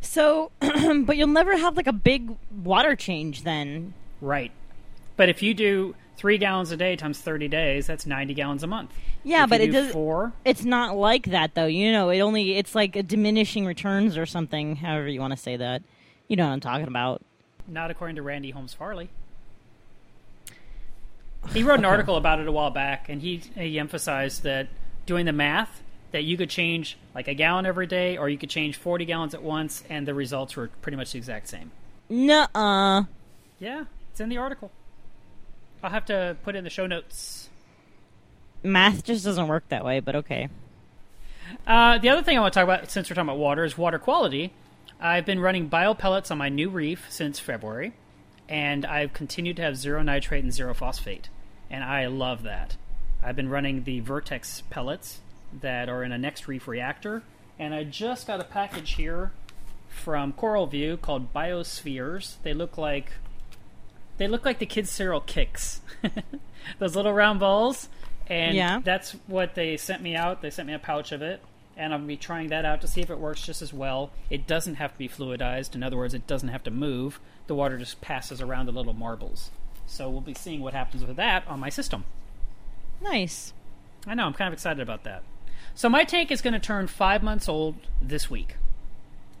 So, 0.00 0.50
but 0.60 1.16
you'll 1.16 1.28
never 1.28 1.56
have 1.56 1.76
like 1.76 1.86
a 1.86 1.92
big 1.92 2.36
water 2.64 2.96
change 2.96 3.42
then. 3.42 3.94
Right. 4.20 4.50
But 5.16 5.28
if 5.28 5.42
you 5.42 5.52
do 5.54 5.94
three 6.16 6.38
gallons 6.38 6.70
a 6.70 6.76
day 6.76 6.96
times 6.96 7.18
30 7.18 7.48
days, 7.48 7.86
that's 7.86 8.06
90 8.06 8.34
gallons 8.34 8.62
a 8.62 8.66
month. 8.66 8.92
Yeah, 9.22 9.44
If 9.44 9.50
but 9.50 9.60
it 9.60 9.66
do 9.66 9.72
does. 9.72 9.92
Four. 9.92 10.32
It's 10.44 10.64
not 10.64 10.96
like 10.96 11.26
that 11.26 11.54
though. 11.54 11.66
You 11.66 11.92
know, 11.92 12.08
it 12.10 12.20
only 12.20 12.56
it's 12.56 12.74
like 12.74 12.96
a 12.96 13.02
diminishing 13.02 13.66
returns 13.66 14.16
or 14.16 14.24
something. 14.26 14.76
However 14.76 15.08
you 15.08 15.20
want 15.20 15.32
to 15.32 15.36
say 15.38 15.56
that. 15.56 15.82
You 16.28 16.36
know 16.36 16.46
what 16.46 16.52
I'm 16.52 16.60
talking 16.60 16.86
about. 16.86 17.22
Not 17.68 17.90
according 17.90 18.16
to 18.16 18.22
Randy 18.22 18.50
Holmes-Farley. 18.50 19.10
He 21.52 21.62
wrote 21.62 21.78
an 21.78 21.84
article 21.84 22.16
about 22.16 22.38
it 22.40 22.46
a 22.46 22.52
while 22.52 22.70
back, 22.70 23.08
and 23.08 23.20
he 23.22 23.38
he 23.56 23.78
emphasized 23.78 24.42
that 24.42 24.68
doing 25.06 25.24
the 25.26 25.32
math, 25.32 25.82
that 26.12 26.24
you 26.24 26.36
could 26.36 26.50
change 26.50 26.98
like 27.14 27.28
a 27.28 27.34
gallon 27.34 27.66
every 27.66 27.86
day, 27.86 28.16
or 28.16 28.28
you 28.28 28.38
could 28.38 28.50
change 28.50 28.76
forty 28.76 29.04
gallons 29.04 29.34
at 29.34 29.42
once, 29.42 29.84
and 29.88 30.06
the 30.06 30.14
results 30.14 30.56
were 30.56 30.68
pretty 30.82 30.96
much 30.96 31.12
the 31.12 31.18
exact 31.18 31.48
same. 31.48 31.70
Nuh-uh. 32.08 33.04
Yeah, 33.58 33.84
it's 34.10 34.20
in 34.20 34.28
the 34.28 34.38
article. 34.38 34.70
I'll 35.82 35.90
have 35.90 36.06
to 36.06 36.36
put 36.42 36.54
it 36.54 36.58
in 36.58 36.64
the 36.64 36.70
show 36.70 36.86
notes. 36.86 37.48
Math 38.62 39.04
just 39.04 39.24
doesn't 39.24 39.48
work 39.48 39.68
that 39.68 39.84
way, 39.84 40.00
but 40.00 40.16
okay. 40.16 40.48
Uh, 41.66 41.98
the 41.98 42.08
other 42.08 42.22
thing 42.22 42.36
I 42.36 42.40
want 42.40 42.52
to 42.52 42.60
talk 42.60 42.64
about, 42.64 42.90
since 42.90 43.08
we're 43.08 43.14
talking 43.14 43.28
about 43.28 43.38
water, 43.38 43.64
is 43.64 43.78
water 43.78 43.98
quality. 43.98 44.52
I've 45.00 45.24
been 45.24 45.40
running 45.40 45.68
bio 45.68 45.94
pellets 45.94 46.30
on 46.30 46.38
my 46.38 46.48
new 46.48 46.68
reef 46.68 47.06
since 47.08 47.38
February, 47.40 47.94
and 48.48 48.84
I've 48.84 49.14
continued 49.14 49.56
to 49.56 49.62
have 49.62 49.76
zero 49.76 50.02
nitrate 50.02 50.44
and 50.44 50.52
zero 50.52 50.74
phosphate, 50.74 51.28
and 51.70 51.82
I 51.82 52.06
love 52.06 52.42
that. 52.42 52.76
I've 53.22 53.36
been 53.36 53.48
running 53.48 53.84
the 53.84 54.00
Vertex 54.00 54.62
pellets 54.68 55.20
that 55.60 55.88
are 55.88 56.02
in 56.04 56.12
a 56.12 56.16
NextReef 56.18 56.66
reactor, 56.66 57.22
and 57.58 57.74
I 57.74 57.84
just 57.84 58.26
got 58.26 58.40
a 58.40 58.44
package 58.44 58.92
here 58.94 59.32
from 59.88 60.32
CoralVue 60.32 61.00
called 61.00 61.32
Biospheres. 61.34 62.36
They 62.42 62.54
look 62.54 62.78
like 62.78 63.12
they 64.18 64.28
look 64.28 64.44
like 64.44 64.58
the 64.58 64.66
kids' 64.66 64.90
cereal 64.90 65.20
Kix, 65.20 65.80
those 66.78 66.94
little 66.94 67.12
round 67.12 67.40
balls, 67.40 67.88
and 68.26 68.54
Yeah. 68.54 68.80
that's 68.84 69.12
what 69.26 69.54
they 69.54 69.76
sent 69.76 70.02
me 70.02 70.14
out. 70.14 70.42
They 70.42 70.50
sent 70.50 70.68
me 70.68 70.74
a 70.74 70.78
pouch 70.78 71.10
of 71.12 71.22
it, 71.22 71.42
and 71.76 71.92
I'm 71.94 72.00
gonna 72.00 72.08
be 72.08 72.16
trying 72.18 72.48
that 72.48 72.64
out 72.66 72.80
to 72.82 72.86
see 72.86 73.00
if 73.00 73.08
it 73.10 73.18
works 73.18 73.42
just 73.42 73.62
as 73.62 73.72
well. 73.72 74.10
It 74.28 74.46
doesn't 74.46 74.74
have 74.74 74.92
to 74.92 74.98
be 74.98 75.08
fluidized. 75.08 75.74
In 75.74 75.82
other 75.82 75.96
words, 75.96 76.12
it 76.14 76.26
doesn't 76.26 76.50
have 76.50 76.62
to 76.64 76.70
move. 76.70 77.18
The 77.46 77.54
water 77.54 77.78
just 77.78 78.00
passes 78.02 78.40
around 78.42 78.66
the 78.66 78.72
little 78.72 78.92
marbles. 78.92 79.50
So 79.86 80.08
we'll 80.10 80.20
be 80.20 80.34
seeing 80.34 80.60
what 80.60 80.74
happens 80.74 81.04
with 81.04 81.16
that 81.16 81.48
on 81.48 81.58
my 81.58 81.70
system. 81.70 82.04
Nice. 83.00 83.52
I 84.06 84.14
know, 84.14 84.24
I'm 84.26 84.34
kind 84.34 84.48
of 84.48 84.52
excited 84.52 84.80
about 84.80 85.04
that. 85.04 85.22
So 85.80 85.88
my 85.88 86.04
tank 86.04 86.30
is 86.30 86.42
going 86.42 86.52
to 86.52 86.60
turn 86.60 86.88
five 86.88 87.22
months 87.22 87.48
old 87.48 87.74
this 88.02 88.28
week, 88.28 88.56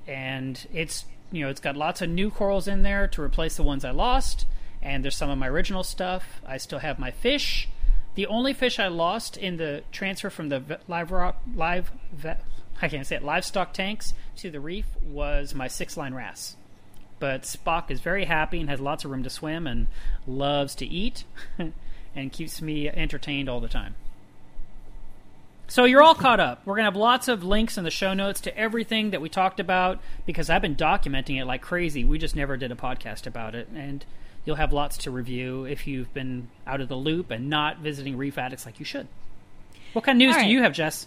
and 0.06 0.66
it's 0.72 1.04
you 1.30 1.44
know 1.44 1.50
it's 1.50 1.60
got 1.60 1.76
lots 1.76 2.00
of 2.00 2.08
new 2.08 2.30
corals 2.30 2.66
in 2.66 2.82
there 2.82 3.06
to 3.08 3.20
replace 3.20 3.58
the 3.58 3.62
ones 3.62 3.84
I 3.84 3.90
lost, 3.90 4.46
and 4.80 5.04
there's 5.04 5.16
some 5.16 5.28
of 5.28 5.36
my 5.36 5.48
original 5.48 5.84
stuff. 5.84 6.40
I 6.46 6.56
still 6.56 6.78
have 6.78 6.98
my 6.98 7.10
fish. 7.10 7.68
The 8.14 8.24
only 8.24 8.54
fish 8.54 8.78
I 8.78 8.88
lost 8.88 9.36
in 9.36 9.58
the 9.58 9.82
transfer 9.92 10.30
from 10.30 10.48
the 10.48 10.80
live 10.88 11.10
rock 11.10 11.42
live 11.54 11.92
ve- 12.10 12.40
I 12.80 12.88
can't 12.88 13.06
say 13.06 13.16
it 13.16 13.22
livestock 13.22 13.74
tanks 13.74 14.14
to 14.36 14.50
the 14.50 14.60
reef 14.60 14.86
was 15.02 15.54
my 15.54 15.68
six 15.68 15.98
line 15.98 16.14
wrasse. 16.14 16.56
But 17.18 17.42
Spock 17.42 17.90
is 17.90 18.00
very 18.00 18.24
happy 18.24 18.60
and 18.60 18.70
has 18.70 18.80
lots 18.80 19.04
of 19.04 19.10
room 19.10 19.24
to 19.24 19.28
swim 19.28 19.66
and 19.66 19.88
loves 20.26 20.74
to 20.76 20.86
eat 20.86 21.24
and 22.16 22.32
keeps 22.32 22.62
me 22.62 22.88
entertained 22.88 23.50
all 23.50 23.60
the 23.60 23.68
time. 23.68 23.94
So 25.70 25.84
you're 25.84 26.02
all 26.02 26.16
caught 26.16 26.40
up. 26.40 26.66
We're 26.66 26.74
going 26.74 26.82
to 26.82 26.90
have 26.90 26.96
lots 26.96 27.28
of 27.28 27.44
links 27.44 27.78
in 27.78 27.84
the 27.84 27.92
show 27.92 28.12
notes 28.12 28.40
to 28.40 28.58
everything 28.58 29.10
that 29.10 29.20
we 29.20 29.28
talked 29.28 29.60
about 29.60 30.00
because 30.26 30.50
I've 30.50 30.62
been 30.62 30.74
documenting 30.74 31.40
it 31.40 31.44
like 31.44 31.62
crazy. 31.62 32.02
We 32.02 32.18
just 32.18 32.34
never 32.34 32.56
did 32.56 32.72
a 32.72 32.74
podcast 32.74 33.24
about 33.24 33.54
it. 33.54 33.68
And 33.72 34.04
you'll 34.44 34.56
have 34.56 34.72
lots 34.72 34.98
to 34.98 35.12
review 35.12 35.66
if 35.66 35.86
you've 35.86 36.12
been 36.12 36.48
out 36.66 36.80
of 36.80 36.88
the 36.88 36.96
loop 36.96 37.30
and 37.30 37.48
not 37.48 37.78
visiting 37.78 38.16
Reef 38.16 38.36
Addicts 38.36 38.66
like 38.66 38.80
you 38.80 38.84
should. 38.84 39.06
What 39.92 40.04
kind 40.04 40.20
of 40.20 40.26
news 40.26 40.34
All 40.34 40.42
do 40.42 40.48
you 40.48 40.60
have, 40.62 40.72
Jess? 40.72 41.06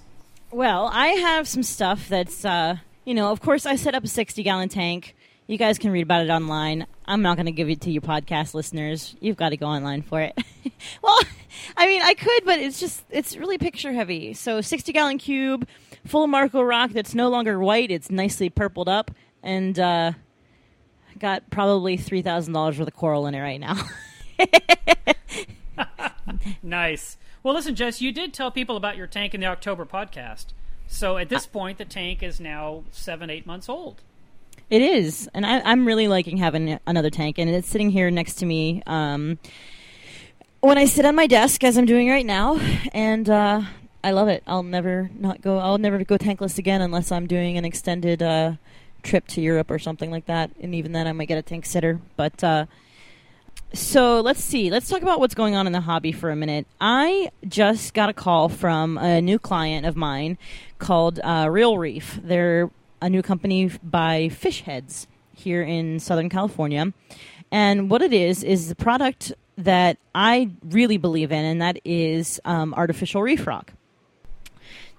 Well, 0.49 0.89
I 0.93 1.08
have 1.08 1.45
some 1.45 1.63
stuff 1.63 2.08
that's, 2.08 2.45
uh, 2.45 2.78
you 3.04 3.13
know, 3.13 3.34
of 3.34 3.41
course, 3.41 3.65
I 3.65 3.76
set 3.76 3.95
up 3.95 4.06
a 4.06 4.08
60 4.08 4.43
gallon 4.43 4.69
tank. 4.69 5.13
You 5.47 5.58
guys 5.58 5.77
can 5.77 5.91
read 5.91 6.03
about 6.03 6.25
it 6.25 6.29
online. 6.29 6.88
I'm 7.06 7.21
not 7.21 7.36
going 7.36 7.47
to 7.47 7.51
give 7.51 7.69
it 7.69 7.82
to 7.82 7.91
you 7.91 7.99
podcast 8.01 8.53
listeners. 8.53 9.15
You've 9.19 9.36
got 9.36 9.49
to 9.49 9.58
go 9.58 9.65
online 9.65 10.01
for 10.01 10.21
it. 10.21 10.38
well, 11.01 11.19
I 11.77 11.86
mean, 11.86 12.01
I 12.01 12.13
could, 12.13 12.45
but 12.45 12.60
it's 12.60 12.79
just, 12.79 13.03
it's 13.10 13.36
really 13.36 13.58
picture 13.58 13.91
heavy. 13.91 14.34
So, 14.34 14.62
60 14.62 14.93
gallon 14.93 15.17
cube, 15.17 15.67
full 16.06 16.27
Marco 16.27 16.62
rock 16.62 16.91
that's 16.91 17.13
no 17.13 17.29
longer 17.29 17.60
white. 17.60 17.91
It's 17.91 18.10
nicely 18.10 18.49
purpled 18.49 18.88
up. 18.88 19.12
And, 19.41 19.77
uh, 19.77 20.13
got 21.19 21.49
probably 21.49 21.97
$3,000 21.97 22.53
worth 22.53 22.79
of 22.79 22.93
coral 22.95 23.27
in 23.27 23.36
it 23.36 23.41
right 23.41 23.60
now. 23.60 23.75
Nice. 26.62 27.17
Well, 27.43 27.53
listen, 27.53 27.75
Jess, 27.75 28.01
you 28.01 28.12
did 28.12 28.34
tell 28.34 28.49
people 28.49 28.77
about 28.77 28.97
your 28.97 29.08
tank 29.08 29.34
in 29.34 29.41
the 29.41 29.47
October 29.47 29.86
podcast. 29.86 30.47
So 30.88 31.17
at 31.17 31.29
this 31.29 31.45
point, 31.45 31.77
the 31.77 31.86
tank 31.86 32.23
is 32.23 32.39
now 32.39 32.84
seven, 32.91 33.29
eight 33.29 33.45
months 33.45 33.67
old. 33.67 34.01
It 34.69 34.82
is, 34.82 35.30
and 35.34 35.45
I, 35.45 35.60
I'm 35.60 35.86
really 35.86 36.08
liking 36.08 36.38
having 36.38 36.80
another 36.88 37.10
tank, 37.10 37.38
and 37.38 37.49
it's 37.49 37.67
sitting 37.67 37.89
here 37.89 38.10
next 38.10 38.36
to 38.36 38.45
me 38.45 38.82
um, 38.88 39.38
when 40.62 40.78
I 40.78 40.86
sit 40.86 41.06
on 41.06 41.15
my 41.15 41.28
desk, 41.28 41.63
as 41.63 41.78
I'm 41.78 41.86
doing 41.86 42.10
right 42.10 42.26
now, 42.26 42.60
and 42.93 43.30
uh, 43.30 43.62
I 44.04 44.12
love 44.12 44.30
it. 44.30 44.41
I'll 44.47 44.63
never 44.63 45.12
not 45.19 45.41
go. 45.41 45.60
I'll 45.60 45.78
never 45.78 46.04
go 46.04 46.17
tankless 46.17 46.58
again 46.58 46.82
unless 46.82 47.12
I'm 47.12 47.28
doing 47.28 47.58
an 47.58 47.65
extended 47.65 48.23
uh, 48.23 48.54
trip 49.04 49.28
to 49.28 49.41
Europe 49.41 49.69
or 49.69 49.78
something 49.78 50.10
like 50.10 50.26
that, 50.26 50.49
and 50.60 50.73
even 50.73 50.91
then, 50.91 51.08
I 51.08 51.12
might 51.12 51.28
get 51.28 51.38
a 51.38 51.43
tank 51.43 51.65
sitter. 51.65 51.99
But 52.15 52.43
uh, 52.43 52.65
so 53.73 54.21
let's 54.21 54.43
see. 54.43 54.69
Let's 54.69 54.88
talk 54.88 55.02
about 55.02 55.19
what's 55.19 55.36
going 55.36 55.56
on 55.56 55.67
in 55.67 55.73
the 55.73 55.82
hobby 55.82 56.12
for 56.12 56.32
a 56.32 56.36
minute. 56.36 56.67
I 56.80 57.32
just 57.47 57.93
got 57.93 58.10
a 58.10 58.13
call 58.13 58.49
from 58.49 58.97
a 58.97 59.21
new 59.21 59.39
client 59.39 59.86
of 59.86 59.95
mine 59.95 60.38
called 60.80 61.19
uh, 61.23 61.47
Real 61.52 61.78
Reef. 61.78 62.19
They're 62.23 62.71
a 63.03 63.09
new 63.09 63.21
company 63.21 63.69
by 63.83 64.29
Fish 64.29 64.61
Heads 64.61 65.07
here 65.35 65.61
in 65.61 65.99
Southern 65.99 66.29
California. 66.29 66.93
And 67.51 67.89
what 67.89 68.01
it 68.01 68.13
is, 68.13 68.43
is 68.43 68.69
the 68.69 68.75
product 68.75 69.33
that 69.57 69.97
I 70.15 70.51
really 70.63 70.97
believe 70.97 71.33
in, 71.33 71.43
and 71.43 71.61
that 71.61 71.79
is 71.83 72.39
um, 72.45 72.73
artificial 72.73 73.21
reef 73.21 73.45
rock. 73.45 73.73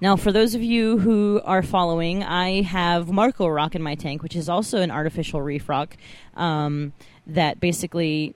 Now, 0.03 0.17
for 0.17 0.33
those 0.33 0.55
of 0.55 0.63
you 0.63 0.99
who 0.99 1.41
are 1.47 1.63
following, 1.63 2.23
I 2.23 2.61
have 2.61 3.11
Marco 3.11 3.49
Rock 3.49 3.75
in 3.75 3.83
my 3.83 3.95
tank, 3.95 4.23
which 4.23 4.37
is 4.37 4.51
also 4.51 4.83
an 4.83 4.91
artificial 4.91 5.41
reef 5.41 5.67
rock 5.67 5.97
um, 6.35 6.93
that 7.27 7.59
basically 7.59 8.35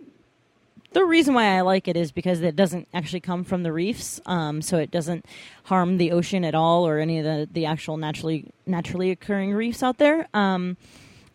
the 0.93 1.05
reason 1.05 1.35
why 1.35 1.57
I 1.57 1.61
like 1.61 1.87
it 1.87 1.97
is 1.97 2.13
because 2.13 2.41
it 2.41 2.57
doesn't 2.57 2.89
actually 2.95 3.21
come 3.21 3.45
from 3.45 3.63
the 3.63 3.73
reefs, 3.73 4.21
um, 4.27 4.63
so 4.63 4.79
it 4.79 4.91
doesn't 4.91 5.27
harm 5.65 5.99
the 5.99 6.13
ocean 6.13 6.45
at 6.45 6.55
all 6.55 6.87
or 6.87 6.99
any 6.99 7.19
of 7.19 7.25
the, 7.25 7.49
the 7.53 7.67
actual 7.67 7.97
naturally 7.97 8.51
naturally 8.67 9.11
occurring 9.11 9.53
reefs 9.53 9.83
out 9.83 9.99
there. 9.99 10.27
Um, 10.33 10.77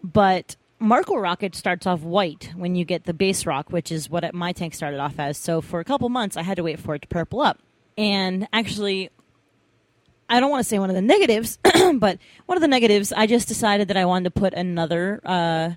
but 0.03 0.55
Marco 0.79 1.15
Rocket 1.15 1.55
starts 1.55 1.85
off 1.85 2.01
white 2.01 2.51
when 2.55 2.75
you 2.75 2.83
get 2.83 3.05
the 3.05 3.13
base 3.13 3.45
rock, 3.45 3.71
which 3.71 3.91
is 3.91 4.09
what 4.09 4.33
my 4.33 4.51
tank 4.51 4.73
started 4.73 4.99
off 4.99 5.19
as. 5.19 5.37
So 5.37 5.61
for 5.61 5.79
a 5.79 5.83
couple 5.85 6.09
months, 6.09 6.35
I 6.35 6.41
had 6.41 6.57
to 6.57 6.63
wait 6.63 6.79
for 6.79 6.95
it 6.95 7.03
to 7.03 7.07
purple 7.07 7.41
up. 7.41 7.59
And 7.97 8.47
actually, 8.51 9.09
I 10.27 10.39
don't 10.39 10.49
want 10.49 10.63
to 10.63 10.67
say 10.67 10.79
one 10.79 10.89
of 10.89 10.95
the 10.95 11.01
negatives, 11.01 11.57
but 11.95 12.17
one 12.47 12.57
of 12.57 12.61
the 12.61 12.67
negatives, 12.67 13.13
I 13.13 13.27
just 13.27 13.47
decided 13.47 13.87
that 13.89 13.97
I 13.97 14.05
wanted 14.05 14.33
to 14.33 14.39
put 14.39 14.53
another 14.53 15.21
uh, 15.23 15.71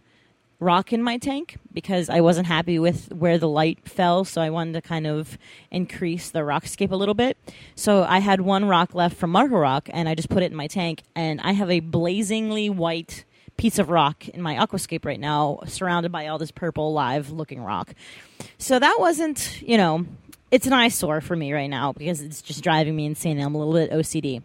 rock 0.58 0.92
in 0.92 1.02
my 1.02 1.18
tank 1.18 1.58
because 1.72 2.08
I 2.08 2.20
wasn't 2.20 2.46
happy 2.46 2.78
with 2.78 3.12
where 3.12 3.38
the 3.38 3.48
light 3.48 3.88
fell, 3.88 4.24
so 4.24 4.40
I 4.40 4.50
wanted 4.50 4.72
to 4.74 4.82
kind 4.82 5.06
of 5.06 5.36
increase 5.70 6.30
the 6.30 6.40
rockscape 6.40 6.90
a 6.90 6.96
little 6.96 7.14
bit. 7.14 7.36
So 7.74 8.04
I 8.04 8.18
had 8.20 8.40
one 8.40 8.64
rock 8.64 8.94
left 8.94 9.16
from 9.16 9.30
Marco 9.30 9.56
Rock, 9.56 9.88
and 9.92 10.08
I 10.08 10.14
just 10.14 10.28
put 10.28 10.42
it 10.42 10.50
in 10.50 10.56
my 10.56 10.66
tank, 10.66 11.02
and 11.14 11.40
I 11.42 11.52
have 11.52 11.70
a 11.70 11.80
blazingly 11.80 12.70
white 12.70 13.24
piece 13.56 13.78
of 13.78 13.90
rock 13.90 14.28
in 14.28 14.42
my 14.42 14.54
aquascape 14.54 15.04
right 15.04 15.20
now, 15.20 15.60
surrounded 15.66 16.12
by 16.12 16.26
all 16.26 16.38
this 16.38 16.50
purple 16.50 16.92
live 16.92 17.30
looking 17.30 17.62
rock. 17.62 17.94
So 18.58 18.78
that 18.78 18.96
wasn't, 18.98 19.60
you 19.62 19.76
know, 19.76 20.06
it's 20.50 20.66
an 20.66 20.72
eyesore 20.72 21.20
for 21.20 21.36
me 21.36 21.52
right 21.52 21.70
now 21.70 21.92
because 21.92 22.20
it's 22.20 22.42
just 22.42 22.62
driving 22.62 22.94
me 22.94 23.06
insane. 23.06 23.40
I'm 23.40 23.54
a 23.54 23.58
little 23.58 23.74
bit 23.74 23.90
OCD. 23.90 24.42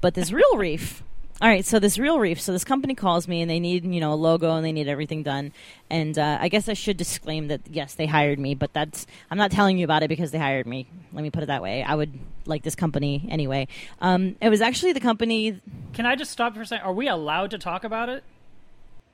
But 0.00 0.14
this 0.14 0.32
real 0.32 0.56
reef, 0.56 1.02
all 1.44 1.50
right. 1.50 1.66
So 1.66 1.78
this 1.78 1.98
real 1.98 2.18
reef, 2.18 2.40
so 2.40 2.52
this 2.52 2.64
company 2.64 2.94
calls 2.94 3.28
me 3.28 3.42
and 3.42 3.50
they 3.50 3.60
need 3.60 3.84
you 3.84 4.00
know 4.00 4.14
a 4.14 4.16
logo 4.16 4.56
and 4.56 4.64
they 4.64 4.72
need 4.72 4.88
everything 4.88 5.22
done. 5.22 5.52
And 5.90 6.18
uh, 6.18 6.38
I 6.40 6.48
guess 6.48 6.70
I 6.70 6.72
should 6.72 6.96
disclaim 6.96 7.48
that 7.48 7.60
yes, 7.70 7.92
they 7.92 8.06
hired 8.06 8.38
me, 8.38 8.54
but 8.54 8.72
that's 8.72 9.06
I'm 9.30 9.36
not 9.36 9.50
telling 9.50 9.76
you 9.76 9.84
about 9.84 10.02
it 10.02 10.08
because 10.08 10.30
they 10.30 10.38
hired 10.38 10.66
me. 10.66 10.86
Let 11.12 11.20
me 11.20 11.28
put 11.28 11.42
it 11.42 11.46
that 11.46 11.62
way. 11.62 11.82
I 11.82 11.96
would 11.96 12.18
like 12.46 12.62
this 12.62 12.74
company 12.74 13.28
anyway. 13.28 13.68
Um, 14.00 14.36
it 14.40 14.48
was 14.48 14.62
actually 14.62 14.94
the 14.94 15.00
company. 15.00 15.60
Can 15.92 16.06
I 16.06 16.16
just 16.16 16.30
stop 16.30 16.54
for 16.54 16.62
a 16.62 16.66
second? 16.66 16.86
Are 16.86 16.94
we 16.94 17.08
allowed 17.08 17.50
to 17.50 17.58
talk 17.58 17.84
about 17.84 18.08
it? 18.08 18.24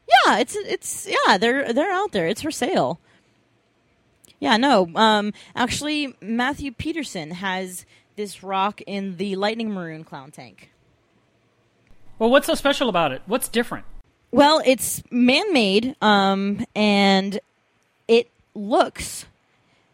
Yeah, 0.09 0.38
it's 0.38 0.55
it's 0.55 1.09
yeah 1.09 1.37
they're 1.37 1.73
they're 1.73 1.90
out 1.90 2.12
there. 2.12 2.29
It's 2.29 2.43
for 2.43 2.53
sale. 2.53 3.01
Yeah, 4.38 4.57
no. 4.57 4.88
Um, 4.95 5.33
actually, 5.57 6.14
Matthew 6.21 6.71
Peterson 6.71 7.33
has 7.33 7.87
this 8.14 8.45
rock 8.45 8.81
in 8.83 9.16
the 9.16 9.35
Lightning 9.35 9.73
Maroon 9.73 10.05
Clown 10.05 10.31
Tank. 10.31 10.71
Well, 12.20 12.30
what's 12.30 12.46
so 12.46 12.54
special 12.54 12.90
about 12.90 13.12
it? 13.12 13.22
What's 13.24 13.48
different? 13.48 13.87
Well, 14.30 14.61
it's 14.66 15.02
man-made, 15.11 15.96
um, 16.02 16.66
and 16.76 17.40
it 18.06 18.30
looks 18.54 19.24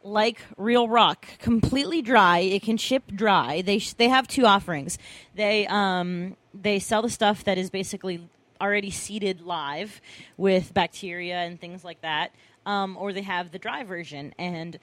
like 0.02 0.40
real 0.56 0.88
rock, 0.88 1.24
completely 1.38 2.02
dry. 2.02 2.40
It 2.40 2.64
can 2.64 2.78
ship 2.78 3.04
dry. 3.14 3.62
They 3.62 3.78
sh- 3.78 3.92
they 3.92 4.08
have 4.08 4.26
two 4.26 4.44
offerings. 4.44 4.98
They 5.36 5.68
um 5.68 6.36
they 6.52 6.80
sell 6.80 7.00
the 7.00 7.10
stuff 7.10 7.44
that 7.44 7.58
is 7.58 7.70
basically 7.70 8.28
already 8.60 8.90
seeded 8.90 9.42
live 9.42 10.00
with 10.36 10.74
bacteria 10.74 11.36
and 11.36 11.60
things 11.60 11.84
like 11.84 12.00
that, 12.00 12.32
um, 12.66 12.96
or 12.98 13.12
they 13.12 13.22
have 13.22 13.52
the 13.52 13.58
dry 13.60 13.84
version. 13.84 14.34
And 14.36 14.80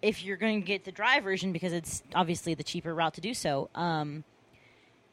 if 0.00 0.24
you're 0.24 0.36
going 0.36 0.62
to 0.62 0.66
get 0.66 0.84
the 0.84 0.92
dry 0.92 1.20
version, 1.20 1.52
because 1.52 1.72
it's 1.72 2.02
obviously 2.12 2.54
the 2.54 2.64
cheaper 2.64 2.92
route 2.92 3.14
to 3.14 3.20
do 3.20 3.34
so, 3.34 3.70
um, 3.76 4.24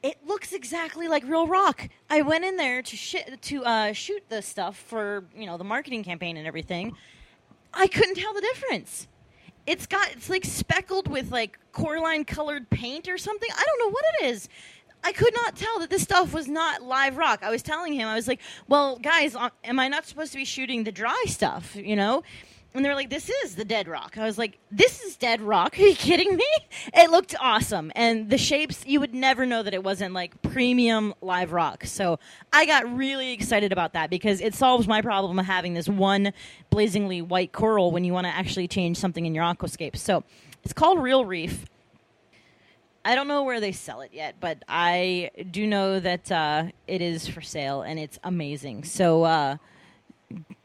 it 0.02 0.26
looks 0.26 0.52
exactly 0.52 1.08
like 1.08 1.24
real 1.24 1.46
rock. 1.46 1.88
I 2.08 2.22
went 2.22 2.44
in 2.44 2.56
there 2.56 2.82
to 2.82 2.96
sh- 2.96 3.16
to 3.42 3.64
uh, 3.64 3.92
shoot 3.92 4.22
the 4.28 4.42
stuff 4.42 4.76
for 4.76 5.24
you 5.36 5.46
know 5.46 5.58
the 5.58 5.64
marketing 5.64 6.04
campaign 6.04 6.36
and 6.36 6.46
everything. 6.46 6.96
I 7.72 7.86
couldn't 7.86 8.16
tell 8.16 8.32
the 8.32 8.40
difference. 8.40 9.08
It's 9.66 9.86
got 9.86 10.10
it's 10.12 10.30
like 10.30 10.44
speckled 10.44 11.08
with 11.08 11.30
like 11.30 11.58
coralline 11.72 12.24
colored 12.24 12.70
paint 12.70 13.08
or 13.08 13.18
something. 13.18 13.48
I 13.52 13.62
don't 13.64 13.78
know 13.78 13.90
what 13.90 14.04
it 14.20 14.26
is. 14.26 14.48
I 15.02 15.12
could 15.12 15.34
not 15.34 15.56
tell 15.56 15.78
that 15.78 15.88
this 15.88 16.02
stuff 16.02 16.34
was 16.34 16.46
not 16.46 16.82
live 16.82 17.16
rock. 17.16 17.42
I 17.42 17.50
was 17.50 17.62
telling 17.62 17.94
him, 17.94 18.06
I 18.08 18.14
was 18.14 18.28
like, 18.28 18.40
"Well, 18.68 18.98
guys, 18.98 19.34
uh, 19.34 19.50
am 19.64 19.78
I 19.78 19.88
not 19.88 20.06
supposed 20.06 20.32
to 20.32 20.38
be 20.38 20.44
shooting 20.44 20.84
the 20.84 20.92
dry 20.92 21.24
stuff?" 21.26 21.76
You 21.76 21.96
know. 21.96 22.22
And 22.72 22.84
they're 22.84 22.94
like, 22.94 23.10
"This 23.10 23.28
is 23.28 23.56
the 23.56 23.64
dead 23.64 23.88
rock." 23.88 24.16
I 24.16 24.24
was 24.24 24.38
like, 24.38 24.58
"This 24.70 25.02
is 25.02 25.16
dead 25.16 25.40
rock? 25.40 25.78
Are 25.78 25.82
you 25.82 25.94
kidding 25.94 26.36
me?" 26.36 26.46
It 26.94 27.10
looked 27.10 27.34
awesome, 27.40 27.90
and 27.96 28.30
the 28.30 28.38
shapes 28.38 28.84
you 28.86 29.00
would 29.00 29.14
never 29.14 29.44
know 29.44 29.62
that 29.62 29.74
it 29.74 29.82
wasn't 29.82 30.14
like 30.14 30.40
premium 30.42 31.14
live 31.20 31.52
rock. 31.52 31.84
So 31.84 32.18
I 32.52 32.66
got 32.66 32.88
really 32.96 33.32
excited 33.32 33.72
about 33.72 33.92
that 33.94 34.08
because 34.08 34.40
it 34.40 34.54
solves 34.54 34.86
my 34.86 35.02
problem 35.02 35.38
of 35.38 35.46
having 35.46 35.74
this 35.74 35.88
one 35.88 36.32
blazingly 36.70 37.22
white 37.22 37.52
coral 37.52 37.90
when 37.90 38.04
you 38.04 38.12
want 38.12 38.26
to 38.26 38.32
actually 38.32 38.68
change 38.68 38.98
something 38.98 39.26
in 39.26 39.34
your 39.34 39.44
aquascape. 39.44 39.96
So 39.96 40.22
it's 40.62 40.72
called 40.72 41.02
Real 41.02 41.24
Reef. 41.24 41.66
I 43.04 43.14
don't 43.14 43.28
know 43.28 43.44
where 43.44 43.60
they 43.60 43.72
sell 43.72 44.02
it 44.02 44.10
yet, 44.12 44.36
but 44.40 44.62
I 44.68 45.30
do 45.50 45.66
know 45.66 46.00
that 46.00 46.30
uh, 46.30 46.64
it 46.86 47.00
is 47.00 47.26
for 47.26 47.40
sale 47.40 47.80
and 47.82 47.98
it's 47.98 48.18
amazing. 48.22 48.84
So 48.84 49.24
uh, 49.24 49.56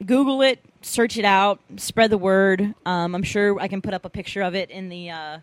Google 0.06 0.42
it, 0.42 0.64
search 0.82 1.18
it 1.18 1.26
out, 1.26 1.60
spread 1.78 2.12
the 2.12 2.18
word. 2.18 2.74
Um, 2.86 3.16
I'm 3.16 3.24
sure 3.24 3.60
I 3.60 3.68
can 3.68 3.82
put 3.82 3.94
up 3.94 4.06
a 4.06 4.10
picture 4.10 4.42
of 4.42 4.56
it 4.56 4.70
in 4.70 4.90
the 4.90 5.10
uh, 5.10 5.40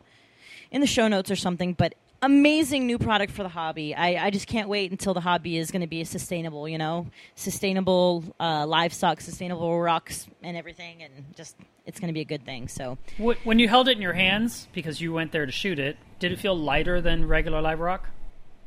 in 0.70 0.80
the 0.80 0.86
show 0.86 1.08
notes 1.08 1.30
or 1.30 1.36
something. 1.36 1.72
But 1.72 1.94
amazing 2.24 2.86
new 2.86 2.98
product 2.98 3.32
for 3.32 3.42
the 3.42 3.48
hobby. 3.48 3.94
I, 3.96 4.26
I 4.26 4.30
just 4.30 4.46
can't 4.46 4.68
wait 4.68 4.92
until 4.92 5.12
the 5.12 5.20
hobby 5.20 5.58
is 5.58 5.72
going 5.72 5.80
to 5.80 5.88
be 5.88 6.04
sustainable. 6.04 6.68
You 6.68 6.78
know, 6.78 7.08
sustainable 7.34 8.24
uh, 8.38 8.66
livestock, 8.66 9.20
sustainable 9.20 9.80
rocks, 9.80 10.26
and 10.42 10.56
everything, 10.56 11.02
and 11.02 11.34
just 11.36 11.56
it's 11.84 11.98
going 11.98 12.08
to 12.08 12.14
be 12.14 12.20
a 12.20 12.24
good 12.24 12.44
thing. 12.44 12.68
So 12.68 12.98
When 13.18 13.58
you 13.58 13.68
held 13.68 13.88
it 13.88 13.96
in 13.96 14.02
your 14.02 14.12
hands 14.12 14.68
because 14.72 15.00
you 15.00 15.12
went 15.12 15.32
there 15.32 15.46
to 15.46 15.52
shoot 15.52 15.78
it, 15.80 15.96
did 16.20 16.30
it 16.30 16.38
feel 16.38 16.56
lighter 16.56 17.00
than 17.00 17.26
regular 17.26 17.60
live 17.60 17.80
rock? 17.80 18.08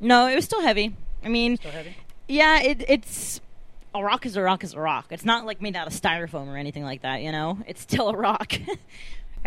no, 0.02 0.28
it 0.28 0.36
was 0.36 0.44
still 0.44 0.62
heavy. 0.62 0.94
I 1.24 1.30
mean, 1.30 1.56
Still 1.56 1.72
heavy? 1.72 1.96
Yeah, 2.28 2.62
it, 2.62 2.84
it's 2.90 3.40
a 4.00 4.04
rock 4.04 4.26
is 4.26 4.36
a 4.36 4.42
rock 4.42 4.64
is 4.64 4.74
a 4.74 4.80
rock. 4.80 5.08
It's 5.10 5.26
not 5.26 5.46
like 5.46 5.62
made 5.62 5.76
out 5.76 5.88
of 5.88 5.94
styrofoam 5.94 6.48
or 6.48 6.58
anything 6.58 6.84
like 6.84 7.02
that. 7.02 7.22
You 7.22 7.32
know, 7.32 7.60
it's 7.68 7.82
still 7.82 8.10
a 8.10 8.16
rock. 8.16 8.54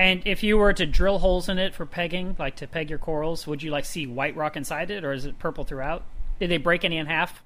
And 0.00 0.22
if 0.26 0.44
you 0.44 0.56
were 0.56 0.72
to 0.74 0.86
drill 0.86 1.18
holes 1.18 1.48
in 1.48 1.58
it 1.58 1.74
for 1.74 1.84
pegging, 1.84 2.36
like 2.38 2.54
to 2.56 2.68
peg 2.68 2.88
your 2.88 3.00
corals, 3.00 3.48
would 3.48 3.64
you 3.64 3.72
like 3.72 3.84
see 3.84 4.06
white 4.06 4.36
rock 4.36 4.56
inside 4.56 4.92
it, 4.92 5.02
or 5.02 5.12
is 5.12 5.24
it 5.24 5.40
purple 5.40 5.64
throughout? 5.64 6.04
Did 6.38 6.52
they 6.52 6.56
break 6.56 6.84
any 6.84 6.98
in 6.98 7.06
half? 7.06 7.42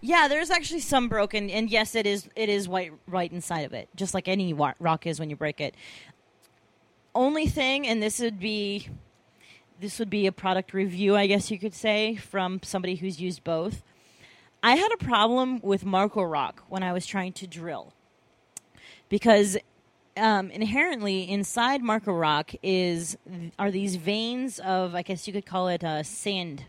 yeah, 0.00 0.28
there's 0.28 0.50
actually 0.50 0.80
some 0.80 1.08
broken, 1.08 1.50
and 1.50 1.70
yes, 1.70 1.94
it 1.94 2.06
is 2.06 2.28
it 2.36 2.48
is 2.48 2.68
white 2.68 2.92
right 3.06 3.30
inside 3.32 3.60
of 3.60 3.72
it, 3.72 3.88
just 3.96 4.14
like 4.14 4.28
any 4.28 4.52
rock 4.52 5.06
is 5.06 5.18
when 5.18 5.30
you 5.30 5.36
break 5.36 5.60
it. 5.60 5.74
Only 7.14 7.46
thing, 7.46 7.86
and 7.86 8.02
this 8.02 8.20
would 8.20 8.38
be 8.38 8.88
this 9.80 9.98
would 9.98 10.10
be 10.10 10.26
a 10.26 10.32
product 10.32 10.72
review, 10.72 11.16
I 11.16 11.26
guess 11.26 11.50
you 11.50 11.58
could 11.58 11.74
say, 11.74 12.16
from 12.16 12.60
somebody 12.62 12.96
who's 12.96 13.20
used 13.20 13.44
both. 13.44 13.82
I 14.66 14.74
had 14.74 14.90
a 14.92 14.96
problem 14.96 15.60
with 15.62 15.84
Marco 15.84 16.22
Rock 16.22 16.64
when 16.68 16.82
I 16.82 16.92
was 16.92 17.06
trying 17.06 17.32
to 17.34 17.46
drill 17.46 17.92
because 19.08 19.56
um, 20.16 20.50
inherently 20.50 21.30
inside 21.30 21.82
Marco 21.82 22.12
Rock 22.12 22.50
is 22.64 23.16
are 23.60 23.70
these 23.70 23.94
veins 23.94 24.58
of 24.58 24.94
I 24.96 25.02
guess 25.02 25.28
you 25.28 25.32
could 25.32 25.46
call 25.46 25.68
it 25.68 25.84
uh, 25.84 26.02
sand. 26.02 26.64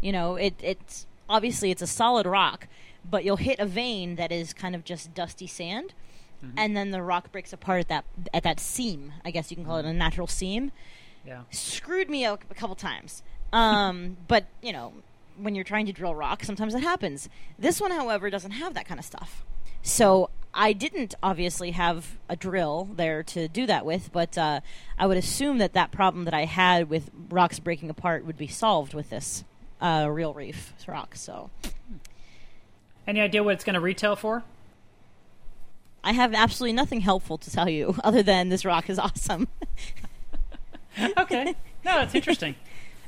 You 0.00 0.10
know, 0.10 0.34
it 0.34 0.54
it's 0.60 1.06
obviously 1.28 1.70
it's 1.70 1.80
a 1.82 1.86
solid 1.86 2.26
rock, 2.26 2.66
but 3.08 3.24
you'll 3.24 3.36
hit 3.36 3.60
a 3.60 3.66
vein 3.66 4.16
that 4.16 4.32
is 4.32 4.52
kind 4.52 4.74
of 4.74 4.82
just 4.84 5.14
dusty 5.14 5.46
sand, 5.46 5.94
and 6.56 6.76
then 6.76 6.90
the 6.90 7.02
rock 7.02 7.30
breaks 7.30 7.52
apart 7.52 7.80
at 7.82 7.88
that 7.88 8.04
at 8.34 8.42
that 8.42 8.58
seam. 8.58 9.12
I 9.24 9.30
guess 9.30 9.50
you 9.52 9.56
can 9.56 9.64
call 9.64 9.76
it 9.78 9.84
a 9.84 9.92
natural 9.92 10.26
seam 10.26 10.72
Yeah. 11.24 11.42
screwed 11.50 12.10
me 12.10 12.24
up 12.24 12.44
a 12.50 12.54
couple 12.54 12.74
times. 12.74 13.22
Um, 13.52 14.16
but 14.28 14.46
you 14.60 14.72
know, 14.72 14.92
when 15.40 15.54
you're 15.54 15.64
trying 15.64 15.86
to 15.86 15.92
drill 15.92 16.14
rock, 16.14 16.44
sometimes 16.44 16.74
it 16.74 16.82
happens. 16.82 17.28
This 17.58 17.80
one, 17.80 17.90
however, 17.90 18.30
doesn't 18.30 18.52
have 18.52 18.74
that 18.74 18.86
kind 18.86 18.98
of 18.98 19.06
stuff. 19.06 19.44
So 19.82 20.30
I 20.52 20.72
didn't 20.72 21.14
obviously 21.22 21.70
have 21.72 22.16
a 22.28 22.36
drill 22.36 22.88
there 22.94 23.22
to 23.22 23.48
do 23.48 23.66
that 23.66 23.86
with, 23.86 24.10
but 24.12 24.36
uh, 24.36 24.60
I 24.98 25.06
would 25.06 25.16
assume 25.16 25.58
that 25.58 25.72
that 25.74 25.92
problem 25.92 26.24
that 26.24 26.34
I 26.34 26.44
had 26.44 26.90
with 26.90 27.10
rocks 27.30 27.58
breaking 27.58 27.90
apart 27.90 28.24
would 28.24 28.36
be 28.36 28.48
solved 28.48 28.94
with 28.94 29.10
this 29.10 29.44
uh, 29.80 30.08
real 30.10 30.34
reef 30.34 30.72
rock. 30.86 31.14
So 31.14 31.50
Any 33.06 33.20
idea 33.20 33.42
what 33.42 33.54
it's 33.54 33.64
going 33.64 33.74
to 33.74 33.80
retail 33.80 34.16
for? 34.16 34.42
I 36.02 36.12
have 36.12 36.34
absolutely 36.34 36.72
nothing 36.74 37.00
helpful 37.00 37.38
to 37.38 37.50
tell 37.50 37.68
you 37.68 37.94
other 38.04 38.22
than 38.22 38.48
this 38.48 38.64
rock 38.64 38.90
is 38.90 38.98
awesome. 38.98 39.48
Okay. 41.16 41.54
No, 41.84 41.98
that's 42.00 42.14
interesting. 42.14 42.56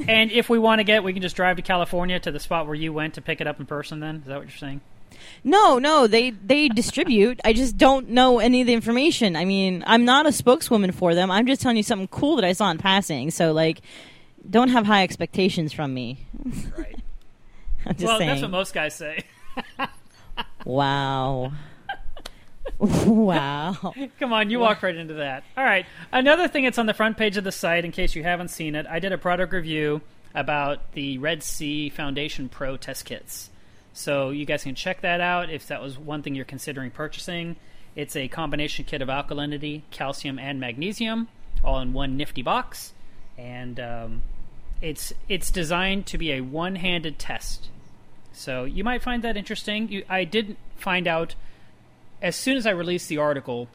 and 0.08 0.30
if 0.30 0.48
we 0.48 0.58
want 0.58 0.80
to 0.80 0.84
get, 0.84 1.04
we 1.04 1.12
can 1.12 1.22
just 1.22 1.36
drive 1.36 1.56
to 1.56 1.62
California 1.62 2.18
to 2.20 2.30
the 2.30 2.40
spot 2.40 2.66
where 2.66 2.74
you 2.74 2.92
went 2.92 3.14
to 3.14 3.20
pick 3.20 3.40
it 3.40 3.46
up 3.46 3.60
in 3.60 3.66
person. 3.66 4.00
Then 4.00 4.16
is 4.16 4.24
that 4.26 4.38
what 4.38 4.48
you're 4.48 4.56
saying? 4.56 4.80
No, 5.44 5.78
no, 5.78 6.06
they 6.06 6.30
they 6.30 6.68
distribute. 6.68 7.40
I 7.44 7.52
just 7.52 7.76
don't 7.76 8.10
know 8.10 8.38
any 8.38 8.60
of 8.60 8.66
the 8.66 8.74
information. 8.74 9.36
I 9.36 9.44
mean, 9.44 9.84
I'm 9.86 10.04
not 10.04 10.26
a 10.26 10.32
spokeswoman 10.32 10.92
for 10.92 11.14
them. 11.14 11.30
I'm 11.30 11.46
just 11.46 11.60
telling 11.60 11.76
you 11.76 11.82
something 11.82 12.08
cool 12.08 12.36
that 12.36 12.44
I 12.44 12.52
saw 12.52 12.70
in 12.70 12.78
passing. 12.78 13.30
So 13.30 13.52
like, 13.52 13.80
don't 14.48 14.68
have 14.68 14.86
high 14.86 15.02
expectations 15.02 15.72
from 15.72 15.94
me. 15.94 16.26
Right. 16.76 16.96
Well, 17.98 18.18
saying. 18.18 18.28
that's 18.28 18.42
what 18.42 18.50
most 18.50 18.74
guys 18.74 18.94
say. 18.94 19.24
wow. 20.66 21.50
Wow. 22.78 23.94
Come 24.18 24.32
on, 24.32 24.50
you 24.50 24.60
walk 24.60 24.82
right 24.82 24.96
into 24.96 25.14
that. 25.14 25.44
All 25.56 25.64
right. 25.64 25.86
Another 26.12 26.48
thing 26.48 26.64
that's 26.64 26.78
on 26.78 26.86
the 26.86 26.94
front 26.94 27.16
page 27.16 27.36
of 27.36 27.44
the 27.44 27.52
site, 27.52 27.84
in 27.84 27.92
case 27.92 28.14
you 28.14 28.22
haven't 28.22 28.48
seen 28.48 28.74
it, 28.74 28.86
I 28.88 28.98
did 28.98 29.12
a 29.12 29.18
product 29.18 29.52
review 29.52 30.02
about 30.34 30.92
the 30.92 31.18
Red 31.18 31.42
Sea 31.42 31.88
Foundation 31.90 32.48
Pro 32.48 32.76
test 32.76 33.04
kits. 33.04 33.50
So 33.92 34.30
you 34.30 34.44
guys 34.44 34.62
can 34.62 34.74
check 34.74 35.00
that 35.00 35.20
out 35.20 35.50
if 35.50 35.66
that 35.66 35.82
was 35.82 35.98
one 35.98 36.22
thing 36.22 36.34
you're 36.34 36.44
considering 36.44 36.90
purchasing. 36.90 37.56
It's 37.96 38.14
a 38.14 38.28
combination 38.28 38.84
kit 38.84 39.02
of 39.02 39.08
alkalinity, 39.08 39.82
calcium, 39.90 40.38
and 40.38 40.60
magnesium, 40.60 41.28
all 41.64 41.80
in 41.80 41.92
one 41.92 42.16
nifty 42.16 42.42
box, 42.42 42.92
and 43.36 43.80
um, 43.80 44.22
it's 44.80 45.12
it's 45.28 45.50
designed 45.50 46.06
to 46.06 46.18
be 46.18 46.32
a 46.32 46.40
one-handed 46.40 47.18
test. 47.18 47.68
So 48.32 48.64
you 48.64 48.84
might 48.84 49.02
find 49.02 49.24
that 49.24 49.36
interesting. 49.36 49.88
You, 49.88 50.04
I 50.08 50.24
did 50.24 50.56
find 50.76 51.08
out 51.08 51.34
as 52.22 52.36
soon 52.36 52.56
as 52.56 52.66
I 52.66 52.70
released 52.70 53.08
the 53.08 53.18
article, 53.18 53.68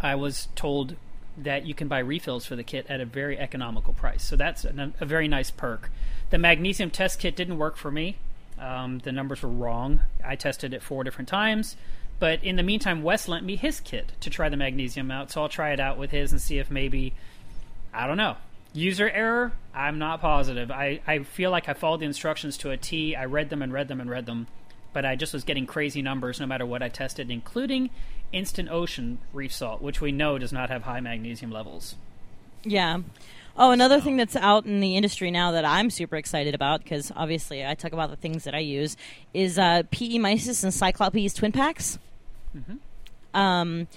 I 0.00 0.14
was 0.14 0.48
told 0.54 0.96
that 1.36 1.64
you 1.64 1.74
can 1.74 1.88
buy 1.88 2.00
refills 2.00 2.44
for 2.44 2.56
the 2.56 2.64
kit 2.64 2.86
at 2.88 3.00
a 3.00 3.04
very 3.04 3.38
economical 3.38 3.92
price. 3.92 4.22
So 4.22 4.36
that's 4.36 4.64
a, 4.64 4.92
a 5.00 5.06
very 5.06 5.28
nice 5.28 5.50
perk. 5.50 5.90
The 6.30 6.38
magnesium 6.38 6.90
test 6.90 7.18
kit 7.18 7.36
didn't 7.36 7.58
work 7.58 7.76
for 7.76 7.90
me. 7.90 8.16
Um, 8.58 8.98
the 8.98 9.12
numbers 9.12 9.42
were 9.42 9.48
wrong. 9.48 10.00
I 10.24 10.36
tested 10.36 10.74
it 10.74 10.82
four 10.82 11.04
different 11.04 11.28
times. 11.28 11.76
But 12.18 12.44
in 12.44 12.56
the 12.56 12.62
meantime, 12.62 13.02
Wes 13.02 13.28
lent 13.28 13.46
me 13.46 13.56
his 13.56 13.80
kit 13.80 14.12
to 14.20 14.28
try 14.28 14.50
the 14.50 14.56
magnesium 14.56 15.10
out. 15.10 15.30
So 15.30 15.42
I'll 15.42 15.48
try 15.48 15.72
it 15.72 15.80
out 15.80 15.96
with 15.96 16.10
his 16.10 16.32
and 16.32 16.40
see 16.40 16.58
if 16.58 16.70
maybe, 16.70 17.14
I 17.94 18.06
don't 18.06 18.18
know. 18.18 18.36
User 18.74 19.08
error? 19.08 19.52
I'm 19.74 19.98
not 19.98 20.20
positive. 20.20 20.70
I, 20.70 21.00
I 21.06 21.20
feel 21.20 21.50
like 21.50 21.68
I 21.68 21.72
followed 21.72 22.00
the 22.00 22.06
instructions 22.06 22.58
to 22.58 22.70
a 22.70 22.76
T. 22.76 23.16
I 23.16 23.24
read 23.24 23.48
them 23.48 23.62
and 23.62 23.72
read 23.72 23.88
them 23.88 24.00
and 24.00 24.10
read 24.10 24.26
them 24.26 24.46
but 24.92 25.04
I 25.04 25.16
just 25.16 25.32
was 25.32 25.44
getting 25.44 25.66
crazy 25.66 26.02
numbers 26.02 26.40
no 26.40 26.46
matter 26.46 26.66
what 26.66 26.82
I 26.82 26.88
tested, 26.88 27.30
including 27.30 27.90
instant 28.32 28.68
ocean 28.70 29.18
reef 29.32 29.52
salt, 29.52 29.82
which 29.82 30.00
we 30.00 30.12
know 30.12 30.38
does 30.38 30.52
not 30.52 30.70
have 30.70 30.82
high 30.82 31.00
magnesium 31.00 31.50
levels. 31.50 31.96
Yeah. 32.64 33.00
Oh, 33.56 33.72
another 33.72 34.00
thing 34.00 34.16
that's 34.16 34.36
out 34.36 34.64
in 34.64 34.80
the 34.80 34.96
industry 34.96 35.30
now 35.30 35.52
that 35.52 35.64
I'm 35.64 35.90
super 35.90 36.16
excited 36.16 36.54
about, 36.54 36.82
because 36.82 37.12
obviously 37.14 37.66
I 37.66 37.74
talk 37.74 37.92
about 37.92 38.10
the 38.10 38.16
things 38.16 38.44
that 38.44 38.54
I 38.54 38.60
use, 38.60 38.96
is 39.34 39.58
uh, 39.58 39.82
PE 39.90 40.18
Mysis 40.18 40.62
and 40.62 40.72
Cyclop-eeze 40.72 41.34
twin 41.34 41.52
packs. 41.52 41.98
Mhm. 42.56 42.78
Um, 43.34 43.88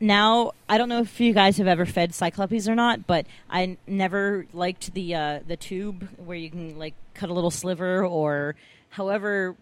now 0.00 0.52
I 0.68 0.78
don't 0.78 0.88
know 0.88 1.00
if 1.00 1.20
you 1.20 1.32
guys 1.32 1.58
have 1.58 1.68
ever 1.68 1.86
fed 1.86 2.12
Cyclop-eeze 2.14 2.68
or 2.68 2.74
not, 2.74 3.06
but 3.06 3.26
I 3.48 3.76
never 3.86 4.46
liked 4.52 4.94
the 4.94 5.14
uh, 5.14 5.40
the 5.46 5.56
tube 5.56 6.08
where 6.16 6.36
you 6.36 6.50
can 6.50 6.78
like 6.78 6.94
cut 7.14 7.30
a 7.30 7.32
little 7.32 7.50
sliver 7.50 8.04
or 8.04 8.56
however 8.90 9.56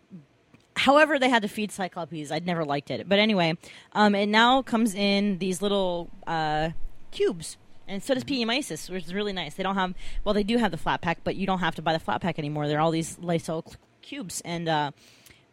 however 0.76 1.18
they 1.18 1.28
had 1.28 1.42
to 1.42 1.48
feed 1.48 1.72
Cyclop-eeze. 1.72 2.30
I'd 2.30 2.46
never 2.46 2.64
liked 2.64 2.90
it, 2.90 3.08
but 3.08 3.18
anyway, 3.18 3.56
um, 3.92 4.14
it 4.14 4.26
now 4.26 4.62
comes 4.62 4.94
in 4.94 5.38
these 5.38 5.62
little 5.62 6.10
uh, 6.26 6.70
cubes. 7.10 7.56
And 7.86 8.02
so 8.02 8.14
does 8.14 8.22
PE 8.22 8.44
which 8.44 9.04
is 9.04 9.12
really 9.12 9.32
nice. 9.32 9.54
They 9.54 9.64
don't 9.64 9.74
have, 9.74 9.94
well, 10.22 10.32
they 10.32 10.44
do 10.44 10.58
have 10.58 10.70
the 10.70 10.76
flat 10.76 11.00
pack, 11.00 11.18
but 11.24 11.34
you 11.34 11.44
don't 11.44 11.58
have 11.58 11.74
to 11.74 11.82
buy 11.82 11.92
the 11.92 11.98
flat 11.98 12.20
pack 12.20 12.38
anymore. 12.38 12.68
They're 12.68 12.80
all 12.80 12.92
these 12.92 13.18
Lysol 13.18 13.64
c- 13.68 13.76
cubes. 14.00 14.40
And 14.44 14.68
uh, 14.68 14.92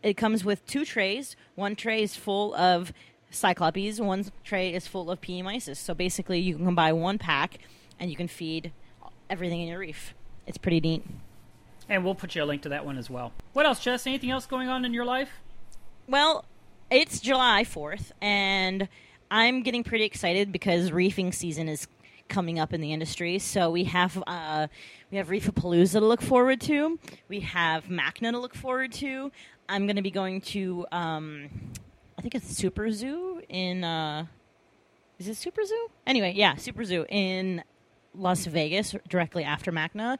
it 0.03 0.18
comes 0.18 0.45
with 0.45 0.63
two 0.68 0.86
trays. 0.86 1.36
One 1.55 1.76
tray 1.76 2.03
is 2.03 2.15
full 2.15 2.53
of 2.53 2.93
Cyclop-eeze, 3.32 3.99
one 3.99 4.26
tray 4.43 4.74
is 4.74 4.88
full 4.88 5.11
of 5.11 5.20
PE 5.20 5.41
So 5.59 5.93
basically, 5.93 6.39
you 6.39 6.55
can 6.55 6.76
buy 6.76 6.93
one 6.93 7.18
pack 7.18 7.59
and 7.99 8.09
you 8.09 8.15
can 8.15 8.28
feed 8.28 8.72
everything 9.30 9.61
in 9.61 9.68
your 9.68 9.80
reef. 9.80 10.13
It's 10.45 10.57
pretty 10.57 10.80
neat. 10.80 11.03
And 11.90 12.04
we'll 12.04 12.16
put 12.16 12.36
you 12.36 12.44
a 12.44 12.46
link 12.46 12.64
to 12.64 12.70
that 12.70 12.86
one 12.86 12.98
as 12.98 13.10
well. 13.10 13.32
What 13.54 13.66
else, 13.66 13.80
Jess? 13.80 14.06
Anything 14.08 14.32
else 14.32 14.46
going 14.46 14.68
on 14.68 14.84
in 14.86 14.94
your 14.94 15.06
life? 15.06 15.30
Well, 16.08 16.46
it's 16.90 17.20
July 17.20 17.64
4th, 17.64 18.12
and 18.22 18.88
I'm 19.30 19.62
getting 19.62 19.84
pretty 19.84 20.06
excited 20.06 20.52
because 20.52 20.92
reefing 20.92 21.34
season 21.34 21.68
is 21.68 21.88
coming 22.28 22.60
up 22.60 22.74
in 22.74 22.82
the 22.82 22.94
industry. 22.94 23.40
So 23.40 23.70
we 23.70 23.86
have 23.86 24.22
uh, 24.28 24.68
we 25.12 25.18
have 25.18 25.30
Reefapalooza 25.30 25.94
to 25.94 26.06
look 26.06 26.22
forward 26.22 26.62
to. 26.62 27.00
We 27.28 27.42
have 27.42 27.86
Macna 27.86 28.32
to 28.32 28.40
look 28.40 28.56
forward 28.56 28.92
to. 28.94 29.32
I'm 29.70 29.86
going 29.86 29.96
to 29.98 30.02
be 30.02 30.12
going 30.12 30.42
to 30.42 30.86
um, 30.92 31.50
I 32.18 32.22
think 32.22 32.36
it's 32.36 32.48
Super 32.48 32.92
Zoo 32.92 33.42
in 33.50 33.84
uh, 33.84 34.26
is 35.20 35.28
it 35.28 35.36
Super 35.36 35.66
Zoo? 35.66 35.88
Anyway, 36.06 36.34
yeah, 36.36 36.56
Super 36.56 36.84
Zoo 36.84 37.06
in 37.10 37.64
Las 38.16 38.46
Vegas 38.46 38.96
directly 39.08 39.44
after 39.44 39.72
Macna. 39.72 40.18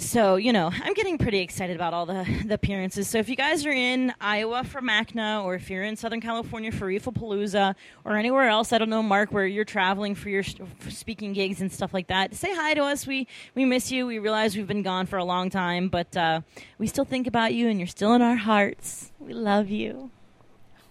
So, 0.00 0.36
you 0.36 0.54
know, 0.54 0.72
I'm 0.72 0.94
getting 0.94 1.18
pretty 1.18 1.40
excited 1.40 1.76
about 1.76 1.92
all 1.92 2.06
the, 2.06 2.26
the 2.46 2.54
appearances. 2.54 3.06
So, 3.06 3.18
if 3.18 3.28
you 3.28 3.36
guys 3.36 3.66
are 3.66 3.70
in 3.70 4.14
Iowa 4.18 4.64
for 4.64 4.80
MACNA, 4.80 5.44
or 5.44 5.54
if 5.54 5.68
you're 5.68 5.84
in 5.84 5.94
Southern 5.94 6.22
California 6.22 6.72
for 6.72 6.90
Palooza, 6.90 7.74
or 8.04 8.16
anywhere 8.16 8.48
else, 8.48 8.72
I 8.72 8.78
don't 8.78 8.88
know, 8.88 9.02
Mark, 9.02 9.30
where 9.30 9.46
you're 9.46 9.66
traveling 9.66 10.14
for 10.14 10.30
your 10.30 10.42
speaking 10.88 11.34
gigs 11.34 11.60
and 11.60 11.70
stuff 11.70 11.92
like 11.92 12.06
that, 12.06 12.34
say 12.34 12.52
hi 12.52 12.72
to 12.74 12.82
us. 12.82 13.06
We 13.06 13.28
we 13.54 13.66
miss 13.66 13.92
you. 13.92 14.06
We 14.06 14.18
realize 14.18 14.56
we've 14.56 14.66
been 14.66 14.82
gone 14.82 15.04
for 15.04 15.18
a 15.18 15.24
long 15.24 15.50
time, 15.50 15.90
but 15.90 16.16
uh, 16.16 16.40
we 16.78 16.86
still 16.86 17.04
think 17.04 17.26
about 17.26 17.52
you, 17.52 17.68
and 17.68 17.78
you're 17.78 17.86
still 17.86 18.14
in 18.14 18.22
our 18.22 18.36
hearts. 18.36 19.12
We 19.20 19.34
love 19.34 19.68
you. 19.68 20.10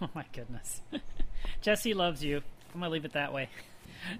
Oh 0.01 0.09
my 0.15 0.23
goodness. 0.31 0.79
Jesse 1.61 1.93
loves 1.93 2.23
you. 2.23 2.41
I'm 2.73 2.79
gonna 2.79 2.89
leave 2.89 3.03
it 3.03 3.11
that 3.11 3.33
way. 3.33 3.49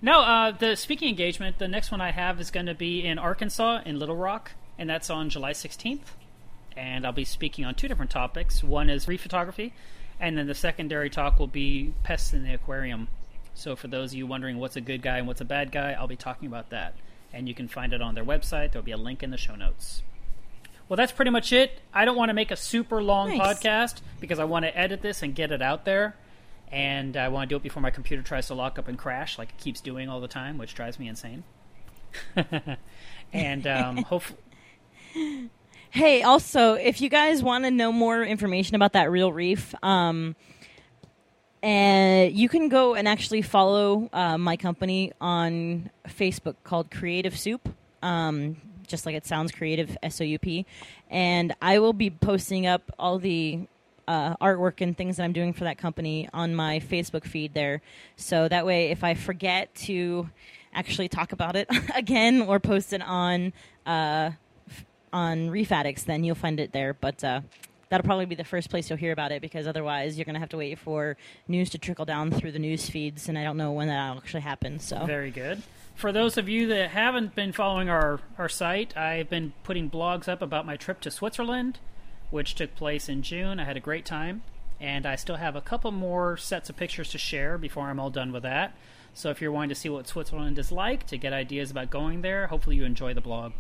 No, 0.02 0.20
uh, 0.20 0.52
the 0.52 0.76
speaking 0.76 1.08
engagement, 1.08 1.58
the 1.58 1.70
next 1.70 1.90
one 1.90 2.02
I 2.02 2.12
have 2.12 2.42
is 2.42 2.52
going 2.52 2.66
to 2.66 2.74
be 2.74 3.06
in 3.06 3.18
Arkansas, 3.18 3.84
in 3.86 3.98
Little 3.98 4.18
Rock, 4.18 4.52
and 4.80 4.90
that's 4.90 5.10
on 5.10 5.30
July 5.30 5.52
16th. 5.52 6.00
And 6.76 7.06
I'll 7.06 7.12
be 7.12 7.26
speaking 7.26 7.66
on 7.66 7.76
two 7.76 7.90
different 7.90 8.10
topics. 8.10 8.64
One 8.64 8.90
is 8.90 9.08
reef 9.08 9.22
photography, 9.22 9.74
and 10.20 10.38
then 10.38 10.48
the 10.48 10.56
secondary 10.56 11.10
talk 11.10 11.38
will 11.38 11.48
be 11.48 11.94
pests 12.04 12.34
in 12.34 12.44
the 12.44 12.54
aquarium. 12.54 13.10
So, 13.54 13.76
for 13.76 13.90
those 13.90 14.14
of 14.14 14.18
you 14.18 14.26
wondering 14.26 14.58
what's 14.58 14.78
a 14.78 14.82
good 14.82 15.02
guy 15.02 15.18
and 15.18 15.28
what's 15.28 15.42
a 15.42 15.46
bad 15.46 15.72
guy, 15.74 15.92
I'll 15.92 16.08
be 16.08 16.16
talking 16.16 16.48
about 16.48 16.70
that. 16.70 16.96
And 17.34 17.50
you 17.50 17.54
can 17.54 17.68
find 17.68 17.92
it 17.92 18.02
on 18.02 18.16
their 18.16 18.24
website. 18.24 18.72
There'll 18.72 18.86
be 18.86 18.94
a 18.94 18.98
link 18.98 19.22
in 19.22 19.32
the 19.32 19.38
show 19.38 19.56
notes. 19.56 20.02
Well, 20.88 20.96
that's 20.98 21.12
pretty 21.12 21.32
much 21.32 21.52
it. 21.52 21.82
I 21.94 22.06
don't 22.06 22.16
want 22.16 22.30
to 22.30 22.34
make 22.34 22.50
a 22.50 22.56
super 22.56 23.04
long 23.04 23.38
Nice. 23.38 23.60
podcast 23.60 24.02
because 24.20 24.40
I 24.40 24.46
want 24.46 24.64
to 24.64 24.76
edit 24.76 25.02
this 25.02 25.22
and 25.22 25.36
get 25.36 25.52
it 25.52 25.62
out 25.62 25.84
there. 25.84 26.16
And 26.72 27.18
I 27.18 27.28
want 27.28 27.50
to 27.50 27.54
do 27.54 27.58
it 27.58 27.64
before 27.64 27.82
my 27.82 27.92
computer 27.92 28.24
tries 28.24 28.48
to 28.48 28.54
lock 28.54 28.80
up 28.80 28.88
and 28.88 28.98
crash, 28.98 29.38
like 29.38 29.50
it 29.50 29.58
keeps 29.58 29.82
doing 29.82 30.08
all 30.08 30.22
the 30.22 30.28
time, 30.28 30.58
which 30.58 30.74
drives 30.74 30.98
me 30.98 31.08
insane. 31.08 31.44
and 33.34 33.68
um, 33.68 33.98
hopefully, 34.04 34.40
Hey, 35.92 36.22
also, 36.22 36.74
if 36.76 37.02
you 37.02 37.10
guys 37.10 37.42
want 37.42 37.64
to 37.66 37.72
know 37.72 37.92
more 37.92 38.24
information 38.24 38.76
about 38.76 38.94
that 38.94 39.10
real 39.10 39.34
reef, 39.34 39.74
um, 39.84 40.36
and 41.64 42.32
you 42.32 42.48
can 42.48 42.70
go 42.70 42.94
and 42.94 43.08
actually 43.08 43.42
follow 43.42 44.10
uh, 44.14 44.38
my 44.38 44.56
company 44.56 45.12
on 45.20 45.90
Facebook 46.08 46.56
called 46.64 46.92
Creative 46.92 47.38
Soup. 47.38 47.68
Um, 48.02 48.58
just 48.88 49.06
like 49.06 49.16
it 49.16 49.26
sounds, 49.26 49.52
creative 49.52 49.98
S 50.02 50.20
O 50.22 50.24
U 50.24 50.40
P. 50.40 50.66
And 51.10 51.54
I 51.62 51.80
will 51.80 51.94
be 51.94 52.10
posting 52.10 52.66
up 52.66 52.92
all 52.98 53.20
the 53.20 53.68
uh, 54.08 54.36
artwork 54.38 54.82
and 54.82 54.98
things 54.98 55.18
that 55.18 55.24
I'm 55.24 55.34
doing 55.34 55.54
for 55.54 55.66
that 55.66 55.78
company 55.78 56.28
on 56.34 56.56
my 56.56 56.80
Facebook 56.80 57.24
feed 57.26 57.54
there. 57.54 57.82
So 58.16 58.48
that 58.48 58.66
way, 58.66 58.90
if 58.90 59.04
I 59.04 59.14
forget 59.14 59.74
to 59.86 60.30
actually 60.74 61.10
talk 61.10 61.32
about 61.32 61.56
it 61.56 61.68
again 61.96 62.42
or 62.42 62.60
post 62.60 62.94
it 62.94 63.02
on 63.02 63.54
uh, 63.86 64.32
on 65.14 65.56
Addicts, 65.72 66.04
then 66.04 66.24
you'll 66.24 66.36
find 66.36 66.60
it 66.60 66.72
there. 66.72 66.94
But 66.94 67.24
uh, 67.24 67.42
that'll 67.90 68.06
probably 68.06 68.26
be 68.26 68.36
the 68.36 68.44
first 68.44 68.70
place 68.70 68.90
you'll 68.90 69.00
hear 69.00 69.12
about 69.12 69.32
it 69.32 69.42
because 69.42 69.68
otherwise, 69.68 70.18
you're 70.18 70.26
going 70.26 70.36
to 70.36 70.40
have 70.40 70.50
to 70.50 70.58
wait 70.58 70.80
for 70.80 71.18
news 71.48 71.70
to 71.72 71.78
trickle 71.78 72.06
down 72.06 72.32
through 72.32 72.52
the 72.52 72.60
news 72.60 72.90
feeds, 72.90 73.28
and 73.28 73.38
I 73.38 73.44
don't 73.44 73.58
know 73.58 73.72
when 73.72 73.88
that'll 73.88 74.18
actually 74.18 74.42
happen. 74.42 74.80
So 74.80 75.06
very 75.06 75.32
good. 75.32 75.62
For 75.96 76.14
those 76.14 76.38
of 76.38 76.48
you 76.48 76.68
that 76.68 76.92
haven't 76.92 77.36
been 77.36 77.52
following 77.52 77.90
our, 77.90 78.22
our 78.38 78.48
site, 78.48 78.96
I've 78.96 79.30
been 79.30 79.52
putting 79.64 79.90
blogs 79.90 80.30
up 80.30 80.42
about 80.42 80.66
my 80.66 80.78
trip 80.78 81.02
to 81.02 81.12
Switzerland, 81.12 81.80
which 82.30 82.56
took 82.56 82.74
place 82.76 83.10
in 83.10 83.22
June. 83.22 83.60
I 83.60 83.66
had 83.66 83.76
a 83.76 83.82
great 83.82 84.06
time, 84.06 84.44
and 84.80 85.06
I 85.06 85.18
still 85.18 85.36
have 85.36 85.58
a 85.58 85.62
couple 85.62 85.92
more 85.92 86.38
sets 86.38 86.70
of 86.70 86.78
pictures 86.78 87.10
to 87.10 87.18
share 87.18 87.58
before 87.58 87.90
I'm 87.90 88.00
all 88.00 88.10
done 88.10 88.32
with 88.32 88.44
that. 88.44 88.78
So 89.14 89.30
if 89.30 89.42
you're 89.42 89.52
wanting 89.52 89.70
to 89.70 89.76
see 89.76 89.90
what 89.90 90.08
Switzerland 90.08 90.58
is 90.58 90.72
like, 90.72 91.06
to 91.08 91.18
get 91.18 91.34
ideas 91.34 91.70
about 91.70 91.90
going 91.90 92.22
there, 92.22 92.48
hopefully 92.48 92.78
you 92.78 92.86
enjoy 92.86 93.14
the 93.14 93.20
blog. 93.20 93.52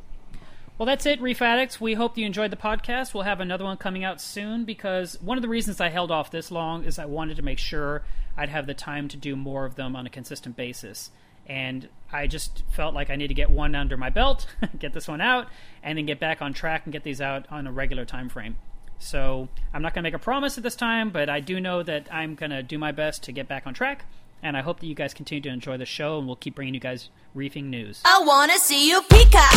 Well, 0.79 0.85
that's 0.85 1.05
it, 1.05 1.21
Reef 1.21 1.41
Addicts. 1.41 1.81
We 1.81 1.95
hope 1.95 2.17
you 2.17 2.25
enjoyed 2.25 2.51
the 2.51 2.55
podcast. 2.55 3.13
We'll 3.13 3.23
have 3.23 3.41
another 3.41 3.65
one 3.65 3.75
coming 3.75 4.05
out 4.05 4.21
soon 4.21 4.63
because 4.63 5.21
one 5.21 5.37
of 5.37 5.41
the 5.41 5.49
reasons 5.49 5.81
I 5.81 5.89
held 5.89 6.09
off 6.09 6.31
this 6.31 6.51
long 6.51 6.85
is 6.85 6.97
I 6.97 7.03
wanted 7.03 7.35
to 7.35 7.41
make 7.41 7.59
sure 7.59 8.03
I'd 8.37 8.47
have 8.47 8.65
the 8.65 8.73
time 8.73 9.09
to 9.09 9.17
do 9.17 9.35
more 9.35 9.65
of 9.65 9.75
them 9.75 9.93
on 9.97 10.05
a 10.05 10.09
consistent 10.09 10.55
basis. 10.55 11.11
And 11.45 11.89
I 12.13 12.27
just 12.27 12.63
felt 12.69 12.93
like 12.93 13.09
I 13.09 13.17
need 13.17 13.27
to 13.27 13.33
get 13.33 13.51
one 13.51 13.75
under 13.75 13.97
my 13.97 14.09
belt, 14.09 14.47
get 14.79 14.93
this 14.93 15.05
one 15.05 15.19
out, 15.19 15.47
and 15.83 15.97
then 15.97 16.05
get 16.05 16.17
back 16.17 16.41
on 16.41 16.53
track 16.53 16.83
and 16.85 16.93
get 16.93 17.03
these 17.03 17.19
out 17.19 17.45
on 17.51 17.67
a 17.67 17.73
regular 17.73 18.05
time 18.05 18.29
frame. 18.29 18.55
So 18.99 19.49
I'm 19.73 19.81
not 19.81 19.93
going 19.93 20.03
to 20.03 20.07
make 20.07 20.13
a 20.13 20.23
promise 20.23 20.57
at 20.57 20.63
this 20.63 20.77
time, 20.77 21.09
but 21.09 21.27
I 21.27 21.41
do 21.41 21.59
know 21.59 21.83
that 21.83 22.07
I'm 22.09 22.35
going 22.35 22.51
to 22.51 22.63
do 22.63 22.77
my 22.77 22.93
best 22.93 23.23
to 23.23 23.33
get 23.33 23.49
back 23.49 23.67
on 23.67 23.73
track. 23.73 24.05
And 24.41 24.55
I 24.55 24.61
hope 24.61 24.79
that 24.79 24.87
you 24.87 24.95
guys 24.95 25.13
continue 25.13 25.41
to 25.41 25.49
enjoy 25.49 25.75
the 25.75 25.85
show, 25.85 26.17
and 26.17 26.25
we'll 26.25 26.37
keep 26.37 26.55
bringing 26.55 26.73
you 26.73 26.79
guys 26.79 27.09
reefing 27.35 27.65
news. 27.65 28.01
I 28.05 28.23
wanna 28.25 28.57
see 28.57 28.87
you 28.87 29.01
peacock, 29.09 29.51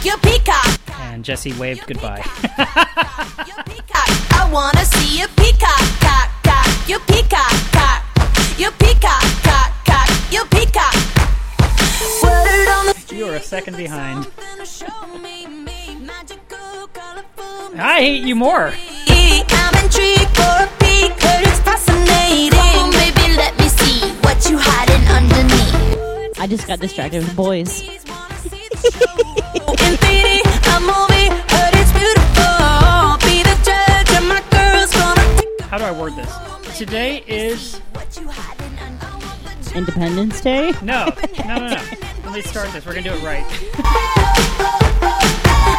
cock, 0.00 0.04
cock, 0.04 0.04
you 0.04 0.16
peacock. 0.18 0.80
And 1.00 1.24
Jesse 1.24 1.52
waved 1.54 1.86
goodbye. 1.86 2.24
You 3.46 3.54
peacock. 3.64 4.10
I 4.32 4.48
wanna 4.52 4.84
see 4.84 5.20
you 5.20 5.26
peacock, 5.36 5.80
cock, 6.00 6.30
cock, 6.42 6.88
you 6.88 6.98
peacock, 7.00 7.52
cock, 7.72 8.02
you 8.58 8.70
peacock, 8.72 9.22
cock, 9.42 9.72
cock, 9.84 10.32
you 10.32 10.44
peacock. 10.46 10.94
Word 12.22 12.68
on 12.68 12.86
the 12.86 13.14
you 13.14 13.26
are 13.26 13.36
a 13.36 13.40
second 13.40 13.76
behind. 13.76 14.24
something 14.24 14.58
to 14.58 14.66
show 14.66 15.18
me, 15.18 15.46
me, 15.46 15.96
magical, 16.00 16.88
colorful. 16.92 17.78
I 17.78 18.00
hate 18.00 18.22
you 18.24 18.34
more. 18.34 18.72
I'm 18.72 19.84
intrigued 19.84 20.36
for 20.36 20.64
a 20.64 20.68
peek, 20.78 21.12
heard 21.22 21.46
it's 21.46 21.60
fascinating. 21.60 22.58
Oh, 22.58 22.90
baby, 22.92 23.36
let 23.36 23.58
me 23.58 23.68
see 23.68 24.10
what 24.22 24.48
you 24.48 24.58
hiding 24.58 25.06
underneath. 25.08 26.40
I 26.40 26.46
just 26.46 26.66
got 26.66 26.80
distracted 26.80 27.22
with 27.22 27.36
boys. 27.36 27.82
How 35.70 35.78
do 35.78 35.84
I 35.84 35.92
word 35.92 36.16
this? 36.16 36.76
Today 36.76 37.22
is 37.28 37.78
what 37.92 38.18
you 38.20 38.26
hiding 38.26 38.76
underneath. 38.80 39.76
Independence 39.76 40.40
Day. 40.40 40.72
no, 40.82 41.14
no, 41.46 41.58
no, 41.58 41.68
no. 41.68 41.82
Let 42.24 42.34
me 42.34 42.42
start 42.42 42.72
this. 42.72 42.84
We're 42.84 42.94
gonna 42.94 43.08
do 43.08 43.12
it 43.14 43.22
right. 43.22 43.44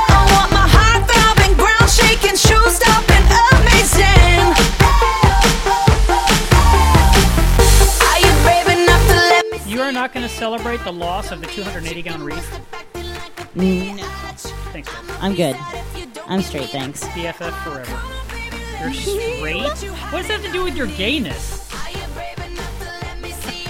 I 0.07 0.24
want 0.32 0.51
my 0.53 0.66
heart 0.66 1.03
throbbing, 1.12 1.57
ground 1.57 1.91
shaking, 1.91 2.38
shoes 2.38 2.76
stopping, 2.80 3.20
amazing. 3.59 4.47
Are 8.07 8.20
you 8.24 8.32
brave 8.45 8.70
enough 8.80 9.03
to 9.09 9.16
let 9.16 9.43
me 9.51 9.59
You 9.70 9.82
are 9.82 9.91
not 9.91 10.14
gonna 10.14 10.30
celebrate 10.30 10.82
the 10.86 10.93
loss 10.93 11.32
of 11.34 11.41
the 11.41 11.47
280 11.47 12.01
gallon 12.01 12.24
reef. 12.24 12.62
No, 13.56 13.64
Thanks, 14.72 14.89
guys. 14.89 15.18
I'm 15.20 15.36
good. 15.36 15.56
I'm 16.28 16.41
straight, 16.41 16.70
thanks. 16.70 17.04
BFF 17.10 17.64
forever. 17.64 17.99
You're 18.82 18.93
straight. 18.93 19.91
What 20.12 20.20
does 20.20 20.28
that 20.28 20.41
have 20.41 20.43
to 20.43 20.52
do 20.52 20.64
with 20.64 20.76
your 20.76 20.88
gayness? 20.88 21.60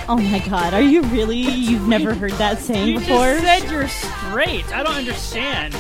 Oh 0.08 0.18
my 0.18 0.40
god, 0.40 0.74
are 0.74 0.82
you 0.82 1.04
really? 1.04 1.38
You've 1.38 1.88
never 1.88 2.14
heard 2.14 2.32
that 2.34 2.60
saying 2.60 2.88
You 2.90 3.00
before? 3.00 3.38
just 3.40 3.44
said 3.44 3.72
you're 3.72 3.88
straight. 3.88 4.72
I 4.74 4.84
don't 4.84 4.96
understand. 4.96 5.74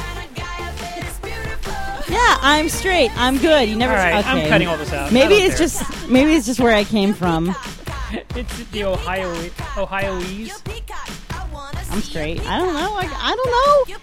Yeah, 2.07 2.37
I'm 2.41 2.69
straight. 2.69 3.11
I'm 3.17 3.37
good. 3.37 3.69
You 3.69 3.75
never. 3.75 3.93
All 3.93 3.99
right, 3.99 4.25
I'm 4.25 4.47
cutting 4.47 4.67
all 4.67 4.77
this 4.77 4.93
out. 4.93 5.11
Maybe 5.11 5.35
it's 5.35 5.57
care. 5.57 5.67
just 5.67 6.09
maybe 6.09 6.33
it's 6.33 6.45
just 6.45 6.59
where 6.59 6.75
I 6.75 6.83
came 6.83 7.13
from. 7.13 7.49
it's 8.35 8.57
the 8.71 8.83
Ohio 8.85 9.31
Ohioese. 9.77 10.61
I'm 11.91 12.01
straight. 12.01 12.39
I 12.47 12.57
don't 12.57 12.73
know. 12.73 12.95
I, 12.95 13.03
I 13.03 13.35
don't 13.35 13.51
know. 13.51 13.97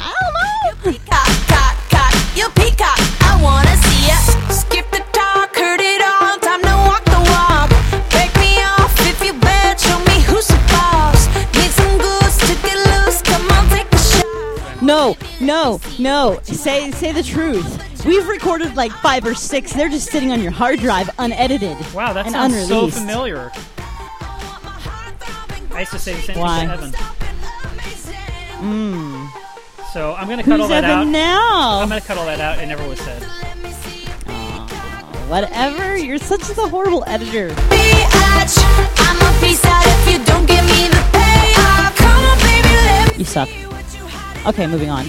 I 0.00 0.14
don't 0.16 0.34
know. 0.34 0.92
peacock, 0.92 1.28
cock, 1.46 1.76
cock, 1.90 2.14
you 2.34 2.48
peacock. 2.56 2.98
I 3.20 3.38
wanna 3.42 3.76
see 3.76 4.08
ya. 4.08 4.16
Skip 4.50 4.90
the 4.90 5.04
talk, 5.12 5.54
heard 5.54 5.80
it 5.80 6.00
all. 6.00 6.38
Time 6.38 6.62
to 6.62 6.74
walk 6.88 7.04
the 7.04 7.20
walk. 7.28 7.68
Break 8.08 8.34
me 8.40 8.62
off 8.62 8.96
if 9.06 9.22
you 9.22 9.34
bet. 9.34 9.78
Show 9.78 9.98
me 10.08 10.22
who's 10.22 10.48
the 10.48 10.56
boss. 10.72 11.26
Need 11.54 11.70
some 11.70 11.98
goose 11.98 12.38
to 12.48 12.54
get 12.64 12.78
loose. 12.88 13.20
Come 13.20 13.46
on, 13.50 13.68
take 13.68 13.92
a 13.92 13.98
shot. 13.98 14.82
No, 14.82 15.16
no, 15.38 15.80
no. 15.98 16.40
Say 16.44 16.90
say 16.92 17.12
the 17.12 17.22
truth. 17.22 18.04
We've 18.06 18.26
recorded 18.26 18.74
like 18.74 18.92
five 18.92 19.26
or 19.26 19.34
six. 19.34 19.74
They're 19.74 19.90
just 19.90 20.10
sitting 20.10 20.32
on 20.32 20.40
your 20.40 20.52
hard 20.52 20.78
drive, 20.80 21.10
unedited. 21.18 21.76
Wow, 21.92 22.14
that 22.14 22.24
and 22.24 22.34
sounds 22.34 22.68
so 22.68 22.88
familiar. 22.88 23.52
I 25.76 25.80
used 25.80 25.92
to 25.92 25.98
say 25.98 26.14
the 26.14 26.22
same 26.22 26.38
Why? 26.38 26.60
thing 26.60 26.68
to 26.68 26.74
Evan. 26.74 26.92
Hmm. 28.60 29.26
So 29.92 30.14
I'm 30.14 30.26
gonna 30.26 30.42
cut 30.42 30.58
all 30.60 30.68
that 30.68 30.84
Evan 30.84 31.08
out. 31.08 31.08
now? 31.08 31.80
I'm 31.82 31.88
gonna 31.90 32.00
cut 32.00 32.16
all 32.16 32.24
that 32.24 32.40
out. 32.40 32.58
It 32.58 32.66
never 32.66 32.86
was 32.88 32.98
said. 33.00 33.22
Whatever. 35.28 35.96
You're 35.96 36.18
such 36.18 36.48
a 36.48 36.54
horrible 36.54 37.04
editor. 37.06 37.50
Biatch, 37.50 38.56
I'm 38.96 39.18
a 39.20 39.40
piece 39.44 39.64
out 39.66 39.84
if 39.84 40.12
you 40.12 40.24
don't 40.24 40.46
give 40.46 40.64
me 40.64 40.88
the 40.88 41.02
payoff. 41.12 41.96
Come 41.96 42.24
on, 42.24 42.38
baby, 42.38 43.18
You 43.18 43.24
suck. 43.26 43.48
see 43.48 43.66
what 43.66 43.84
you 43.94 44.06
hide 44.06 44.46
Okay, 44.54 44.66
moving 44.66 44.88
on. 44.88 45.04